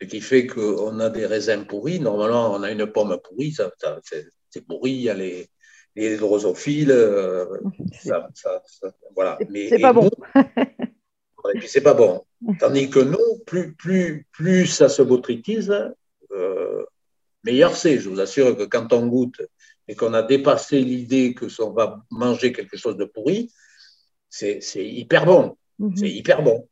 Ce 0.00 0.06
qui 0.06 0.20
fait 0.20 0.46
qu'on 0.46 0.98
a 0.98 1.08
des 1.08 1.26
raisins 1.26 1.64
pourris. 1.66 2.00
Normalement, 2.00 2.52
on 2.52 2.62
a 2.64 2.72
une 2.72 2.86
pomme 2.86 3.16
pourrie, 3.22 3.54
c'est 4.50 4.66
pourri, 4.66 4.92
y 4.92 5.08
a 5.08 5.14
les, 5.96 6.10
les 6.10 6.16
drosophiles, 6.16 6.90
euh, 6.90 7.46
ça, 7.92 8.28
voilà. 9.14 9.38
C'est 9.68 9.78
pas 9.78 9.92
bon. 9.92 10.10
et 11.54 11.58
puis 11.58 11.68
c'est 11.68 11.82
pas 11.82 11.94
bon. 11.94 12.24
Tandis 12.60 12.90
que 12.90 13.00
nous, 13.00 13.38
plus, 13.46 13.74
plus, 13.74 14.26
plus 14.32 14.66
ça 14.66 14.88
se 14.88 15.02
botrytise, 15.02 15.74
euh, 16.32 16.84
meilleur 17.44 17.76
c'est. 17.76 17.98
Je 17.98 18.08
vous 18.08 18.20
assure 18.20 18.56
que 18.56 18.64
quand 18.64 18.92
on 18.92 19.06
goûte 19.06 19.42
et 19.88 19.94
qu'on 19.94 20.14
a 20.14 20.22
dépassé 20.22 20.80
l'idée 20.80 21.34
que 21.34 21.46
on 21.62 21.72
va 21.72 22.02
manger 22.10 22.52
quelque 22.52 22.76
chose 22.76 22.96
de 22.96 23.04
pourri, 23.04 23.52
c'est 24.28 24.60
hyper 24.76 25.26
bon. 25.26 25.56
Mhm. 25.78 25.96
C'est 25.96 26.10
hyper 26.10 26.42
bon. 26.42 26.68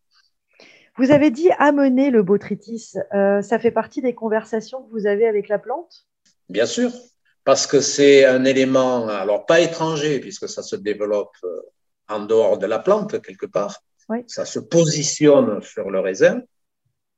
Vous 0.99 1.11
avez 1.11 1.31
dit 1.31 1.49
amener 1.59 2.11
le 2.11 2.23
botrytis. 2.23 2.95
Euh, 3.15 3.41
ça 3.41 3.59
fait 3.59 3.71
partie 3.71 4.03
des 4.03 4.15
conversations 4.15 4.83
que 4.83 4.91
vous 4.91 5.07
avez 5.07 5.27
avec 5.27 5.49
la 5.49 5.59
plante? 5.59 6.07
Bien 6.49 6.67
sûr 6.67 6.91
parce 7.45 7.67
que 7.67 7.81
c'est 7.81 8.25
un 8.25 8.45
élément, 8.45 9.09
alors 9.09 9.47
pas 9.47 9.61
étranger, 9.61 10.21
puisque 10.21 10.49
ça 10.49 10.63
se 10.63 10.77
développe 10.77 11.37
euh, 11.45 11.61
en 12.09 12.25
dehors 12.25 12.59
de 12.59 12.67
la 12.67 12.79
plante 12.79 13.21
quelque 13.23 13.47
part. 13.47 13.83
Ça 14.27 14.45
se 14.45 14.59
positionne 14.59 15.63
sur 15.63 15.91
le 15.91 16.01
raisin, 16.01 16.43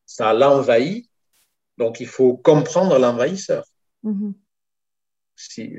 ça 0.06 0.32
l'envahit, 0.32 1.10
donc 1.76 1.98
il 1.98 2.06
faut 2.06 2.36
comprendre 2.36 2.98
l'envahisseur. 2.98 3.64
Mm-hmm. 4.04 4.32
si, 5.34 5.74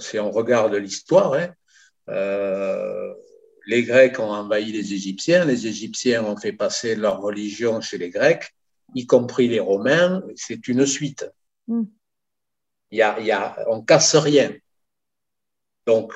si, 0.00 0.18
on 0.18 0.30
regarde 0.30 0.74
l'histoire, 0.74 1.34
hein, 1.34 1.54
euh, 2.10 3.14
les 3.66 3.84
Grecs 3.84 4.18
ont 4.18 4.30
envahi 4.30 4.72
les 4.72 4.92
Égyptiens, 4.92 5.46
les 5.46 5.66
Égyptiens 5.66 6.22
ont 6.24 6.36
fait 6.36 6.52
passer 6.52 6.96
leur 6.96 7.20
religion 7.22 7.80
chez 7.80 7.96
les 7.96 8.10
Grecs, 8.10 8.54
y 8.94 9.06
compris 9.06 9.48
les 9.48 9.60
Romains, 9.60 10.22
c'est 10.34 10.68
une 10.68 10.84
suite. 10.84 11.30
Mm 11.66 11.84
y 12.90 13.02
a, 13.02 13.18
y 13.20 13.30
a, 13.30 13.56
on 13.68 13.82
casse 13.82 14.16
rien. 14.16 14.52
Donc, 15.86 16.12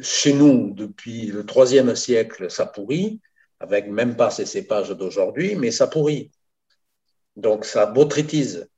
chez 0.00 0.34
nous, 0.34 0.74
depuis 0.74 1.26
le 1.26 1.46
troisième 1.46 1.96
siècle, 1.96 2.50
ça 2.50 2.66
pourrit, 2.66 3.20
avec 3.60 3.88
même 3.88 4.16
pas 4.16 4.30
ces 4.30 4.44
cépages 4.44 4.90
d'aujourd'hui, 4.90 5.56
mais 5.56 5.70
ça 5.70 5.86
pourrit. 5.86 6.30
Donc, 7.36 7.64
ça 7.64 7.86
botrytise. 7.86 8.68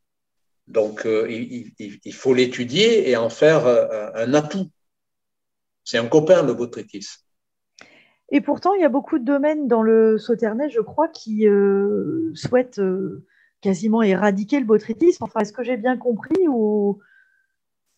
Donc, 0.69 1.07
euh, 1.07 1.27
il, 1.31 2.15
faut 2.15 2.35
l'étudier 2.35 3.09
et 3.09 3.17
en 3.17 3.31
faire 3.31 3.67
euh, 3.67 4.11
un 4.15 4.35
atout. 4.35 4.71
C'est 5.83 5.99
un 5.99 6.07
copain, 6.07 6.43
le 6.43 6.53
botrytis. 6.53 7.07
Et 8.31 8.43
pourtant, 8.43 8.75
il 8.75 8.83
y 8.83 8.85
a 8.85 8.91
beaucoup 8.91 9.19
de 9.19 9.25
domaines 9.25 9.67
dans 9.67 9.83
le 9.83 10.19
Sauternais, 10.19 10.69
je 10.69 10.81
crois, 10.81 11.09
qui 11.09 11.49
euh, 11.49 12.31
souhaitent 12.35 12.83
quasiment 13.63 14.03
éradiquer 14.03 14.61
le 14.61 14.67
botrytis. 14.67 15.17
Enfin, 15.21 15.41
est-ce 15.41 15.55
que 15.55 15.65
j'ai 15.65 15.79
bien 15.79 15.97
compris 15.97 16.47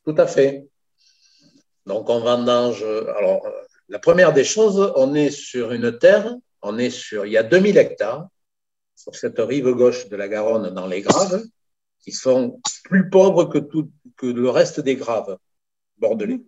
tout 0.05 0.15
à 0.17 0.27
fait. 0.27 0.67
Donc, 1.87 2.09
on 2.09 2.21
vendange. 2.21 2.83
Alors, 2.83 3.47
la 3.89 3.99
première 3.99 4.33
des 4.33 4.45
choses, 4.45 4.93
on 4.97 5.15
est 5.15 5.31
sur 5.31 5.73
une 5.73 5.99
terre, 5.99 6.35
on 6.63 6.79
est 6.79 6.91
sur. 6.91 7.27
Il 7.27 7.33
y 7.33 7.37
a 7.37 7.43
2000 7.43 7.77
hectares 7.77 8.29
sur 8.95 9.15
cette 9.15 9.39
rive 9.39 9.71
gauche 9.71 10.09
de 10.09 10.17
la 10.17 10.29
Garonne 10.29 10.75
dans 10.75 10.87
les 10.87 11.01
Graves, 11.01 11.43
qui 12.01 12.13
sont 12.13 12.61
plus 12.85 13.09
pauvres 13.09 13.47
que, 13.47 13.59
tout, 13.59 13.91
que 14.17 14.27
le 14.27 14.51
reste 14.51 14.81
des 14.81 14.97
Graves 14.97 15.39
bordelais. 15.97 16.41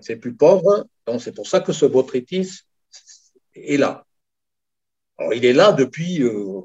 C'est 0.00 0.16
plus 0.16 0.34
pauvre, 0.34 0.86
donc 1.06 1.20
c'est 1.20 1.32
pour 1.32 1.46
ça 1.46 1.60
que 1.60 1.72
ce 1.72 1.86
botrytis 1.86 2.62
est 3.54 3.76
là. 3.76 4.06
Alors, 5.18 5.34
il 5.34 5.44
est 5.44 5.52
là 5.52 5.72
depuis, 5.72 6.22
euh, 6.22 6.62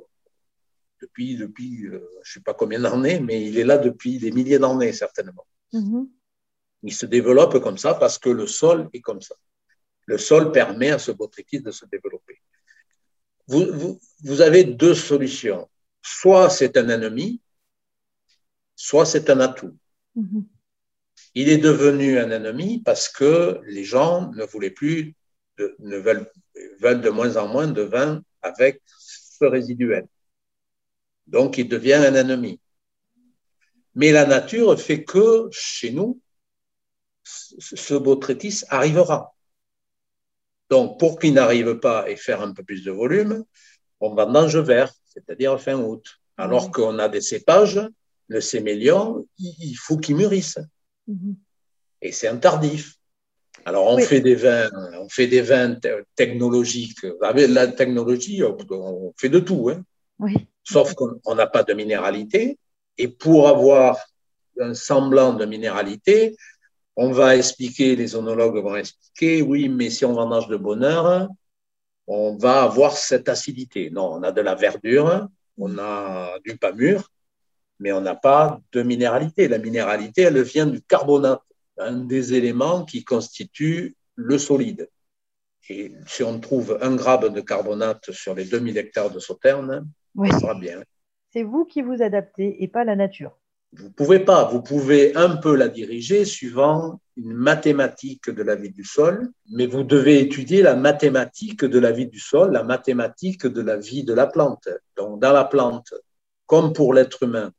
depuis, 1.02 1.36
depuis 1.36 1.86
euh, 1.86 2.10
je 2.24 2.30
ne 2.30 2.34
sais 2.34 2.42
pas 2.42 2.54
combien 2.54 2.80
d'années, 2.80 3.20
mais 3.20 3.46
il 3.46 3.58
est 3.58 3.64
là 3.64 3.78
depuis 3.78 4.18
des 4.18 4.32
milliers 4.32 4.60
d'années, 4.60 4.94
certainement. 4.94 5.46
Mhm. 5.74 6.10
Il 6.84 6.94
se 6.94 7.06
développe 7.06 7.60
comme 7.60 7.78
ça 7.78 7.94
parce 7.94 8.18
que 8.18 8.30
le 8.30 8.48
sol 8.48 8.90
est 8.94 9.02
comme 9.02 9.22
ça. 9.22 9.36
Le 10.06 10.18
sol 10.18 10.52
permet 10.52 10.92
à 10.92 11.00
ce 11.00 11.12
botrytis 11.12 11.62
de 11.62 11.72
se 11.72 11.86
développer. 11.86 12.42
Vous, 13.48 14.00
vous, 14.24 14.42
avez 14.42 14.64
deux 14.64 14.96
solutions. 14.96 15.70
Soit 16.02 16.50
c'est 16.50 16.78
un 16.78 16.90
ennemi, 16.90 17.42
soit 18.76 19.06
c'est 19.06 19.30
un 19.30 19.40
atout. 19.40 19.78
Mhm. 20.16 20.46
Il 21.36 21.50
est 21.50 21.58
devenu 21.58 22.18
un 22.18 22.32
ennemi 22.32 22.82
parce 22.82 23.08
que 23.08 23.60
les 23.66 23.84
gens 23.84 24.32
ne 24.32 24.44
voulaient 24.46 24.72
plus, 24.72 25.16
ne 25.80 25.98
veulent 25.98 26.30
veulent 26.80 27.02
de 27.02 27.10
moins 27.10 27.38
en 27.38 27.48
moins 27.48 27.68
de 27.68 27.82
vin 27.82 28.24
avec 28.42 28.82
ce 28.88 29.46
résiduel. 29.46 30.08
Donc, 31.28 31.58
il 31.58 31.68
devient 31.68 31.94
un 31.94 32.16
ennemi. 32.16 32.60
Mais 33.96 34.12
la 34.12 34.26
nature 34.26 34.80
fait 34.80 35.04
que 35.04 35.50
chez 35.52 35.92
nous, 35.92 36.20
ce 37.24 37.94
Botrytis 37.94 38.64
arrivera. 38.70 39.34
Donc, 40.70 41.00
pour 41.00 41.20
qu'il 41.20 41.34
n'arrive 41.34 41.80
pas 41.80 42.10
et 42.10 42.16
faire 42.16 42.42
un 42.42 42.54
peu 42.54 42.64
plus 42.64 42.84
de 42.84 42.92
volume, 42.92 43.44
on 44.00 44.16
vendange 44.16 44.58
vert, 44.58 44.92
c'est-à-dire 45.06 45.60
fin 45.60 45.78
août. 45.78 46.06
Alors 46.38 46.72
qu'on 46.72 46.98
a 46.98 47.10
des 47.10 47.22
cépages, 47.22 47.82
le 48.28 48.42
sémélion, 48.42 49.28
il 49.38 49.76
faut 49.76 49.98
qu'il 49.98 50.16
mûrisse. 50.16 50.58
Mhm. 51.08 51.36
Et 52.02 52.12
c'est 52.12 52.28
un 52.28 52.38
tardif. 52.38 52.96
Alors, 53.66 53.86
on 53.88 54.00
fait 54.00 54.22
des 54.22 54.36
vins, 54.36 54.70
on 55.00 55.10
fait 55.10 55.28
des 55.28 55.42
vins 55.42 55.78
technologiques. 56.16 57.06
Avec 57.22 57.50
la 57.50 57.68
technologie, 57.68 58.42
on 58.44 59.14
fait 59.18 59.30
de 59.30 59.40
tout. 59.40 59.70
Hein. 59.70 59.84
Sauf 60.64 60.94
qu'on 60.96 61.36
n'a 61.36 61.48
pas 61.48 61.64
de 61.64 61.74
minéralité. 61.74 62.58
Et 63.02 63.08
pour 63.08 63.48
avoir 63.48 63.98
un 64.60 64.76
semblant 64.76 65.34
de 65.34 65.44
minéralité, 65.46 66.38
on 66.96 67.12
va 67.12 67.36
expliquer, 67.36 67.96
les 67.96 68.16
onologues 68.16 68.58
vont 68.58 68.76
expliquer, 68.76 69.42
oui, 69.42 69.70
mais 69.70 69.90
si 69.90 70.06
on 70.06 70.14
vendange 70.14 70.48
de 70.48 70.56
bonheur, 70.56 71.28
on 72.06 72.38
va 72.38 72.62
avoir 72.62 72.96
cette 72.96 73.28
acidité. 73.28 73.90
Non, 73.90 74.14
on 74.14 74.22
a 74.22 74.32
de 74.32 74.42
la 74.42 74.54
verdure, 74.54 75.28
on 75.58 75.80
a 75.80 76.38
du 76.46 76.58
pas 76.58 76.74
mûr, 76.74 77.10
mais 77.80 77.92
on 77.92 78.02
n'a 78.02 78.14
pas 78.14 78.62
de 78.72 78.84
minéralité. 78.84 79.48
La 79.48 79.58
minéralité, 79.58 80.22
elle 80.22 80.44
vient 80.44 80.68
du 80.68 80.84
carbonate, 80.84 81.42
un 81.80 82.04
des 82.04 82.36
éléments 82.36 82.86
qui 82.86 83.04
constitue 83.04 83.96
le 84.14 84.38
solide. 84.38 84.88
Et 85.70 85.92
si 86.06 86.22
on 86.22 86.40
trouve 86.40 86.78
un 86.84 86.96
gramme 86.96 87.30
de 87.30 87.42
carbonate 87.42 88.12
sur 88.12 88.36
les 88.36 88.46
2000 88.46 88.78
hectares 88.78 89.10
de 89.10 89.20
sauterne, 89.20 89.90
ça 90.30 90.40
sera 90.40 90.54
bien. 90.54 90.84
C'est 91.34 91.44
vous 91.44 91.66
qui 91.66 91.82
vous 91.82 92.02
adaptez 92.02 92.62
et 92.62 92.68
pas 92.68 92.84
la 92.84 92.96
nature. 92.96 93.38
Vous 93.74 93.86
ne 93.86 93.94
pouvez 93.94 94.20
pas, 94.20 94.44
vous 94.46 94.62
pouvez 94.62 95.16
un 95.16 95.38
peu 95.38 95.56
la 95.56 95.70
diriger 95.70 96.26
suivant 96.26 97.00
une 97.16 97.34
mathématique 97.34 98.30
de 98.30 98.44
la 98.44 98.56
vie 98.56 98.72
du 98.72 98.84
sol, 98.84 99.30
mais 99.50 99.66
vous 99.66 99.84
devez 99.84 100.20
étudier 100.20 100.62
la 100.62 100.76
mathématique 100.76 101.64
de 101.64 101.80
la 101.80 101.94
vie 101.94 102.08
du 102.08 102.20
sol, 102.20 102.52
la 102.52 102.64
mathématique 102.64 103.48
de 103.48 103.62
la 103.62 103.78
vie 103.78 104.04
de 104.04 104.14
la 104.14 104.28
plante. 104.28 104.68
Donc 104.98 105.22
dans 105.22 105.32
la 105.32 105.46
plante, 105.46 105.94
comme 106.48 106.74
pour 106.74 106.94
l'être 106.94 107.24
humain, 107.24 107.54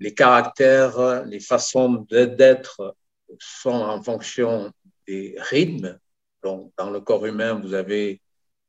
les 0.00 0.14
caractères, 0.14 1.26
les 1.26 1.40
façons 1.40 2.06
d'être 2.10 2.96
sont 3.38 3.70
en 3.70 4.02
fonction 4.02 4.72
des 5.06 5.34
rythmes. 5.38 5.98
Donc 6.42 6.72
dans 6.78 6.88
le 6.88 7.02
corps 7.02 7.26
humain, 7.26 7.52
vous 7.52 7.74
avez 7.74 8.22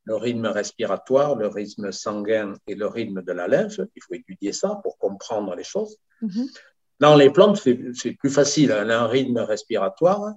le 0.10 0.16
rythme 0.16 0.48
respiratoire, 0.48 1.36
le 1.36 1.48
rythme 1.48 1.92
sanguin 1.92 2.56
et 2.66 2.74
le 2.74 2.88
rythme 2.88 3.22
de 3.22 3.32
la 3.32 3.48
lymphe. 3.48 3.80
Il 3.96 4.02
faut 4.02 4.16
étudier 4.16 4.54
ça 4.54 4.80
pour 4.82 4.98
comprendre 4.98 5.56
les 5.56 5.64
choses. 5.64 5.98
Mhm. 6.24 6.48
Dans 7.00 7.16
les 7.16 7.30
plantes, 7.30 7.58
c'est 7.94 8.14
plus 8.14 8.32
facile. 8.32 8.72
Elle 8.72 8.90
a 8.90 9.04
un 9.04 9.08
rythme 9.08 9.38
respiratoire 9.38 10.34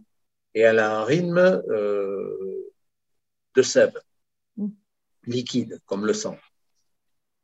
et 0.55 0.61
elle 0.61 0.79
a 0.79 0.99
un 1.01 1.05
rythme 1.05 1.39
euh, 1.39 2.73
de 3.57 3.63
sève, 3.63 3.99
mhm. 4.59 4.75
liquide, 5.27 5.81
comme 5.87 6.05
le 6.05 6.13
sang. 6.13 6.37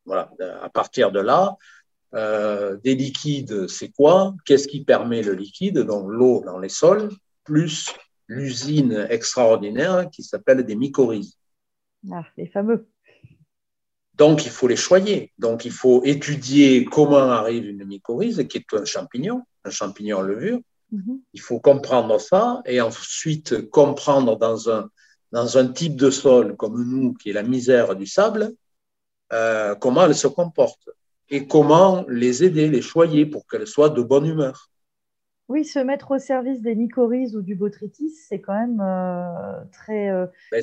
Voilà. 0.04 0.30
À 0.60 0.68
partir 0.68 1.10
de 1.10 1.20
là, 1.20 1.56
euh, 2.14 2.76
des 2.84 2.94
liquides, 2.94 3.68
c'est 3.68 3.88
quoi? 3.88 4.34
Qu'est-ce 4.44 4.68
qui 4.68 4.84
permet 4.84 5.22
le 5.22 5.32
liquide? 5.32 5.78
Donc 5.78 6.04
l'eau 6.10 6.42
dans 6.44 6.58
les 6.58 6.68
sols, 6.68 7.08
plus 7.44 7.86
l'usine 8.26 9.06
extraordinaire 9.08 10.10
qui 10.10 10.22
s'appelle 10.22 10.62
des 10.66 10.76
mycorhizes. 10.76 11.37
Ah, 12.12 12.24
les 12.36 12.46
fameux. 12.46 12.88
Donc, 14.14 14.44
il 14.44 14.50
faut 14.50 14.66
les 14.66 14.76
choyer. 14.76 15.32
Donc, 15.38 15.64
il 15.64 15.70
faut 15.70 16.02
étudier 16.04 16.84
comment 16.84 17.30
arrive 17.30 17.66
une 17.66 17.84
mycorhize, 17.84 18.44
qui 18.48 18.58
est 18.58 18.74
un 18.74 18.84
champignon, 18.84 19.42
un 19.64 19.70
champignon 19.70 20.20
levure. 20.22 20.60
Mhm. 20.90 21.20
Il 21.34 21.40
faut 21.40 21.60
comprendre 21.60 22.18
ça 22.20 22.62
et 22.66 22.80
ensuite 22.80 23.68
comprendre 23.70 24.36
dans 24.36 24.70
un, 24.70 24.90
dans 25.32 25.58
un 25.58 25.68
type 25.68 25.96
de 25.96 26.10
sol 26.10 26.56
comme 26.56 26.82
nous, 26.82 27.14
qui 27.14 27.30
est 27.30 27.34
la 27.34 27.42
misère 27.42 27.94
du 27.94 28.06
sable, 28.06 28.52
euh, 29.32 29.74
comment 29.74 30.06
elle 30.06 30.14
se 30.14 30.26
comporte 30.26 30.88
et 31.28 31.46
comment 31.46 32.04
les 32.08 32.42
aider, 32.42 32.68
les 32.68 32.82
choyer 32.82 33.26
pour 33.26 33.46
qu'elles 33.46 33.66
soient 33.66 33.90
de 33.90 34.02
bonne 34.02 34.26
humeur. 34.26 34.70
Oui, 35.48 35.64
se 35.64 35.78
mettre 35.78 36.10
au 36.10 36.18
service 36.18 36.60
des 36.60 36.74
mycorhizes 36.74 37.34
ou 37.34 37.40
du 37.40 37.54
botrytis, 37.54 38.10
c'est 38.10 38.38
quand 38.38 38.52
même 38.52 38.82
euh, 38.84 39.64
très. 39.72 40.10
Euh, 40.10 40.26
ben, 40.52 40.62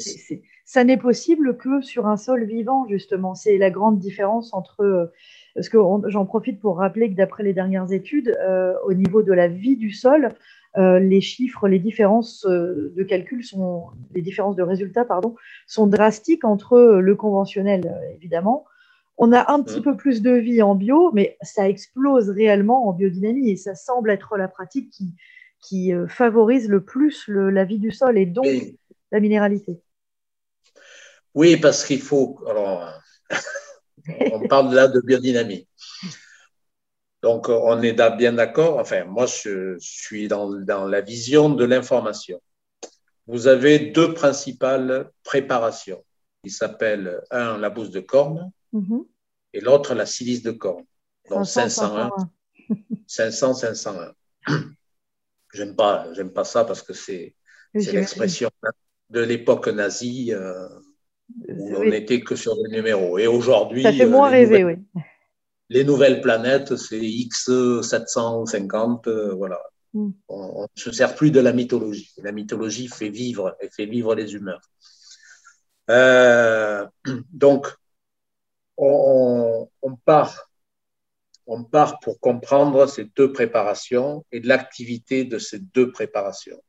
ça 0.63 0.83
n'est 0.83 0.97
possible 0.97 1.57
que 1.57 1.81
sur 1.81 2.05
un 2.05 2.17
sol 2.17 2.43
vivant, 2.43 2.85
justement. 2.87 3.33
C'est 3.33 3.57
la 3.57 3.71
grande 3.71 3.97
différence 3.97 4.53
entre. 4.53 4.81
Euh, 4.83 5.11
parce 5.55 5.69
que 5.69 5.77
j'en 6.07 6.25
profite 6.25 6.59
pour 6.59 6.77
rappeler 6.77 7.09
que 7.09 7.15
d'après 7.15 7.43
les 7.43 7.53
dernières 7.53 7.91
études, 7.93 8.37
au 8.83 8.93
niveau 8.93 9.23
de 9.23 9.31
la 9.31 9.47
vie 9.47 9.77
du 9.77 9.89
sol, 9.89 10.33
les 10.75 11.21
chiffres, 11.21 11.69
les 11.69 11.79
différences 11.79 12.45
de 12.45 13.03
calcul 13.03 13.41
sont, 13.41 13.85
les 14.13 14.21
différences 14.21 14.57
de 14.57 14.63
résultats, 14.63 15.05
pardon, 15.05 15.33
sont 15.65 15.87
drastiques 15.87 16.43
entre 16.43 16.99
le 16.99 17.15
conventionnel, 17.15 17.95
évidemment, 18.17 18.65
on 19.17 19.31
a 19.31 19.51
un 19.51 19.63
petit 19.63 19.81
peu 19.81 19.95
plus 19.95 20.21
de 20.21 20.31
vie 20.31 20.61
en 20.61 20.75
bio, 20.75 21.11
mais 21.13 21.37
ça 21.41 21.69
explose 21.69 22.29
réellement 22.29 22.87
en 22.87 22.93
biodynamie 22.93 23.51
et 23.51 23.55
ça 23.55 23.75
semble 23.75 24.11
être 24.11 24.37
la 24.37 24.47
pratique 24.47 24.93
qui, 25.61 25.93
euh, 25.93 26.07
favorise 26.07 26.69
le 26.69 26.83
plus 26.83 27.27
la 27.27 27.65
vie 27.65 27.79
du 27.79 27.91
sol 27.91 28.17
et 28.17 28.25
donc 28.25 28.45
la 29.11 29.19
minéralité. 29.19 29.81
Oui, 31.33 31.57
parce 31.57 31.85
qu'il 31.85 32.01
faut. 32.01 32.39
Alors, 32.47 32.93
on 34.31 34.47
parle 34.47 34.73
là 34.73 34.87
de 34.87 35.01
biodynamie. 35.01 35.67
Donc, 37.21 37.49
on 37.49 37.81
est 37.81 37.93
bien 38.17 38.33
d'accord. 38.33 38.77
Enfin, 38.77 39.03
moi, 39.05 39.25
je 39.25 39.77
suis 39.79 40.27
dans, 40.27 40.47
la 40.87 41.01
vision 41.01 41.49
de 41.49 41.65
l'information. 41.65 42.39
Vous 43.25 43.47
avez 43.47 43.79
deux 43.79 44.13
principales 44.13 45.09
préparations 45.23 46.05
qui 46.43 46.51
s'appellent, 46.51 47.19
un, 47.31 47.57
la 47.57 47.71
bouse 47.71 47.89
de 47.89 47.99
corne, 47.99 48.51
Mhm. 48.75 49.05
Et 49.53 49.61
l'autre, 49.61 49.95
la 49.95 50.05
silice 50.05 50.43
de 50.43 50.51
corne. 50.51 50.85
Donc 51.29 51.45
501. 51.45 52.11
500, 53.07 53.53
501. 53.53 54.13
J'aime 55.53 55.75
pas, 55.75 56.11
j'aime 56.13 56.33
pas 56.33 56.43
ça 56.43 56.65
parce 56.65 56.81
que 56.81 56.93
c'est, 56.93 57.35
l'expression 57.73 58.49
de 59.09 59.21
l'époque 59.21 59.67
nazie 59.67 60.33
euh, 60.33 60.67
où 61.47 61.75
on 61.77 61.85
n'était 61.85 62.19
que 62.19 62.35
sur 62.35 62.61
des 62.61 62.69
numéros. 62.69 63.17
Et 63.17 63.27
aujourd'hui. 63.27 63.83
Ça 63.83 63.93
fait 63.93 64.05
moins 64.05 64.29
rêver, 64.29 64.65
oui. 64.65 64.75
Les 65.69 65.83
nouvelles 65.83 66.21
planètes, 66.21 66.75
c'est 66.75 66.99
X 66.99 67.49
750, 67.81 69.07
euh, 69.07 69.33
voilà. 69.33 69.59
Mm. 69.93 70.09
On 70.27 70.63
ne 70.63 70.81
se 70.81 70.91
sert 70.91 71.15
plus 71.15 71.31
de 71.31 71.39
la 71.39 71.53
mythologie. 71.53 72.11
La 72.17 72.33
mythologie 72.33 72.89
fait 72.89 73.09
vivre 73.09 73.55
et 73.61 73.69
fait 73.69 73.85
vivre 73.85 74.13
les 74.13 74.33
humeurs. 74.33 74.61
Euh, 75.89 76.85
donc, 77.31 77.67
on, 78.77 79.69
part, 80.05 80.49
on 81.47 81.63
part 81.63 81.99
pour 81.99 82.19
comprendre 82.19 82.87
ces 82.87 83.05
deux 83.05 83.31
préparations 83.31 84.25
et 84.31 84.41
l'activité 84.41 85.23
de 85.23 85.37
ces 85.37 85.59
deux 85.59 85.91
préparations. 85.91 86.61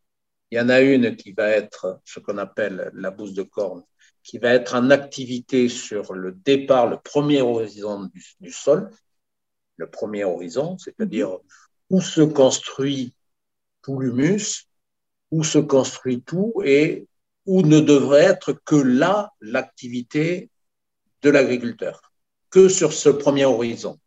Il 0.50 0.58
y 0.58 0.60
en 0.60 0.68
a 0.68 0.80
une 0.80 1.16
qui 1.16 1.32
va 1.32 1.48
être 1.48 2.00
ce 2.04 2.20
qu'on 2.20 2.38
appelle 2.38 2.90
la 2.94 3.10
bouse 3.10 3.34
de 3.34 3.42
corne, 3.42 3.82
qui 4.22 4.38
va 4.38 4.50
être 4.50 4.74
en 4.74 4.90
activité 4.90 5.68
sur 5.68 6.14
le 6.14 6.32
départ, 6.32 6.86
le 6.86 6.98
premier 6.98 7.42
horizon 7.42 8.08
du, 8.40 8.50
sol, 8.50 8.90
le 9.76 9.90
premier 9.90 10.24
horizon, 10.24 10.78
c'est-à-dire 10.78 11.38
où 11.90 12.00
se 12.00 12.20
construit 12.20 13.14
tout 13.82 13.98
l'humus, 13.98 14.68
où 15.30 15.42
se 15.42 15.58
construit 15.58 16.22
tout 16.22 16.54
et 16.64 17.08
où 17.46 17.62
ne 17.62 17.80
devrait 17.80 18.24
être 18.24 18.52
que 18.52 18.76
là 18.76 19.32
l'activité 19.40 20.50
de 21.22 21.31
l'agriculteur, 21.31 22.00
que 22.50 22.68
sur 22.68 22.92
ce 22.92 23.09
premier 23.09 23.44
horizon, 23.44 23.98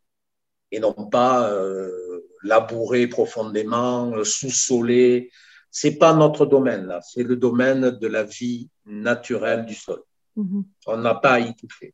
et 0.72 0.80
non 0.80 0.94
pas 0.94 1.50
euh, 1.52 2.22
labourer 2.44 3.08
profondément, 3.08 4.24
sous-soler. 4.24 5.32
C'est 5.72 5.98
pas 5.98 6.14
notre 6.14 6.46
domaine 6.46 6.86
là, 6.86 7.02
c'est 7.02 7.24
le 7.24 7.36
domaine 7.36 7.92
de 7.92 8.08
la 8.08 8.24
vie 8.24 8.70
naturelle 8.86 9.66
du 9.66 9.76
sol. 9.76 10.02
Mm-hmm. 10.38 10.64
On 10.88 10.98
n'a 10.98 11.16
pas 11.16 11.34
à 11.34 11.40
y 11.40 11.56
toucher. 11.56 11.94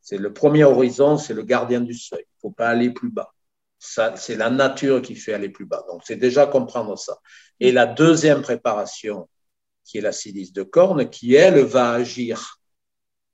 C'est 0.00 0.18
le 0.18 0.32
premier 0.32 0.64
horizon, 0.64 1.18
c'est 1.18 1.34
le 1.34 1.42
gardien 1.42 1.80
du 1.80 1.94
seuil. 1.94 2.24
Il 2.24 2.40
faut 2.40 2.50
pas 2.50 2.68
aller 2.68 2.90
plus 2.90 3.10
bas. 3.10 3.32
C'est 3.78 4.36
la 4.36 4.50
nature 4.50 5.02
qui 5.02 5.16
fait 5.16 5.34
aller 5.34 5.48
plus 5.48 5.66
bas. 5.66 5.84
Donc, 5.88 6.02
c'est 6.04 6.16
déjà 6.16 6.46
comprendre 6.46 6.96
ça. 6.96 7.18
Et 7.60 7.72
la 7.72 7.86
deuxième 7.86 8.40
préparation, 8.40 9.28
qui 9.84 9.98
est 9.98 10.00
la 10.00 10.12
silice 10.12 10.52
de 10.52 10.62
corne, 10.62 11.10
qui, 11.10 11.34
elle, 11.34 11.58
va 11.64 11.90
agir 11.90 12.55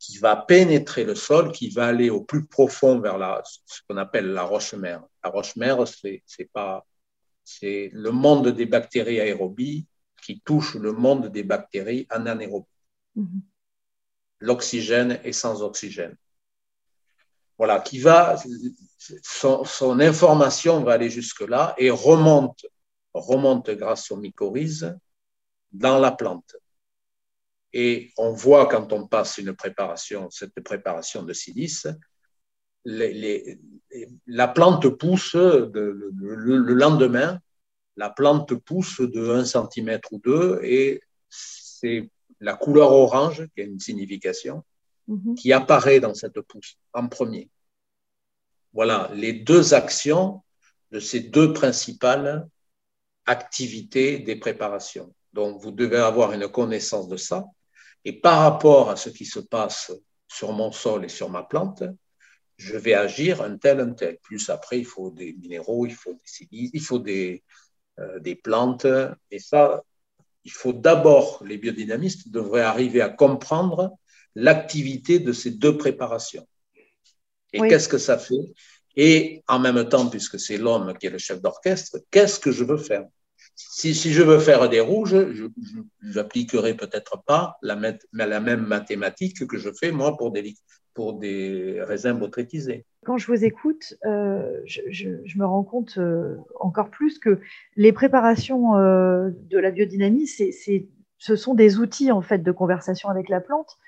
qui 0.03 0.19
va 0.19 0.35
pénétrer 0.35 1.05
le 1.05 1.15
sol, 1.15 1.53
qui 1.53 1.71
va 1.71 1.87
aller 1.87 2.11
au 2.11 2.23
plus 2.23 2.45
profond 2.45 2.99
vers 2.99 3.19
la, 3.19 3.41
ce 3.45 3.83
qu'on 3.89 3.97
appelle 3.99 4.33
la 4.33 4.43
roche-mère. 4.43 5.05
La 5.23 5.31
roche-mère, 5.31 5.87
c'est, 5.87 6.25
c'est 6.27 6.51
pas, 6.53 6.85
c'est 7.45 7.89
le 7.93 8.11
monde 8.11 8.49
des 8.49 8.67
bactéries 8.67 9.21
aérobies 9.21 9.87
qui 10.21 10.41
touche 10.41 10.75
le 10.75 10.91
monde 10.91 11.29
des 11.29 11.45
bactéries 11.45 12.09
anaérobies. 12.11 12.67
Mm-hmm. 13.17 13.41
l'oxygène 14.41 15.21
et 15.23 15.33
sans 15.33 15.63
oxygène. 15.63 16.17
Voilà, 17.59 17.79
qui 17.79 18.01
va, 18.01 18.37
son, 19.23 20.01
information 20.01 20.83
va 20.83 20.95
aller 20.95 21.11
jusque-là 21.11 21.75
et 21.79 21.91
remonte, 21.91 22.67
remonte 23.15 23.71
grâce 23.71 24.11
aux 24.11 24.17
mycorhizes 24.17 24.99
dans 25.71 25.99
la 25.99 26.11
plante. 26.11 26.57
Et 27.73 28.13
on 28.19 28.33
voit 28.33 28.67
quand 28.67 28.93
on 28.93 29.07
passe 29.07 29.39
une 29.39 29.55
préparation, 29.55 30.29
cette 30.31 30.61
préparation 30.61 31.23
de 31.23 31.33
silice, 31.33 31.87
la 32.85 34.49
plante 34.49 34.89
pousse 34.89 35.35
le, 35.35 36.75
lendemain, 36.75 37.39
la 37.97 38.11
plante 38.11 38.55
pousse 38.55 39.01
de 39.01 39.31
1 39.31 39.45
cm 39.45 40.01
ou 40.11 40.19
2 40.19 40.61
et 40.63 41.01
c'est 41.29 42.11
la 42.41 42.55
couleur 42.55 42.93
orange, 42.93 43.47
qui 43.55 43.63
a 43.63 43.65
une 43.65 43.79
signification, 43.79 44.65
mhm. 45.07 45.35
qui 45.37 45.53
apparaît 45.53 46.01
dans 46.01 46.15
cette 46.15 46.41
pousse 46.41 46.77
en 46.93 47.09
premier. 47.09 47.49
Voilà 48.73 49.11
les 49.15 49.33
deux 49.33 49.75
actions 49.75 50.43
de 50.91 50.99
ces 50.99 51.21
deux 51.21 51.53
principales 51.53 52.49
activités 53.27 54.19
des 54.19 54.37
préparations. 54.37 55.15
Donc, 55.33 55.61
vous 55.63 55.71
devez 55.71 55.99
avoir 55.99 56.33
une 56.33 56.49
connaissance 56.49 57.09
de 57.09 57.17
ça. 57.17 57.47
Et 58.05 58.21
par 58.21 58.41
rapport 58.41 58.91
à 58.91 58.97
ce 58.97 59.11
qui 59.11 59.25
se 59.25 59.41
passe 59.41 59.93
sur 60.29 60.53
mon 60.53 60.73
sol 60.73 61.05
et 61.05 61.09
sur 61.09 61.31
ma 61.31 61.43
plante, 61.43 61.85
je 62.57 62.77
vais 62.77 62.95
agir 62.95 63.43
un 63.43 63.57
tel, 63.57 63.81
un 63.81 63.93
tel. 63.93 64.19
Plus 64.23 64.51
après, 64.51 64.79
il 64.79 64.85
faut 64.87 65.11
des 65.11 65.33
minéraux, 65.35 65.87
il 65.87 65.95
faut 65.95 66.13
des 66.13 66.21
silices, 66.25 66.71
il 66.73 66.81
faut 66.81 66.99
des, 66.99 67.43
euh, 67.99 68.19
des 68.21 68.35
plantes. 68.35 68.87
Et 69.31 69.39
ça, 69.39 69.83
il 70.45 70.53
faut 70.53 70.73
d'abord, 70.73 71.43
les 71.45 71.59
biodynamistes 71.59 72.29
devraient 72.29 72.63
arriver 72.63 73.01
à 73.01 73.09
comprendre 73.09 73.97
l'activité 74.35 75.19
de 75.19 75.33
ces 75.33 75.51
deux 75.51 75.77
préparations. 75.77 76.47
Et 77.53 77.61
qu'est-ce 77.61 77.89
que 77.89 77.99
ça 77.99 78.19
fait? 78.19 78.53
Et 78.97 79.43
en 79.49 79.59
même 79.59 79.89
temps, 79.89 80.09
puisque 80.09 80.39
c'est 80.39 80.59
l'homme 80.59 80.95
qui 80.99 81.07
est 81.07 81.11
le 81.11 81.19
chef 81.19 81.41
d'orchestre, 81.41 81.99
qu'est-ce 82.11 82.41
que 82.41 82.51
je 82.51 82.65
veux 82.65 82.79
faire? 82.79 83.05
Si, 83.55 83.95
je 83.95 84.23
veux 84.23 84.39
faire 84.39 84.69
des 84.69 84.81
rouges, 84.81 85.17
je 85.33 85.47
n'appliquerai 86.15 86.75
peut-être 86.75 87.23
pas 87.25 87.59
la, 87.63 87.77
même 87.77 88.67
mathématique 88.67 89.47
que 89.47 89.59
je 89.59 89.71
fais 89.73 89.93
moi 89.93 90.17
pour 90.17 90.31
des, 90.31 90.55
pour 90.95 91.15
des 91.15 91.79
raisins 91.81 92.19
botrytisés. 92.19 92.85
Quand 93.05 93.19
je 93.19 93.27
vous 93.27 93.45
écoute, 93.45 93.95
euh, 94.07 94.61
je, 94.65 95.09
me 95.37 95.45
rends 95.45 95.65
compte 95.65 95.95
euh, 95.99 96.37
encore 96.61 96.91
plus 96.91 97.19
que 97.19 97.41
les 97.77 97.93
préparations 97.93 98.77
euh, 98.77 99.31
de 99.51 99.59
la 99.59 99.71
biodynamie, 99.71 100.27
ce 100.27 101.37
sont 101.37 101.55
des 101.55 101.79
outils 101.79 102.13
en 102.13 102.23
fait 102.23 102.39
de 102.39 102.53
conversation 102.53 103.09
avec 103.09 103.29
la 103.29 103.41
plante. 103.41 103.79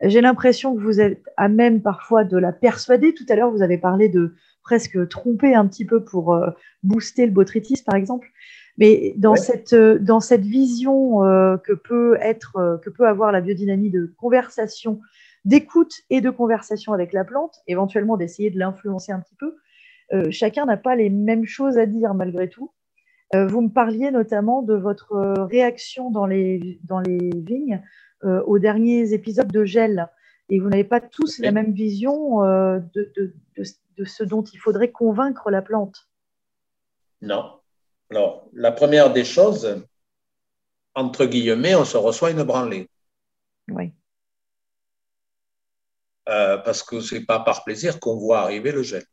J'ai 0.00 0.20
l'impression 0.20 0.74
que 0.74 0.80
vous 0.80 1.00
êtes 1.00 1.22
à 1.36 1.48
même 1.48 1.80
parfois 1.80 2.24
de 2.24 2.36
la 2.36 2.52
persuader. 2.52 3.14
Tout 3.14 3.26
à 3.28 3.36
l'heure, 3.36 3.50
vous 3.50 3.62
avez 3.62 3.78
parlé 3.78 4.08
de 4.08 4.34
presque 4.62 5.08
tromper 5.08 5.54
un 5.54 5.66
petit 5.68 5.84
peu 5.84 6.02
pour 6.02 6.36
booster 6.82 7.26
le 7.26 7.32
botrytis, 7.32 7.80
par 7.86 7.94
exemple. 7.94 8.28
Mais 8.76 9.14
dans, 9.16 9.36
cette, 9.36 9.74
dans 9.74 10.20
cette 10.20 10.44
vision 10.44 11.20
que, 11.62 11.72
peut 11.72 12.16
être, 12.20 12.80
que 12.82 12.90
peut 12.90 13.06
avoir 13.06 13.30
la 13.30 13.40
biodynamie 13.40 13.90
de 13.90 14.12
conversation 14.16 15.00
d'écoute 15.44 15.92
et 16.10 16.20
de 16.20 16.30
conversation 16.30 16.92
avec 16.92 17.12
la 17.12 17.24
plante, 17.24 17.56
éventuellement 17.66 18.16
d'essayer 18.16 18.50
de 18.50 18.58
l'influencer 18.58 19.12
un 19.12 19.20
petit 19.20 19.36
peu, 19.36 19.56
euh, 20.12 20.30
chacun 20.30 20.66
n'a 20.66 20.76
pas 20.76 20.96
les 20.96 21.10
mêmes 21.10 21.44
choses 21.44 21.78
à 21.78 21.86
dire 21.86 22.14
malgré 22.14 22.48
tout. 22.48 22.72
Euh, 23.34 23.46
vous 23.46 23.62
me 23.62 23.68
parliez 23.68 24.10
notamment 24.10 24.62
de 24.62 24.74
votre 24.74 25.12
euh, 25.12 25.44
réaction 25.44 26.10
dans 26.10 26.26
les, 26.26 26.78
dans 26.84 27.00
les 27.00 27.30
vignes 27.34 27.82
aux 28.46 28.58
derniers 28.58 29.12
épisodes 29.12 29.52
de 29.52 29.66
gel. 29.66 30.08
Et 30.48 30.58
vous 30.58 30.70
n'avez 30.70 30.84
pas 30.84 31.02
tous 31.02 31.40
la 31.40 31.52
même 31.52 31.72
vision 31.72 32.40
de, 32.40 32.88
de, 32.94 33.34
de, 33.58 34.04
ce 34.06 34.24
dont 34.24 34.42
il 34.42 34.56
faudrait 34.56 34.90
convaincre 34.90 35.50
la 35.50 35.60
plante? 35.60 36.08
Non. 37.20 37.60
Alors, 38.14 38.48
la 38.52 38.70
première 38.70 39.12
des 39.12 39.24
choses, 39.24 39.82
entre 40.94 41.24
guillemets, 41.24 41.74
on 41.74 41.84
se 41.84 41.96
reçoit 41.96 42.30
une 42.30 42.44
branlée. 42.44 42.88
Oui. 43.66 43.92
Euh, 46.28 46.58
parce 46.58 46.84
que 46.84 47.00
ce 47.00 47.16
n'est 47.16 47.24
pas 47.24 47.40
par 47.40 47.64
plaisir 47.64 47.98
qu'on 47.98 48.16
voit 48.16 48.38
arriver 48.38 48.70
le 48.70 48.84
gel. 48.84 49.04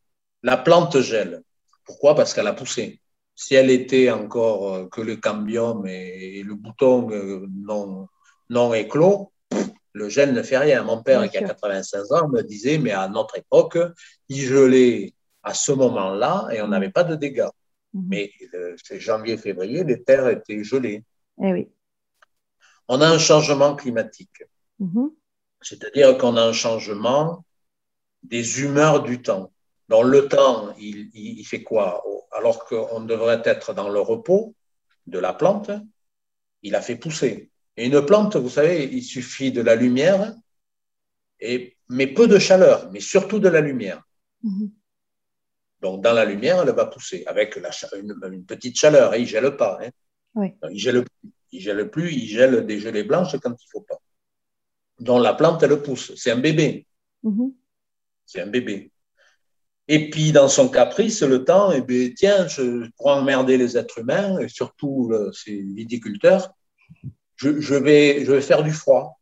La 0.44 0.56
plante 0.56 1.00
gèle. 1.00 1.42
Pourquoi? 1.84 2.14
Parce 2.14 2.32
qu'elle 2.32 2.46
a 2.46 2.52
poussé. 2.52 3.00
Si 3.34 3.56
elle 3.56 3.70
était 3.70 4.08
encore 4.12 4.72
euh, 4.72 4.88
que 4.88 5.00
le 5.00 5.16
cambium 5.16 5.84
et, 5.84 6.44
le 6.44 6.54
bouton 6.54 7.10
euh, 7.10 7.44
non, 7.50 8.06
non 8.50 8.72
éclos, 8.72 9.32
le 9.94 10.08
gel 10.10 10.32
ne 10.32 10.44
fait 10.44 10.58
rien. 10.58 10.84
Mon 10.84 11.02
père, 11.02 11.28
qui 11.28 11.38
a 11.38 11.42
85 11.42 12.12
ans, 12.12 12.28
me 12.28 12.42
disait, 12.42 12.78
mais 12.78 12.92
à 12.92 13.08
notre 13.08 13.36
époque, 13.36 13.78
il 14.28 14.42
gelait 14.42 15.12
à 15.42 15.54
ce 15.54 15.72
moment-là 15.72 16.46
et 16.52 16.62
on 16.62 16.68
n'avait 16.68 16.92
pas 16.92 17.02
de 17.02 17.16
dégâts. 17.16 17.48
Mhm. 17.94 18.06
Mais 18.08 18.32
c'est 18.82 19.00
janvier-février, 19.00 19.84
les 19.84 20.02
terres 20.02 20.28
étaient 20.28 20.64
gelées. 20.64 21.04
Eh 21.42 21.52
oui. 21.52 21.68
On 22.88 23.00
a 23.00 23.08
un 23.08 23.18
changement 23.18 23.74
climatique. 23.76 24.42
Mhm. 24.78 25.10
C'est-à-dire 25.60 26.18
qu'on 26.18 26.36
a 26.36 26.42
un 26.42 26.52
changement 26.52 27.44
des 28.22 28.62
humeurs 28.62 29.02
du 29.02 29.22
temps. 29.22 29.52
Dans 29.88 30.02
le 30.02 30.28
temps, 30.28 30.74
il, 30.78 31.44
fait 31.44 31.62
quoi? 31.62 32.02
Alors 32.32 32.64
qu'on 32.64 33.00
devrait 33.00 33.42
être 33.44 33.74
dans 33.74 33.88
le 33.88 34.00
repos 34.00 34.54
de 35.06 35.18
la 35.18 35.32
plante, 35.32 35.70
il 36.62 36.74
a 36.74 36.80
fait 36.80 36.96
pousser. 36.96 37.50
Et 37.76 37.86
une 37.86 38.04
plante, 38.04 38.36
vous 38.36 38.48
savez, 38.48 38.84
il 38.84 39.02
suffit 39.02 39.52
de 39.52 39.60
la 39.60 39.74
lumière, 39.74 40.34
et, 41.40 41.76
mais 41.88 42.06
peu 42.06 42.28
de 42.28 42.38
chaleur, 42.38 42.90
mais 42.92 43.00
surtout 43.00 43.38
de 43.38 43.48
la 43.48 43.60
lumière. 43.60 44.02
Mhm. 44.42 44.70
Donc, 45.82 46.02
dans 46.02 46.12
la 46.12 46.24
lumière, 46.24 46.62
elle 46.62 46.74
va 46.74 46.86
pousser 46.86 47.24
avec 47.26 47.56
la, 47.56 47.70
une, 47.98 48.46
petite 48.46 48.78
chaleur. 48.78 49.14
Et 49.14 49.18
il 49.18 49.22
ne 49.22 49.26
gèle 49.26 49.56
pas. 49.56 49.78
Hein. 49.82 49.90
Il 50.70 50.72
ne 50.72 50.78
gèle, 50.78 51.04
gèle 51.52 51.90
plus, 51.90 52.12
il 52.12 52.26
gèle 52.26 52.64
des 52.64 52.78
gelées 52.78 53.04
blanches 53.04 53.36
quand 53.38 53.50
il 53.50 53.52
ne 53.52 53.70
faut 53.70 53.80
pas 53.80 53.98
dont 55.02 55.18
la 55.18 55.34
plante, 55.34 55.62
elle 55.62 55.82
pousse. 55.82 56.14
C'est 56.16 56.30
un 56.30 56.38
bébé. 56.38 56.86
Mm-hmm. 57.24 57.52
C'est 58.24 58.40
un 58.40 58.46
bébé. 58.46 58.90
Et 59.88 60.10
puis, 60.10 60.32
dans 60.32 60.48
son 60.48 60.68
caprice, 60.68 61.22
le 61.22 61.44
temps, 61.44 61.72
eh 61.72 61.82
bien, 61.82 62.10
tiens, 62.16 62.46
je, 62.46 62.88
pour 62.96 63.08
emmerder 63.08 63.58
les 63.58 63.76
êtres 63.76 63.98
humains, 63.98 64.38
et 64.38 64.48
surtout 64.48 65.12
ces 65.32 65.60
viticulteurs, 65.60 66.54
je, 67.36 67.74
vais, 67.74 68.24
je 68.24 68.32
vais 68.32 68.40
faire 68.40 68.62
du 68.62 68.72
froid. 68.72 69.18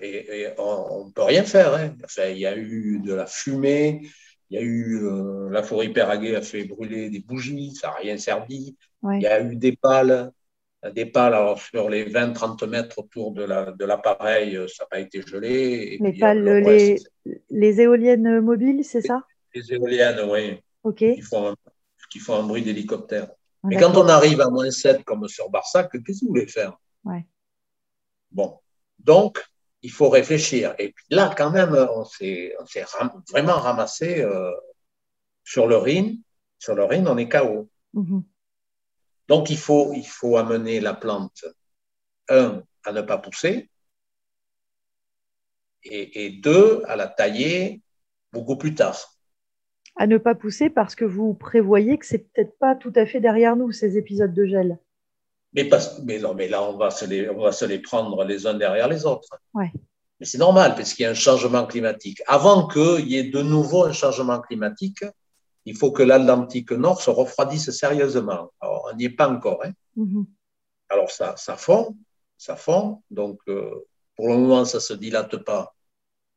Et, 0.00 0.48
on 0.56 1.06
ne 1.06 1.12
peut 1.12 1.24
rien 1.24 1.44
faire. 1.44 1.74
Hein. 1.74 1.94
il 2.30 2.38
y 2.38 2.46
a 2.46 2.56
eu 2.56 3.00
de 3.00 3.12
la 3.12 3.26
fumée, 3.26 4.08
il 4.50 4.58
y 4.58 4.60
a 4.60 4.62
eu 4.62 5.04
euh, 5.04 5.48
la 5.50 5.62
forêt 5.62 5.88
Péraguet 5.88 6.36
a 6.36 6.42
fait 6.42 6.64
brûler 6.64 7.10
des 7.10 7.20
bougies, 7.20 7.74
ça 7.74 7.88
n'a 7.88 7.94
rien 7.94 8.18
servi. 8.18 8.76
Il 9.02 9.20
y 9.20 9.26
a 9.26 9.42
eu 9.42 9.56
des 9.56 9.76
pales, 9.76 10.32
des 10.94 11.06
pales, 11.06 11.34
alors 11.34 11.60
sur 11.60 11.90
les 11.90 12.04
20-30 12.10 12.66
mètres 12.66 12.98
autour 12.98 13.32
de 13.32 13.84
l'appareil, 13.84 14.54
la, 14.54 14.62
de 14.62 14.66
ça 14.66 14.84
n'a 14.84 14.88
pas 14.88 15.00
été 15.00 15.22
gelé. 15.22 15.98
les 16.00 16.12
pales, 16.18 16.44
les, 16.44 16.96
les, 17.50 17.80
éoliennes 17.80 18.40
mobiles, 18.40 18.84
c'est 18.84 19.02
ça? 19.02 19.22
Les 19.54 19.72
éoliennes, 19.72 20.20
oui. 20.28 20.60
OK. 20.82 20.96
Qui 20.96 21.22
font 21.22 21.48
un, 21.48 21.54
qui 22.10 22.18
font 22.18 22.36
un 22.36 22.46
bruit 22.46 22.62
d'hélicoptère. 22.62 23.28
Mais 23.64 23.76
quand 23.76 23.96
on 23.96 24.08
arrive 24.08 24.40
à 24.40 24.50
moins 24.50 24.70
7 24.70 25.04
comme 25.04 25.26
sur 25.26 25.48
Barsac, 25.48 25.90
qu'est-ce 25.90 26.20
que 26.20 26.26
vous 26.26 26.32
voulez 26.32 26.46
faire? 26.46 26.78
Ouais. 27.04 27.26
Bon, 28.30 28.58
donc, 28.98 29.42
il 29.84 29.92
faut 29.92 30.08
réfléchir. 30.08 30.74
Et 30.78 30.92
puis 30.92 31.04
là, 31.10 31.32
quand 31.36 31.50
même, 31.50 31.74
on 31.74 32.04
s'est 32.06 32.56
vraiment 33.30 33.58
ramassé 33.58 34.22
euh, 34.22 34.50
sur 35.44 35.66
le 35.66 35.76
Rhin. 35.76 36.14
Sur 36.58 36.74
le 36.74 36.84
Rhin, 36.84 37.06
on 37.06 37.18
est 37.18 37.28
KO. 37.28 37.68
Mm 37.92 38.20
donc, 39.26 39.48
il 39.48 39.56
faut, 39.56 39.94
il 39.94 40.06
faut 40.06 40.36
amener 40.36 40.80
la 40.80 40.92
plante, 40.92 41.46
un, 42.28 42.62
à 42.84 42.92
ne 42.92 43.00
pas 43.00 43.16
pousser, 43.16 43.70
et, 45.82 46.28
deux, 46.42 46.82
à 46.86 46.94
la 46.94 47.08
tailler 47.08 47.80
beaucoup 48.34 48.58
plus 48.58 48.74
tard. 48.74 48.98
À 49.96 50.06
ne 50.06 50.18
pas 50.18 50.34
pousser 50.34 50.68
parce 50.68 50.94
que 50.94 51.06
vous 51.06 51.32
prévoyez 51.32 51.96
que 51.96 52.04
c'est 52.04 52.30
peut-être 52.30 52.58
pas 52.58 52.74
tout 52.74 52.92
à 52.96 53.06
fait 53.06 53.20
derrière 53.20 53.56
nous, 53.56 53.72
ces 53.72 53.96
épisodes 53.96 54.34
de 54.34 54.44
gel. 54.44 54.78
Mais, 55.54 55.64
parce, 55.64 56.00
mais 56.00 56.18
non, 56.18 56.34
mais 56.34 56.48
là, 56.48 56.62
on 56.62 56.76
va, 56.76 56.90
se 56.90 57.04
les, 57.04 57.30
on 57.30 57.40
va 57.40 57.52
se 57.52 57.64
les 57.64 57.78
prendre 57.78 58.24
les 58.24 58.46
uns 58.46 58.54
derrière 58.54 58.88
les 58.88 59.06
autres. 59.06 59.28
Ouais. 59.54 59.70
Mais 60.18 60.26
c'est 60.26 60.38
normal, 60.38 60.74
parce 60.74 60.94
qu'il 60.94 61.04
y 61.04 61.06
a 61.06 61.10
un 61.10 61.14
changement 61.14 61.66
climatique. 61.66 62.22
Avant 62.26 62.66
qu'il 62.66 63.08
y 63.08 63.16
ait 63.16 63.30
de 63.30 63.42
nouveau 63.42 63.84
un 63.84 63.92
changement 63.92 64.40
climatique, 64.40 65.04
il 65.64 65.76
faut 65.76 65.92
que 65.92 66.02
l'Atlantique 66.02 66.72
Nord 66.72 67.00
se 67.00 67.10
refroidisse 67.10 67.70
sérieusement. 67.70 68.50
Alors, 68.60 68.88
on 68.90 68.96
n'y 68.96 69.04
est 69.04 69.10
pas 69.10 69.28
encore. 69.28 69.64
Hein. 69.64 69.72
Mm-hmm. 69.96 70.24
Alors, 70.90 71.10
ça, 71.10 71.36
ça 71.36 71.56
fond, 71.56 71.96
ça 72.36 72.56
fond. 72.56 73.02
Donc, 73.10 73.40
euh, 73.48 73.70
pour 74.16 74.28
le 74.28 74.36
moment, 74.36 74.64
ça 74.64 74.78
ne 74.78 74.82
se 74.82 74.94
dilate 74.94 75.36
pas. 75.38 75.74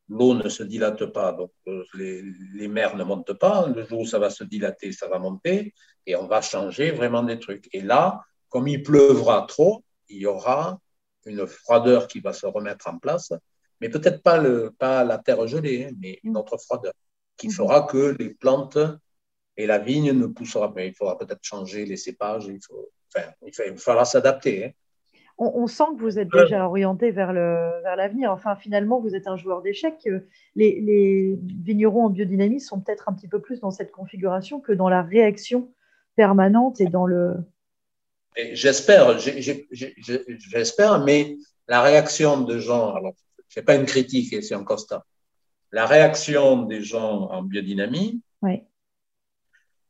L'eau 0.08 0.34
ne 0.34 0.48
se 0.48 0.62
dilate 0.62 1.04
pas, 1.06 1.32
donc 1.32 1.50
euh, 1.66 1.84
les, 1.92 2.22
les, 2.54 2.68
mers 2.68 2.96
ne 2.96 3.04
montent 3.04 3.34
pas. 3.34 3.66
Le 3.66 3.84
jour 3.84 4.00
où 4.00 4.06
ça 4.06 4.18
va 4.18 4.30
se 4.30 4.42
dilater, 4.42 4.90
ça 4.92 5.06
va 5.06 5.18
monter 5.18 5.74
et 6.06 6.16
on 6.16 6.26
va 6.26 6.40
changer 6.40 6.92
vraiment 6.92 7.22
des 7.22 7.38
trucs. 7.38 7.68
Et 7.74 7.82
là, 7.82 8.24
comme 8.48 8.68
il 8.68 8.82
pleuvra 8.82 9.46
trop, 9.48 9.84
il 10.08 10.18
y 10.18 10.26
aura 10.26 10.80
une 11.26 11.46
froideur 11.46 12.08
qui 12.08 12.20
va 12.20 12.32
se 12.32 12.46
remettre 12.46 12.88
en 12.88 12.98
place, 12.98 13.32
mais 13.80 13.88
peut-être 13.88 14.22
pas, 14.22 14.38
le, 14.38 14.74
pas 14.78 15.04
la 15.04 15.18
terre 15.18 15.46
gelée, 15.46 15.84
hein, 15.84 15.94
mais 16.00 16.18
une 16.24 16.36
autre 16.36 16.56
froideur 16.56 16.92
qui 17.36 17.50
fera 17.50 17.82
que 17.82 18.16
les 18.18 18.30
plantes 18.30 18.78
et 19.56 19.66
la 19.66 19.78
vigne 19.78 20.12
ne 20.12 20.26
poussera 20.26 20.72
pas. 20.74 20.84
Il 20.84 20.94
faudra 20.94 21.18
peut-être 21.18 21.42
changer 21.42 21.84
les 21.84 21.96
cépages, 21.96 22.46
il, 22.46 22.60
faut, 22.64 22.90
enfin, 23.14 23.28
il, 23.46 23.78
falloir 23.78 24.06
s'adapter. 24.06 24.66
Hein. 24.66 24.70
On, 25.40 25.68
sent 25.68 25.84
que 25.96 26.00
vous 26.00 26.18
êtes 26.18 26.32
déjà 26.32 26.66
orienté 26.66 27.12
vers 27.12 27.32
l'avenir. 27.32 28.30
Vers 28.30 28.32
enfin, 28.32 28.56
finalement, 28.56 29.00
vous 29.00 29.14
êtes 29.14 29.28
un 29.28 29.36
joueur 29.36 29.62
d'échecs. 29.62 30.08
Les, 30.56 30.80
les, 30.80 31.38
vignerons 31.62 32.06
en 32.06 32.10
biodynamie 32.10 32.60
sont 32.60 32.80
peut-être 32.80 33.08
un 33.08 33.12
petit 33.12 33.28
peu 33.28 33.40
plus 33.40 33.60
dans 33.60 33.70
cette 33.70 33.92
configuration 33.92 34.58
que 34.58 34.72
dans 34.72 34.88
la 34.88 35.00
réaction 35.00 35.72
permanente 36.16 36.80
et 36.80 36.86
dans 36.86 37.06
le. 37.06 37.36
J'espère, 38.36 39.18
j'espère, 39.18 41.04
mais 41.04 41.36
la 41.66 41.82
réaction 41.82 42.42
de 42.42 42.58
gens, 42.58 42.94
alors 42.94 43.14
ce 43.48 43.58
n'est 43.58 43.64
pas 43.64 43.74
une 43.74 43.86
critique, 43.86 44.42
c'est 44.42 44.54
un 44.54 44.64
constat. 44.64 45.04
La 45.72 45.86
réaction 45.86 46.62
des 46.62 46.82
gens 46.82 47.28
en 47.30 47.42
biodynamie, 47.42 48.20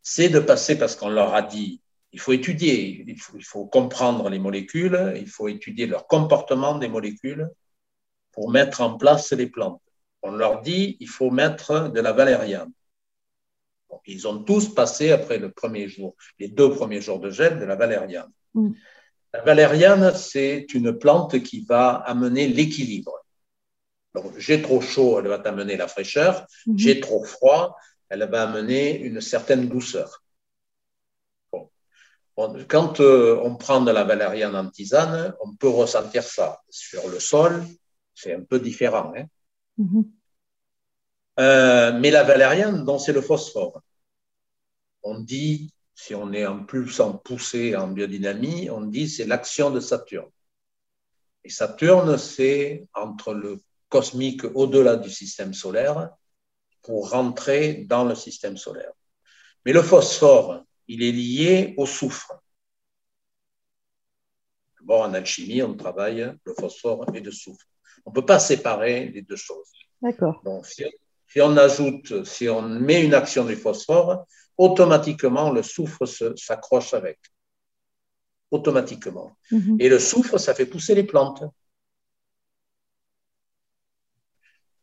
c'est 0.02 0.30
de 0.30 0.40
passer 0.40 0.78
parce 0.78 0.96
qu'on 0.96 1.10
leur 1.10 1.34
a 1.34 1.42
dit 1.42 1.82
il 2.12 2.20
faut 2.20 2.32
étudier, 2.32 3.04
il 3.06 3.20
faut, 3.20 3.36
il 3.36 3.44
faut, 3.44 3.66
comprendre 3.66 4.30
les 4.30 4.38
molécules, 4.38 5.12
il 5.16 5.28
faut 5.28 5.48
étudier 5.48 5.86
leur 5.86 6.06
comportement 6.06 6.78
des 6.78 6.88
molécules 6.88 7.50
pour 8.32 8.50
mettre 8.50 8.80
en 8.80 8.96
place 8.96 9.32
les 9.32 9.46
plantes. 9.46 9.82
On 10.22 10.32
leur 10.32 10.62
dit 10.62 10.96
il 11.00 11.08
faut 11.08 11.30
mettre 11.30 11.90
de 11.90 12.00
la 12.00 12.12
valériane. 12.12 12.72
Ils 14.06 14.26
ont 14.26 14.42
tous 14.42 14.74
passé 14.74 15.12
après 15.12 15.38
le 15.38 15.50
premier 15.50 15.88
jour, 15.88 16.16
les 16.38 16.48
deux 16.48 16.70
premiers 16.70 17.00
jours 17.00 17.20
de 17.20 17.30
gel, 17.30 17.58
de 17.58 17.64
la 17.64 17.76
valériane. 17.76 18.30
Mm. 18.54 18.70
La 19.34 19.42
valériane, 19.42 20.14
c'est 20.14 20.66
une 20.72 20.98
plante 20.98 21.42
qui 21.42 21.64
va 21.64 21.90
amener 21.96 22.48
l'équilibre. 22.48 23.12
J'ai 24.38 24.62
trop 24.62 24.80
chaud, 24.80 25.18
elle 25.20 25.28
va 25.28 25.38
t'amener 25.38 25.76
la 25.76 25.86
fraîcheur. 25.86 26.46
Mm-hmm. 26.66 26.78
J'ai 26.78 27.00
trop 27.00 27.24
froid, 27.24 27.76
elle 28.08 28.28
va 28.28 28.42
amener 28.42 28.98
une 29.00 29.20
certaine 29.20 29.68
douceur. 29.68 30.22
Quand 32.68 33.00
euh, 33.00 33.40
on 33.42 33.56
prend 33.56 33.80
de 33.80 33.90
la 33.90 34.04
valériane 34.04 34.54
en 34.54 34.70
tisane, 34.70 35.34
on 35.44 35.56
peut 35.56 35.68
ressentir 35.68 36.22
ça. 36.22 36.60
Sur 36.70 37.08
le 37.08 37.18
sol, 37.18 37.64
c'est 38.14 38.32
un 38.32 38.42
peu 38.42 38.60
différent. 38.60 39.12
Hein. 39.16 39.24
Mm-hmm. 39.78 40.04
Euh, 41.38 41.92
mais 41.98 42.10
la 42.10 42.24
valériane, 42.24 42.84
c'est 42.98 43.12
le 43.12 43.20
phosphore. 43.20 43.80
On 45.02 45.20
dit, 45.20 45.72
si 45.94 46.14
on 46.14 46.32
est 46.32 46.46
en 46.46 46.64
plus 46.64 47.00
en 47.00 47.12
poussée 47.12 47.76
en 47.76 47.88
biodynamie, 47.88 48.70
on 48.70 48.82
dit 48.82 49.08
c'est 49.08 49.26
l'action 49.26 49.70
de 49.70 49.80
Saturne. 49.80 50.30
Et 51.44 51.50
Saturne, 51.50 52.18
c'est 52.18 52.86
entre 52.94 53.34
le 53.34 53.60
cosmique 53.88 54.44
au-delà 54.54 54.96
du 54.96 55.10
système 55.10 55.54
solaire 55.54 56.10
pour 56.82 57.10
rentrer 57.10 57.84
dans 57.88 58.04
le 58.04 58.14
système 58.14 58.56
solaire. 58.56 58.92
Mais 59.64 59.72
le 59.72 59.82
phosphore, 59.82 60.64
il 60.88 61.02
est 61.02 61.12
lié 61.12 61.74
au 61.76 61.86
soufre. 61.86 62.32
D'abord, 64.80 65.02
en 65.02 65.14
alchimie, 65.14 65.62
on 65.62 65.76
travaille 65.76 66.34
le 66.44 66.54
phosphore 66.54 67.04
et 67.14 67.20
le 67.20 67.30
soufre. 67.30 67.64
On 68.04 68.10
ne 68.10 68.14
peut 68.14 68.26
pas 68.26 68.38
séparer 68.38 69.08
les 69.08 69.22
deux 69.22 69.36
choses. 69.36 69.70
D'accord. 70.00 70.40
Donc, 70.44 70.66
si, 70.66 70.84
on 71.36 71.56
ajoute, 71.56 72.24
si 72.24 72.48
on 72.48 72.62
met 72.62 73.04
une 73.04 73.14
action 73.14 73.44
du 73.44 73.56
phosphore, 73.56 74.26
automatiquement, 74.56 75.50
le 75.50 75.62
soufre 75.62 76.06
s'accroche 76.06 76.94
avec. 76.94 77.18
Automatiquement. 78.50 79.36
Mhm. 79.50 79.76
Et 79.78 79.88
le 79.88 79.98
soufre, 79.98 80.38
ça 80.38 80.54
fait 80.54 80.66
pousser 80.66 80.94
les 80.94 81.04
plantes. 81.04 81.44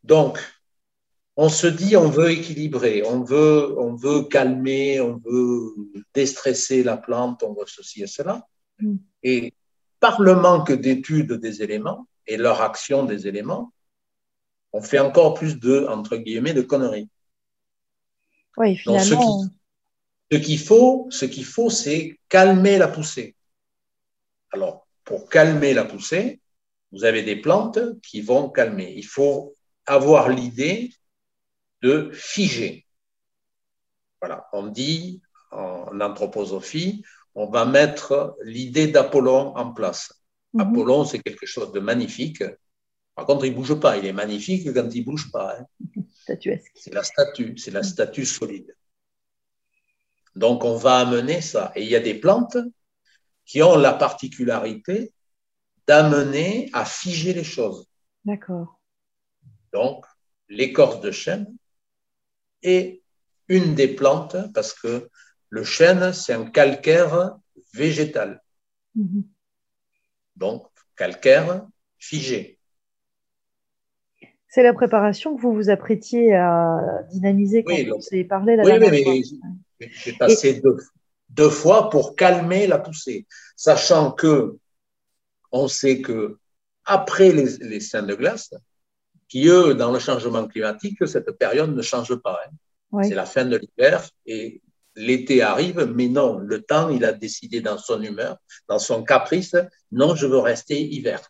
Donc, 0.04 0.38
on 1.36 1.48
se 1.48 1.66
dit 1.66 1.96
on 1.96 2.08
veut 2.08 2.30
équilibrer, 2.30 3.02
on 3.04 3.22
veut, 3.22 3.78
on 3.78 3.94
veut 3.94 4.22
calmer, 4.22 5.00
on 5.00 5.20
veut 5.24 5.74
déstresser 6.14 6.82
la 6.82 6.96
plante, 6.96 7.42
on 7.42 7.52
veut 7.52 7.66
ceci 7.66 8.02
et 8.02 8.06
cela. 8.06 8.46
Mm. 8.80 8.96
Et 9.22 9.54
par 10.00 10.22
le 10.22 10.34
manque 10.34 10.72
d'études 10.72 11.34
des 11.34 11.62
éléments 11.62 12.06
et 12.26 12.36
leur 12.36 12.62
action 12.62 13.04
des 13.04 13.26
éléments, 13.26 13.72
on 14.76 14.82
fait 14.82 14.98
encore 14.98 15.32
plus 15.32 15.58
de, 15.58 15.86
entre 15.88 16.18
guillemets, 16.18 16.52
de 16.52 16.60
conneries. 16.60 17.08
Oui, 18.58 18.76
finalement. 18.76 19.42
ce 20.30 20.36
qu'il 20.36 20.58
faut, 20.58 21.06
ce 21.10 21.24
qu'il 21.24 21.46
faut, 21.46 21.70
c'est 21.70 22.20
calmer 22.28 22.76
la 22.76 22.88
poussée. 22.88 23.34
Alors, 24.52 24.86
pour 25.02 25.30
calmer 25.30 25.72
la 25.72 25.86
poussée, 25.86 26.40
vous 26.92 27.04
avez 27.04 27.22
des 27.22 27.36
plantes 27.36 27.78
qui 28.02 28.20
vont 28.20 28.50
calmer. 28.50 28.92
Il 28.94 29.06
faut 29.06 29.54
avoir 29.86 30.28
l'idée 30.28 30.92
de 31.80 32.10
figer. 32.12 32.86
Voilà, 34.20 34.46
on 34.52 34.66
dit 34.66 35.22
en 35.52 36.00
anthroposophie, 36.02 37.02
on 37.34 37.48
va 37.48 37.64
mettre 37.64 38.36
l'idée 38.44 38.88
d'Apollon 38.88 39.56
en 39.56 39.72
place. 39.72 40.12
Mhm. 40.52 40.60
Apollon, 40.60 41.04
c'est 41.06 41.20
quelque 41.20 41.46
chose 41.46 41.72
de 41.72 41.80
magnifique. 41.80 42.44
Par 43.16 43.24
contre, 43.24 43.46
il 43.46 43.52
ne 43.52 43.56
bouge 43.56 43.80
pas. 43.80 43.96
Il 43.96 44.04
est 44.04 44.12
magnifique 44.12 44.72
quand 44.72 44.88
il 44.94 45.00
ne 45.00 45.04
bouge 45.04 45.32
pas. 45.32 45.58
Hein. 45.58 45.66
C'est 46.74 46.92
la 46.92 47.02
statue, 47.02 47.56
c'est 47.56 47.70
la 47.70 47.82
statue 47.82 48.26
solide. 48.26 48.76
Donc, 50.36 50.64
on 50.64 50.76
va 50.76 50.98
amener 50.98 51.40
ça. 51.40 51.72
Et 51.74 51.82
il 51.82 51.88
y 51.88 51.96
a 51.96 52.00
des 52.00 52.14
plantes 52.14 52.58
qui 53.46 53.62
ont 53.62 53.76
la 53.76 53.94
particularité 53.94 55.12
d'amener 55.86 56.68
à 56.74 56.84
figer 56.84 57.32
les 57.32 57.44
choses. 57.44 57.88
D'accord. 58.24 58.78
Donc, 59.72 60.04
l'écorce 60.48 61.00
de 61.00 61.10
chêne, 61.10 61.56
et 62.62 63.02
une 63.48 63.74
des 63.74 63.88
plantes, 63.88 64.36
parce 64.52 64.74
que 64.74 65.08
le 65.48 65.64
chêne, 65.64 66.12
c'est 66.12 66.34
un 66.34 66.50
calcaire 66.50 67.36
végétal. 67.72 68.42
Mhm. 68.94 69.24
Donc, 70.34 70.66
calcaire 70.96 71.66
figé. 71.98 72.55
C'est 74.56 74.62
la 74.62 74.72
préparation 74.72 75.36
que 75.36 75.42
vous 75.42 75.52
vous 75.52 75.68
apprêtiez 75.68 76.34
à 76.34 76.80
dynamiser 77.10 77.62
quand 77.62 77.74
vous 77.74 78.08
avez 78.10 78.24
parlé 78.24 78.56
la 78.56 78.62
oui, 78.62 78.70
dernière 78.70 79.06
oui, 79.06 79.38
mais 79.78 79.90
j'ai 79.92 80.14
passé 80.14 80.62
deux, 81.28 81.50
fois 81.50 81.90
pour 81.90 82.16
calmer 82.16 82.66
la 82.66 82.78
poussée, 82.78 83.26
sachant 83.54 84.12
que 84.12 84.56
on 85.52 85.68
sait 85.68 86.00
que 86.00 86.38
après 86.86 87.32
les, 87.32 87.58
les 87.58 87.80
seins 87.80 88.02
de 88.02 88.14
glace, 88.14 88.54
qui, 89.28 89.46
eux, 89.46 89.74
dans 89.74 89.92
le 89.92 89.98
changement 89.98 90.48
climatique, 90.48 91.06
cette 91.06 91.32
période 91.32 91.76
ne 91.76 91.82
change 91.82 92.14
pas. 92.14 92.40
Hein. 92.94 93.02
C'est 93.02 93.14
la 93.14 93.26
fin 93.26 93.44
de 93.44 93.58
l'hiver 93.58 94.08
et 94.24 94.62
l'été 94.94 95.42
arrive, 95.42 95.84
mais 95.94 96.08
non, 96.08 96.38
le 96.38 96.62
temps, 96.62 96.88
il 96.88 97.04
a 97.04 97.12
décidé 97.12 97.60
dans 97.60 97.76
son 97.76 98.00
humeur, 98.00 98.38
dans 98.70 98.78
son 98.78 99.04
caprice, 99.04 99.54
non, 99.92 100.14
je 100.14 100.26
veux 100.26 100.38
rester 100.38 100.80
hiver. 100.80 101.20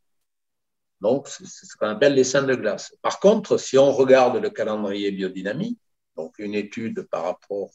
Donc, 1.01 1.29
c'est 1.29 1.67
ce 1.67 1.77
qu'on 1.77 1.89
appelle 1.89 2.15
les 2.15 2.25
seins 2.25 2.43
de 2.43 2.55
glace. 2.55 2.95
Par 3.03 3.21
contre, 3.21 3.59
si 3.59 3.77
on 3.77 3.93
regarde 3.93 4.37
le 4.37 4.51
calendrier 4.51 5.11
biodynamique, 5.13 5.79
donc 6.17 6.39
une 6.39 6.55
étude 6.55 7.03
par 7.11 7.25
rapport 7.25 7.71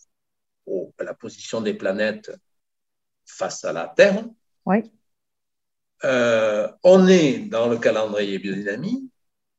à 0.98 1.04
la 1.04 1.14
position 1.14 1.62
des 1.62 1.74
planètes 1.74 2.32
face 3.26 3.64
à 3.64 3.74
la 3.74 3.88
Terre, 3.88 4.26
euh, 6.04 6.68
on 6.84 7.08
est 7.08 7.40
dans 7.40 7.68
le 7.68 7.78
calendrier 7.78 8.40
biodynamique 8.40 9.12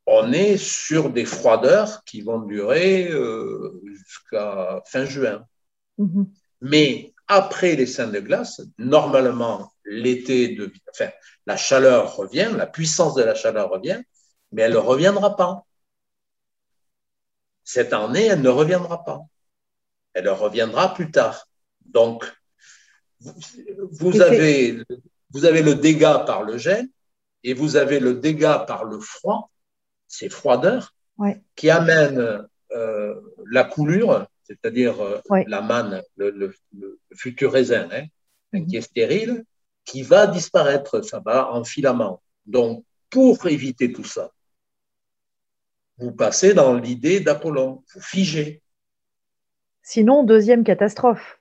on 0.05 0.31
est 0.33 0.57
sur 0.57 1.09
des 1.09 1.25
froideurs 1.25 2.03
qui 2.03 2.21
vont 2.21 2.39
durer 2.39 3.09
euh, 3.09 3.81
jusqu'à 3.85 4.81
fin 4.85 5.05
juin. 5.05 5.45
Mhm. 5.97 6.27
Mais 6.61 7.12
après 7.33 7.75
les 7.75 7.85
seins 7.85 8.07
de 8.07 8.19
glace, 8.19 8.61
normalement, 8.77 9.71
l'été, 9.85 10.55
de, 10.55 10.71
enfin, 10.91 11.09
la 11.45 11.57
chaleur 11.57 12.15
revient, 12.15 12.51
la 12.55 12.67
puissance 12.67 13.15
de 13.15 13.23
la 13.23 13.35
chaleur 13.35 13.69
revient, 13.69 14.01
mais 14.51 14.63
elle 14.63 14.73
ne 14.73 14.77
reviendra 14.77 15.35
pas. 15.35 15.65
Cette 17.63 17.93
année, 17.93 18.25
elle 18.25 18.41
ne 18.41 18.49
reviendra 18.49 19.03
pas. 19.03 19.21
Elle 20.13 20.29
reviendra 20.29 20.93
plus 20.93 21.11
tard. 21.11 21.47
Donc, 21.85 22.25
vous 23.19 24.21
avez, 24.21 24.83
vous 25.31 25.45
avez 25.45 25.61
le 25.61 25.75
dégât 25.75 26.19
par 26.19 26.43
le 26.43 26.57
gel 26.57 26.87
et 27.43 27.53
vous 27.53 27.77
avez 27.77 27.99
le 27.99 28.15
dégât 28.15 28.59
par 28.59 28.83
le 28.83 28.99
froid 28.99 29.49
ces 30.13 30.29
froideurs 30.29 30.93
qui 31.55 31.69
amènent 31.71 32.47
euh, 32.71 33.15
la 33.49 33.63
coulure, 33.63 34.27
c'est-à-dire 34.43 35.01
euh, 35.01 35.19
la 35.47 35.61
manne, 35.61 36.01
le, 36.17 36.53
futur 37.13 37.51
raisin, 37.51 37.89
hein, 37.91 38.05
mhm. 38.51 38.67
qui 38.67 38.77
est 38.77 38.81
stérile, 38.81 39.45
qui 39.85 40.01
va 40.01 40.27
disparaître, 40.27 41.01
ça 41.01 41.19
va 41.19 41.51
en 41.51 41.63
filament. 41.63 42.21
Donc, 42.45 42.83
pour 43.09 43.45
éviter 43.47 43.91
tout 43.91 44.03
ça, 44.03 44.31
vous 45.97 46.11
passez 46.11 46.53
dans 46.53 46.73
l'idée 46.73 47.19
d'Apollon, 47.19 47.83
vous 47.93 48.01
figez. 48.01 48.61
Sinon, 49.81 50.23
deuxième 50.23 50.63
catastrophe. 50.63 51.39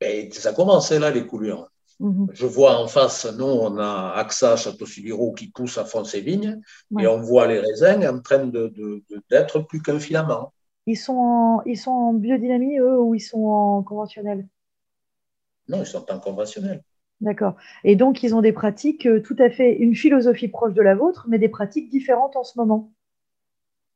Et 0.00 0.30
ça 0.30 0.52
commence 0.52 0.90
là, 0.90 1.10
les 1.10 1.26
coulures. 1.26 1.70
Mhm. 2.00 2.28
Je 2.32 2.46
vois 2.46 2.76
en 2.78 2.88
face, 2.88 3.24
nous, 3.24 3.44
on 3.44 3.78
a 3.78 4.14
AXA 4.16 4.56
Château-Subiro 4.56 5.32
qui 5.32 5.48
pousse 5.48 5.78
à 5.78 5.84
fond 5.84 6.04
ses 6.04 6.20
vignes 6.20 6.60
et 6.98 7.06
on 7.06 7.20
voit 7.20 7.46
les 7.46 7.60
raisins 7.60 8.04
en 8.06 8.20
train 8.20 8.50
d'être 9.30 9.60
plus 9.60 9.80
qu'un 9.80 10.00
filament. 10.00 10.52
Ils 10.86 10.96
sont, 10.96 11.16
en, 11.16 11.62
ils 11.64 11.78
sont 11.78 11.90
en 11.90 12.12
biodynamie, 12.12 12.78
eux, 12.78 13.00
ou 13.00 13.14
ils 13.14 13.20
sont 13.20 13.44
en 13.44 13.82
conventionnel? 13.82 14.46
Non, 15.68 15.80
ils 15.80 15.86
sont 15.86 16.10
en 16.10 16.18
conventionnel. 16.18 16.82
D'accord. 17.20 17.56
Et 17.84 17.96
donc, 17.96 18.22
ils 18.22 18.34
ont 18.34 18.42
des 18.42 18.52
pratiques 18.52 19.06
euh, 19.06 19.20
tout 19.20 19.36
à 19.38 19.48
fait, 19.48 19.72
une 19.72 19.94
philosophie 19.94 20.48
proche 20.48 20.74
de 20.74 20.82
la 20.82 20.94
vôtre, 20.94 21.26
mais 21.28 21.38
des 21.38 21.48
pratiques 21.48 21.88
différentes 21.88 22.36
en 22.36 22.44
ce 22.44 22.58
moment. 22.58 22.92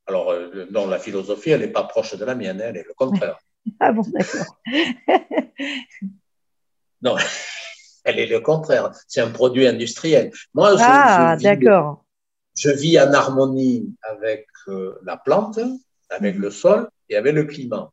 Alors, 0.07 0.31
euh, 0.31 0.67
non, 0.71 0.87
la 0.87 0.99
philosophie, 0.99 1.51
elle 1.51 1.61
n'est 1.61 1.69
pas 1.69 1.85
proche 1.85 2.17
de 2.17 2.25
la 2.25 2.35
mienne, 2.35 2.61
elle 2.61 2.79
est 2.79 2.87
le 2.87 2.95
contraire. 2.95 3.39
ah 3.81 3.93
bon, 3.93 4.03
d'accord. 4.07 4.59
non, 7.03 7.17
elle 8.05 8.19
est 8.19 8.27
le 8.27 8.41
contraire. 8.41 8.93
C'est 9.07 9.21
un 9.21 9.31
produit 9.31 9.67
industriel. 9.67 10.33
Moi, 10.55 10.75
ah, 10.79 11.37
d'accord. 11.39 12.05
Je 12.57 12.71
vis 12.71 12.99
en 12.99 13.13
harmonie 13.13 13.95
avec 14.03 14.47
euh, 14.69 14.99
la 15.05 15.19
plante, 15.19 15.61
avec 16.11 16.37
le 16.37 16.51
sol 16.51 16.89
et 17.09 17.17
avec 17.17 17.35
le 17.35 17.45
climat. 17.45 17.91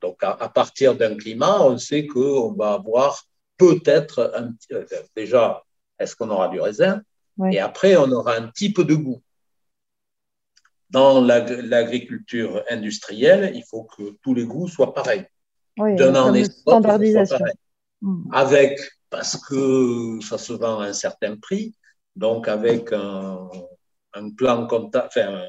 Donc, 0.00 0.18
à, 0.22 0.48
partir 0.48 0.96
d'un 0.96 1.16
climat, 1.16 1.62
on 1.62 1.78
sait 1.78 2.06
qu'on 2.06 2.52
va 2.52 2.72
avoir 2.72 3.22
peut-être 3.56 4.32
un, 4.34 4.52
euh, 4.72 4.84
déjà, 5.14 5.62
est-ce 5.98 6.16
qu'on 6.16 6.30
aura 6.30 6.48
du 6.48 6.60
raisin? 6.60 7.02
Et 7.50 7.60
après, 7.60 7.96
on 7.96 8.10
aura 8.10 8.34
un 8.36 8.48
type 8.48 8.80
de 8.80 8.94
goût. 8.94 9.22
Dans 10.90 11.20
l'agriculture 11.22 12.62
industrielle, 12.68 13.52
il 13.54 13.64
faut 13.64 13.84
que 13.84 14.16
tous 14.22 14.34
les 14.34 14.44
goûts 14.44 14.68
soient 14.68 14.92
pareils. 14.92 15.26
Oui, 15.78 15.96
standardisation. 16.44 17.38
Hmm. 18.02 18.24
Avec, 18.32 18.78
parce 19.08 19.36
que 19.36 20.18
ça 20.20 20.36
se 20.36 20.52
vend 20.52 20.80
à 20.80 20.86
un 20.86 20.92
certain 20.92 21.36
prix, 21.36 21.74
donc 22.16 22.48
avec 22.48 22.92
un, 22.92 23.48
plan 24.36 24.66
comptable, 24.66 25.06
enfin, 25.06 25.44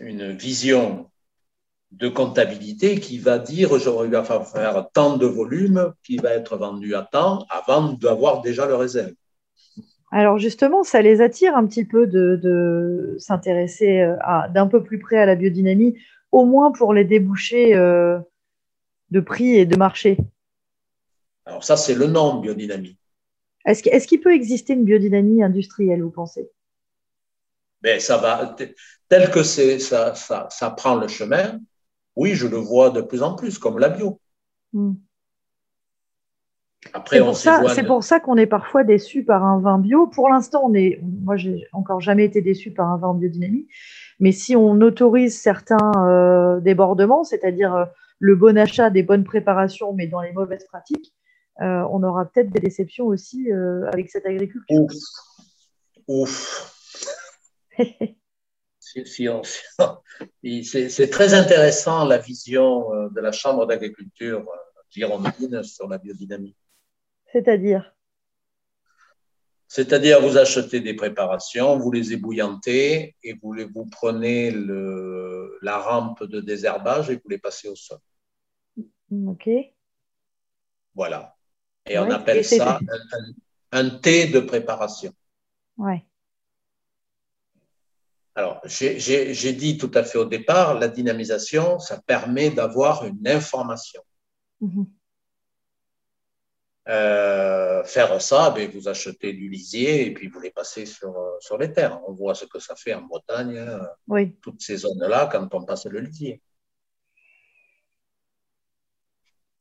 une 0.00 0.32
vision 0.32 1.10
de 1.92 2.08
comptabilité 2.08 3.00
qui 3.00 3.18
va 3.18 3.38
dire 3.38 3.78
je 3.78 3.90
vais 3.90 4.24
faire 4.24 4.88
tant 4.92 5.16
de 5.16 5.26
volume 5.26 5.92
qui 6.04 6.16
va 6.16 6.30
être 6.30 6.56
vendu 6.56 6.94
à 6.94 7.02
temps 7.02 7.46
avant 7.50 7.92
d'avoir 7.92 8.40
déjà 8.42 8.66
le 8.66 8.76
réserve. 8.76 9.12
Alors 10.12 10.38
justement, 10.38 10.82
ça 10.82 11.02
les 11.02 11.20
attire 11.20 11.56
un 11.56 11.66
petit 11.66 11.84
peu 11.84 12.06
de, 12.06 13.16
s'intéresser 13.18 14.00
euh, 14.00 14.16
d'un 14.52 14.66
peu 14.66 14.82
plus 14.82 14.98
près 14.98 15.18
à 15.18 15.26
la 15.26 15.36
biodynamie, 15.36 15.96
au 16.32 16.44
moins 16.44 16.72
pour 16.72 16.94
les 16.94 17.04
débouchés 17.04 17.76
euh, 17.76 18.18
de 19.10 19.20
prix 19.20 19.56
et 19.56 19.66
de 19.66 19.76
marché. 19.76 20.16
Alors 21.44 21.62
ça, 21.62 21.76
c'est 21.76 21.94
le 21.94 22.06
nom 22.06 22.40
biodynamie. 22.40 22.96
Est-ce 23.64 24.06
qu'il 24.06 24.20
peut 24.20 24.34
exister 24.34 24.72
une 24.72 24.84
biodynamie 24.84 25.42
industrielle, 25.42 26.02
vous 26.02 26.10
pensez? 26.10 26.50
Ben, 27.82 28.00
ça 28.00 28.16
va, 28.16 28.56
tel 29.10 29.30
que 29.30 29.42
ça, 29.42 30.14
ça, 30.14 30.48
ça 30.50 30.70
prend 30.70 30.94
le 30.94 31.08
chemin, 31.08 31.60
oui, 32.16 32.34
je 32.34 32.46
le 32.46 32.56
vois 32.56 32.90
de 32.90 33.02
plus 33.02 33.22
en 33.22 33.34
plus, 33.34 33.58
comme 33.58 33.78
la 33.78 33.90
bio. 33.90 34.18
Hmm. 34.72 34.94
Après, 36.94 37.20
c'est 37.34 37.84
pour, 37.84 38.02
ça 38.02 38.20
qu'on 38.20 38.38
est 38.38 38.46
parfois 38.46 38.84
déçu 38.84 39.22
par 39.22 39.44
un 39.44 39.60
vin 39.60 39.78
bio. 39.78 40.06
Pour 40.06 40.30
l'instant, 40.30 40.62
on 40.64 40.72
est, 40.72 40.98
moi, 41.02 41.36
j'ai 41.36 41.66
encore 41.72 42.00
jamais 42.00 42.24
été 42.24 42.40
déçu 42.40 42.70
par 42.72 42.88
un 42.88 42.96
vin 42.96 43.08
en 43.08 43.14
biodynamie. 43.14 43.68
Mais 44.18 44.32
si 44.32 44.56
on 44.56 44.80
autorise 44.80 45.38
certains 45.38 45.92
euh, 45.98 46.60
débordements, 46.60 47.22
c'est-à-dire 47.22 47.74
euh, 47.74 47.84
le 48.18 48.34
bon 48.34 48.56
achat, 48.56 48.88
des 48.88 49.02
bonnes 49.02 49.24
préparations, 49.24 49.92
mais 49.92 50.06
dans 50.06 50.22
les 50.22 50.32
mauvaises 50.32 50.64
pratiques, 50.64 51.12
euh, 51.60 51.84
on 51.90 52.02
aura 52.02 52.24
peut-être 52.24 52.50
des 52.50 52.60
déceptions 52.60 53.06
aussi 53.06 53.50
avec 53.92 54.08
cette 54.08 54.24
agriculture. 54.24 54.80
Ouf. 54.80 54.94
Ouf. 56.08 56.76
C'est 60.62 61.10
très 61.10 61.34
intéressant 61.34 62.04
la 62.04 62.18
vision 62.18 62.92
euh, 62.92 63.08
de 63.10 63.20
la 63.20 63.32
Chambre 63.32 63.66
d'agriculture 63.66 64.44
girondine 64.90 65.54
euh, 65.54 65.62
sur 65.62 65.88
la 65.88 65.98
biodynamie. 65.98 66.56
C'est-à-dire? 67.32 67.94
C'est-à-dire, 69.68 70.20
vous 70.20 70.36
achetez 70.36 70.80
des 70.80 70.94
préparations, 70.94 71.78
vous 71.78 71.92
les 71.92 72.12
ébouillantez 72.12 73.14
et 73.22 73.34
vous, 73.40 73.52
les, 73.52 73.64
vous 73.64 73.86
prenez 73.86 74.50
le, 74.50 75.58
la 75.62 75.78
rampe 75.78 76.24
de 76.24 76.40
désherbage 76.40 77.08
et 77.10 77.14
vous 77.14 77.28
les 77.28 77.38
passez 77.38 77.68
au 77.68 77.76
sol. 77.76 77.98
OK. 79.26 79.48
Voilà. 80.94 81.36
Et 81.86 81.98
on 81.98 82.10
appelle 82.10 82.44
ça 82.44 82.80
un, 83.72 83.86
un, 83.86 83.90
thé 83.90 84.26
de 84.26 84.40
préparation. 84.40 85.12
Ouais. 85.76 86.04
Alors, 88.40 88.62
j'ai 88.64 89.52
dit 89.52 89.76
tout 89.76 89.90
à 89.92 90.02
fait 90.02 90.16
au 90.16 90.24
départ, 90.24 90.78
la 90.78 90.88
dynamisation, 90.88 91.78
ça 91.78 92.00
permet 92.00 92.48
d'avoir 92.48 93.04
une 93.04 93.28
information. 93.28 94.02
Mhm. 94.62 94.86
Euh, 96.88 97.84
faire 97.84 98.22
ça, 98.22 98.48
ben, 98.48 98.70
vous 98.70 98.88
achetez 98.88 99.34
du 99.34 99.50
lisier 99.50 100.06
et 100.06 100.14
puis 100.14 100.28
vous 100.28 100.40
les 100.40 100.50
passez 100.50 100.86
sur, 100.86 101.14
sur 101.40 101.58
les 101.58 101.70
terres. 101.70 102.00
On 102.08 102.14
voit 102.14 102.34
ce 102.34 102.46
que 102.46 102.58
ça 102.58 102.74
fait 102.76 102.94
en 102.94 103.02
Bretagne, 103.02 103.58
hein, 103.58 104.26
toutes 104.40 104.62
ces 104.62 104.78
zones-là, 104.78 105.28
quand 105.30 105.54
on 105.54 105.66
passe 105.66 105.84
le 105.84 106.00
lisier. 106.00 106.40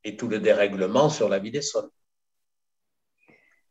Et 0.05 0.15
tout 0.15 0.29
le 0.29 0.39
dérèglement 0.39 1.09
sur 1.09 1.27
la 1.27 1.39
vie 1.39 1.51
des 1.51 1.61
sols. 1.61 1.89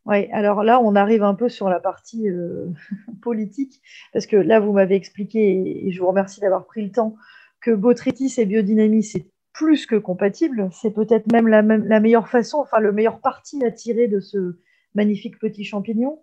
Oui, 0.08 0.26
alors 0.32 0.64
là, 0.64 0.80
on 0.80 0.96
arrive 0.96 1.22
un 1.22 1.34
peu 1.34 1.50
sur 1.50 1.68
la 1.68 1.80
partie 1.80 2.30
euh, 2.30 2.66
politique, 3.22 3.82
parce 4.14 4.26
que 4.26 4.36
là, 4.36 4.58
vous 4.58 4.72
m'avez 4.72 4.94
expliqué, 4.94 5.86
et 5.86 5.92
je 5.92 6.00
vous 6.00 6.06
remercie 6.06 6.40
d'avoir 6.40 6.64
pris 6.64 6.82
le 6.82 6.90
temps, 6.90 7.14
que 7.60 7.72
botrytis 7.72 8.32
et 8.38 8.46
biodynamie, 8.46 9.02
c'est 9.02 9.26
plus 9.52 9.84
que 9.84 9.96
compatible. 9.96 10.70
C'est 10.72 10.92
peut-être 10.94 11.30
même 11.30 11.46
la, 11.46 11.60
la, 11.60 12.00
meilleure 12.00 12.28
façon, 12.28 12.58
enfin, 12.58 12.78
le 12.78 12.90
meilleur 12.90 13.20
parti 13.20 13.62
à 13.66 13.70
tirer 13.70 14.08
de 14.08 14.20
ce 14.20 14.58
magnifique 14.94 15.38
petit 15.38 15.64
champignon. 15.64 16.22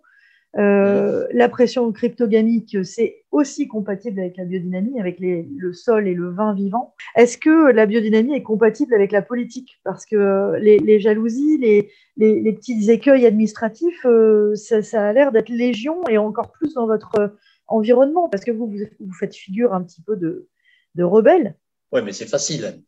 Euh, 0.58 1.26
la 1.32 1.48
pression 1.48 1.92
cryptogamique, 1.92 2.78
c'est 2.84 3.24
aussi 3.30 3.68
compatible 3.68 4.20
avec 4.20 4.36
la 4.38 4.44
biodynamie, 4.44 4.98
avec 4.98 5.18
le 5.20 5.72
sol 5.72 6.08
et 6.08 6.14
le 6.14 6.30
vin 6.30 6.54
vivant. 6.54 6.94
Est-ce 7.14 7.36
que 7.36 7.70
la 7.72 7.84
biodynamie 7.84 8.34
est 8.34 8.42
compatible 8.42 8.94
avec 8.94 9.12
la 9.12 9.22
politique? 9.22 9.78
Parce 9.84 10.06
que 10.06 10.56
les, 10.58 11.00
jalousies, 11.00 11.58
les, 11.58 12.52
petits 12.52 12.90
écueils 12.90 13.26
administratifs, 13.26 14.06
euh, 14.06 14.54
ça, 14.54 15.08
a 15.08 15.12
l'air 15.12 15.32
d'être 15.32 15.50
légion 15.50 16.02
et 16.08 16.16
encore 16.16 16.52
plus 16.52 16.74
dans 16.74 16.86
votre 16.86 17.36
environnement, 17.66 18.28
parce 18.28 18.44
que 18.44 18.52
vous, 18.52 18.72
vous, 19.00 19.12
faites 19.12 19.34
figure 19.34 19.74
un 19.74 19.82
petit 19.82 20.00
peu 20.00 20.16
de, 20.16 20.48
rebelle. 20.98 21.56
Oui, 21.92 22.00
mais 22.02 22.12
c'est 22.12 22.26
facile. 22.26 22.80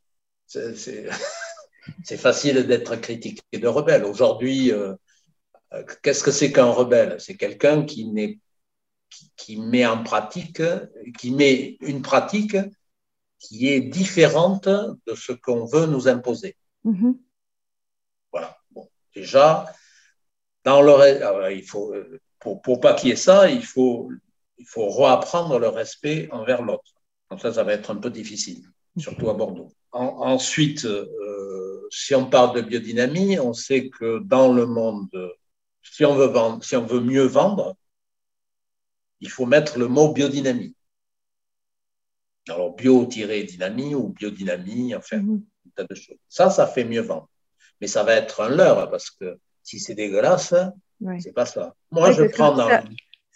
C'est 2.05 2.19
facile 2.19 2.67
d'être 2.67 2.97
critique 2.97 3.41
et 3.53 3.59
de 3.59 3.67
rebelle. 3.67 4.05
Aujourd'hui, 4.05 4.73
euh, 4.73 4.93
euh, 4.93 4.95
qu'est-ce 6.03 6.25
que 6.25 6.31
c'est 6.31 6.53
qu'un 6.53 6.71
rebelle? 6.71 7.21
C'est 7.21 7.37
quelqu'un 7.37 7.85
qui, 7.85 8.41
qui, 9.37 9.57
met 9.57 9.87
en 9.87 10.03
pratique, 10.03 10.63
qui 11.19 11.31
met 11.31 11.77
une 11.81 12.03
pratique 12.03 12.57
qui 13.39 13.69
est 13.69 13.81
différente 13.81 14.69
de 14.69 15.15
ce 15.15 15.33
qu'on 15.33 15.65
veut 15.65 15.87
nous 15.87 16.09
imposer. 16.09 16.57
Mm-hmm. 16.85 17.17
Voilà. 18.33 18.59
Bon, 18.73 18.89
déjà, 19.15 19.67
dans 20.65 20.83
le, 20.83 21.53
il 21.53 21.63
faut, 21.63 21.95
pour, 22.41 22.61
pour 22.63 22.81
pas 22.81 22.95
qu'il 22.95 23.11
y 23.11 23.13
ait 23.13 23.17
ça, 23.17 23.51
il 23.51 23.65
faut, 23.65 24.11
il 24.59 24.67
faut 24.67 24.89
reapprendre 24.89 25.59
le 25.59 25.69
respect 25.69 26.29
envers 26.33 26.63
l'autre. 26.63 26.93
Donc 27.31 27.41
ça, 27.41 27.53
ça 27.53 27.63
va 27.63 27.75
être 27.75 27.91
un 27.91 27.97
peu 27.97 28.11
difficile, 28.11 28.65
surtout 28.97 29.31
à 29.31 29.35
Bordeaux. 29.35 29.73
ensuite, 29.93 30.85
euh, 30.85 31.87
si 31.91 32.15
on 32.15 32.29
parle 32.29 32.57
de 32.57 32.63
biodynamie, 32.63 33.39
on 33.39 33.53
sait 33.53 33.89
que 33.89 34.19
dans 34.21 34.53
le 34.53 34.67
monde 34.67 35.11
si 35.93 36.05
on 36.05 36.15
veut 36.15 36.27
vendre, 36.27 36.63
si 36.65 36.77
on 36.77 36.85
veut 36.85 37.01
mieux 37.01 37.27
vendre, 37.27 37.77
il 39.21 39.31
faut 39.31 39.47
mettre 39.47 39.79
le 39.79 39.89
mot 39.89 40.13
biodynamie. 40.13 40.75
Alors, 42.49 42.75
bio-dynamie 42.75 43.95
ou 43.95 44.09
biodynamie, 44.09 44.95
enfin, 44.95 45.19
mm 45.19 45.43
tas 45.75 45.85
de 45.85 45.95
choses. 45.95 46.17
Ça, 46.29 46.51
ça 46.51 46.67
fait 46.67 46.85
mieux 46.85 47.01
vendre. 47.01 47.29
Mais 47.81 47.87
ça 47.87 48.03
va 48.03 48.15
être 48.15 48.41
un 48.41 48.49
leurre 48.49 48.91
parce 48.91 49.11
que 49.11 49.39
si 49.63 49.79
c'est 49.79 49.95
dégueulasse, 49.95 50.55
c'est 51.21 51.33
pas 51.33 51.47
ça. 51.47 51.75
Moi, 51.91 52.11
je 52.13 52.25
prends 52.25 52.55
dans... 52.55 52.69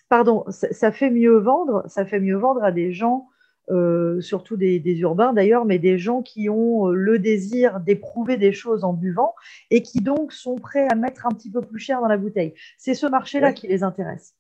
Pardon, 0.09 0.45
ça, 0.51 0.93
fait 0.93 1.11
mieux 1.11 1.39
vendre, 1.39 1.85
ça 1.89 2.05
fait 2.05 2.21
mieux 2.21 2.37
vendre 2.37 2.63
à 2.63 2.73
des 2.73 2.93
gens 2.93 3.29
euh, 3.71 4.21
surtout 4.21 4.57
des, 4.57 4.81
urbains 4.99 5.33
d'ailleurs, 5.33 5.65
mais 5.65 5.79
des 5.79 5.99
gens 5.99 6.23
qui 6.23 6.49
ont 6.49 6.89
euh, 6.89 6.95
le 6.95 7.19
désir 7.19 7.81
d'éprouver 7.81 8.37
des 8.37 8.53
choses 8.53 8.85
en 8.85 8.93
buvant 8.93 9.35
et 9.71 9.83
qui 9.83 10.01
donc 10.01 10.33
sont 10.33 10.57
prêts 10.57 10.89
à 10.91 10.95
mettre 10.95 11.27
un 11.27 11.31
petit 11.31 11.51
peu 11.51 11.61
plus 11.61 11.79
cher 11.79 12.01
dans 12.01 12.09
la 12.09 12.17
bouteille. 12.17 12.55
C'est 12.79 12.95
ce 12.95 13.07
marché-là 13.07 13.53
qui 13.53 13.69
les 13.69 13.83
intéresse. 13.83 14.35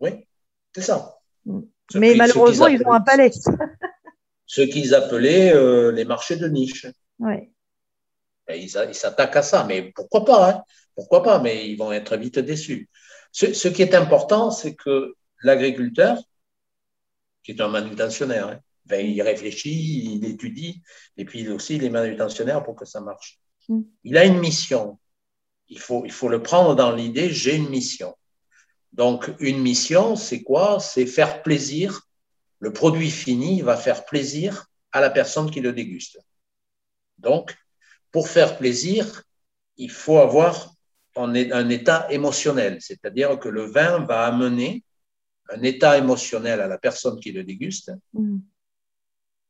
Oui, 0.00 0.26
c'est 0.74 0.82
ça. 0.82 1.18
Mm. 1.44 1.60
mais 1.96 2.14
malheureusement, 2.14 2.66
ils 2.66 2.82
ont 2.86 2.92
un 2.92 3.00
palais. 3.00 3.30
ce 4.46 4.62
qu'ils 4.62 4.94
appelaient 4.94 5.54
euh, 5.54 5.92
les 5.92 6.04
marchés 6.04 6.36
de 6.36 6.48
niche. 6.48 6.86
Ouais. 7.18 7.50
ils 8.48 8.68
s'attaquent 8.68 9.36
à 9.36 9.42
ça, 9.42 9.64
mais 9.68 9.92
pourquoi 9.94 10.24
pas 10.24 10.50
hein 10.50 10.62
pourquoi 11.00 11.22
pas, 11.22 11.38
mais 11.40 11.66
ils 11.70 11.76
vont 11.76 11.92
être 11.92 12.16
vite 12.16 12.38
déçus. 12.38 12.90
Ce, 13.32 13.68
qui 13.68 13.80
est 13.80 13.94
important, 13.94 14.50
c'est 14.50 14.74
que 14.74 15.14
l'agriculteur, 15.42 16.18
qui 17.42 17.52
est 17.52 17.60
un 17.60 17.68
manutentionnaire, 17.68 18.48
hein, 18.48 18.60
ben, 18.86 19.06
il 19.06 19.20
réfléchit, 19.22 20.14
il 20.14 20.24
étudie, 20.24 20.82
et 21.16 21.24
puis 21.24 21.48
aussi 21.48 21.76
il 21.76 21.84
est 21.84 21.90
manutentionnaire 21.90 22.62
pour 22.62 22.74
que 22.74 22.84
ça 22.84 23.00
marche. 23.00 23.38
Mm. 23.68 23.80
Il 24.04 24.18
a 24.18 24.24
une 24.24 24.38
mission. 24.38 24.98
Il 25.68 25.78
faut, 25.78 26.04
il 26.04 26.12
faut 26.12 26.28
le 26.28 26.42
prendre 26.42 26.74
dans 26.74 26.90
l'idée, 26.90 27.30
j'ai 27.30 27.56
une 27.56 27.68
mission. 27.68 28.16
Donc, 28.92 29.32
une 29.38 29.60
mission, 29.60 30.16
c'est 30.16 30.42
quoi? 30.42 30.80
C'est 30.80 31.06
faire 31.06 31.42
plaisir. 31.42 32.00
Le 32.58 32.72
produit 32.72 33.10
fini 33.10 33.62
va 33.62 33.76
faire 33.76 34.04
plaisir 34.04 34.66
à 34.90 35.00
la 35.00 35.10
personne 35.10 35.50
qui 35.50 35.60
le 35.60 35.72
déguste. 35.72 36.18
Donc, 37.18 37.56
pour 38.10 38.28
faire 38.28 38.58
plaisir, 38.58 39.22
il 39.76 39.90
faut 39.90 40.18
avoir 40.18 40.74
un 41.16 41.68
état 41.68 42.06
émotionnel, 42.10 42.78
c'est-à-dire 42.80 43.38
que 43.38 43.48
le 43.48 43.62
vin 43.62 44.04
va 44.04 44.26
amener 44.26 44.84
un 45.50 45.62
état 45.62 45.98
émotionnel 45.98 46.60
à 46.60 46.68
la 46.68 46.78
personne 46.78 47.18
qui 47.20 47.32
le 47.32 47.44
déguste 47.44 47.92
mm. 48.12 48.38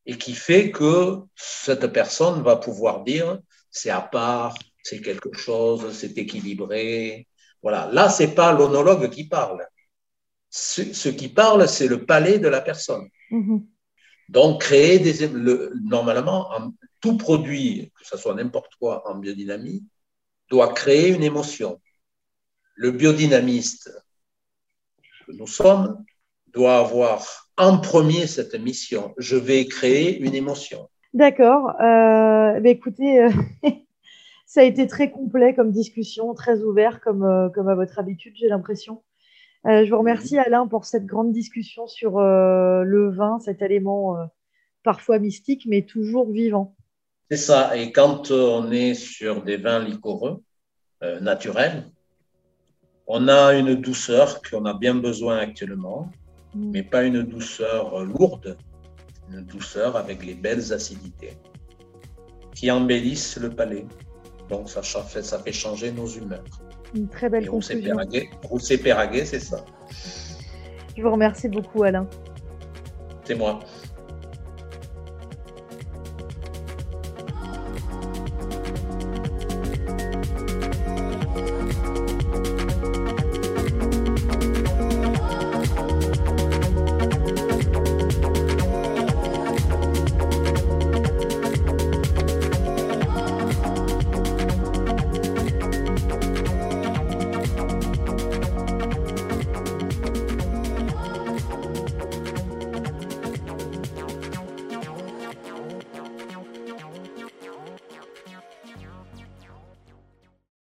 et 0.07 0.19
qui 0.19 0.35
fait 0.35 0.71
que 0.71 1.19
cette 1.37 1.87
personne 1.89 2.43
va 2.43 2.57
pouvoir 2.57 3.05
dire 3.05 3.39
c'est 3.71 3.91
à 3.91 4.01
part, 4.01 4.57
c'est 4.83 5.01
quelque 5.01 5.33
chose, 5.33 5.93
c'est 5.93 6.17
équilibré. 6.19 7.27
Voilà. 7.63 7.89
Là, 7.93 8.09
c'est 8.09 8.35
pas 8.35 8.53
l'onologue 8.53 9.11
qui 9.11 9.29
parle. 9.29 9.67
Ce, 10.49 11.09
qui 11.09 11.29
parle, 11.29 11.69
c'est 11.69 11.87
le 11.87 12.05
palais 12.05 12.39
de 12.39 12.49
la 12.49 12.61
personne. 12.61 13.09
Mm-hmm. 13.31 13.65
Donc, 14.31 14.63
créer 14.63 14.99
des. 14.99 15.29
normalement, 15.29 16.51
tout 17.01 17.17
produit, 17.17 17.93
que 17.97 18.07
ce 18.07 18.17
soit 18.17 18.35
n'importe 18.35 18.75
quoi 18.77 19.09
en 19.09 19.17
biodynamie, 19.17 19.85
doit 20.49 20.73
créer 20.73 21.09
une 21.09 21.23
émotion. 21.23 21.81
Le 22.75 22.91
biodynamiste 22.91 23.91
que 25.31 25.37
nous 25.37 25.47
sommes 25.47 26.05
doit 26.53 26.79
avoir 26.79 27.49
en 27.57 27.79
premier 27.79 28.27
cette 28.27 28.55
mission. 28.55 29.15
Je 29.19 29.37
vais 29.37 29.67
créer 29.67 30.19
une 30.21 30.35
émotion. 30.35 30.89
D'accord. 31.15 31.71
Euh, 31.81 32.61
bah, 32.61 32.69
écoutez, 32.69 33.23
euh, 33.23 33.31
ça 34.47 34.61
a 34.61 34.65
été 34.65 34.87
très 34.87 35.11
complet 35.11 35.55
comme 35.55 35.71
discussion, 35.71 36.35
très 36.35 36.63
ouvert 36.63 37.01
comme, 37.01 37.25
euh, 37.25 37.49
comme 37.51 37.69
à 37.69 37.75
votre 37.75 37.99
habitude, 37.99 38.35
j'ai 38.37 38.49
l'impression. 38.49 39.03
je 39.65 39.89
vous 39.91 39.99
remercie 39.99 40.39
Alain 40.39 40.67
pour 40.67 40.85
cette 40.85 41.07
grande 41.07 41.33
discussion 41.33 41.87
sur 41.87 42.19
le 42.21 43.11
vin, 43.11 43.39
cet 43.41 43.61
élément 43.61 44.17
parfois 44.83 45.19
mystique, 45.19 45.67
mais 45.67 45.83
toujours 45.83 46.31
vivant. 46.31 46.75
C'est 47.31 47.37
ça. 47.37 47.77
Et 47.77 47.93
quand 47.93 48.31
on 48.31 48.73
est 48.73 48.95
sur 48.95 49.43
des 49.43 49.59
vins 49.59 49.85
liquoreux, 49.85 50.43
naturels, 51.21 51.85
on 53.13 53.27
a 53.27 53.55
une 53.55 53.75
douceur 53.75 54.41
qu'on 54.41 54.65
a 54.67 54.75
bien 54.75 54.95
besoin 54.95 55.39
actuellement, 55.39 56.09
mm. 56.55 56.71
mais 56.71 56.85
pas 56.85 57.03
une 57.03 57.23
douceur 57.25 58.05
lourde, 58.05 58.57
une 59.33 59.41
douceur 59.43 59.97
avec 59.97 60.25
les 60.25 60.35
belles 60.35 60.73
acidités 60.73 61.33
qui 62.55 62.71
embellissent 62.71 63.37
le 63.37 63.51
palais. 63.51 63.85
Donc 64.49 64.71
ça 64.71 64.83
fait, 64.83 65.23
ça 65.23 65.41
fait 65.41 65.53
changer 65.53 65.91
nos 65.91 66.07
humeurs. 66.07 66.45
Une 66.95 67.09
très 67.09 67.29
belle 67.29 67.49
conclusion. 67.49 67.97
Roussé 68.45 68.79
Péraguet, 68.79 69.25
c'est 69.25 69.41
ça. 69.41 69.65
Je 70.97 71.03
vous 71.03 71.11
remercie 71.11 71.49
beaucoup 71.49 71.83
Alain. 71.83 72.07
C'est 73.25 73.35
moi. 73.35 73.59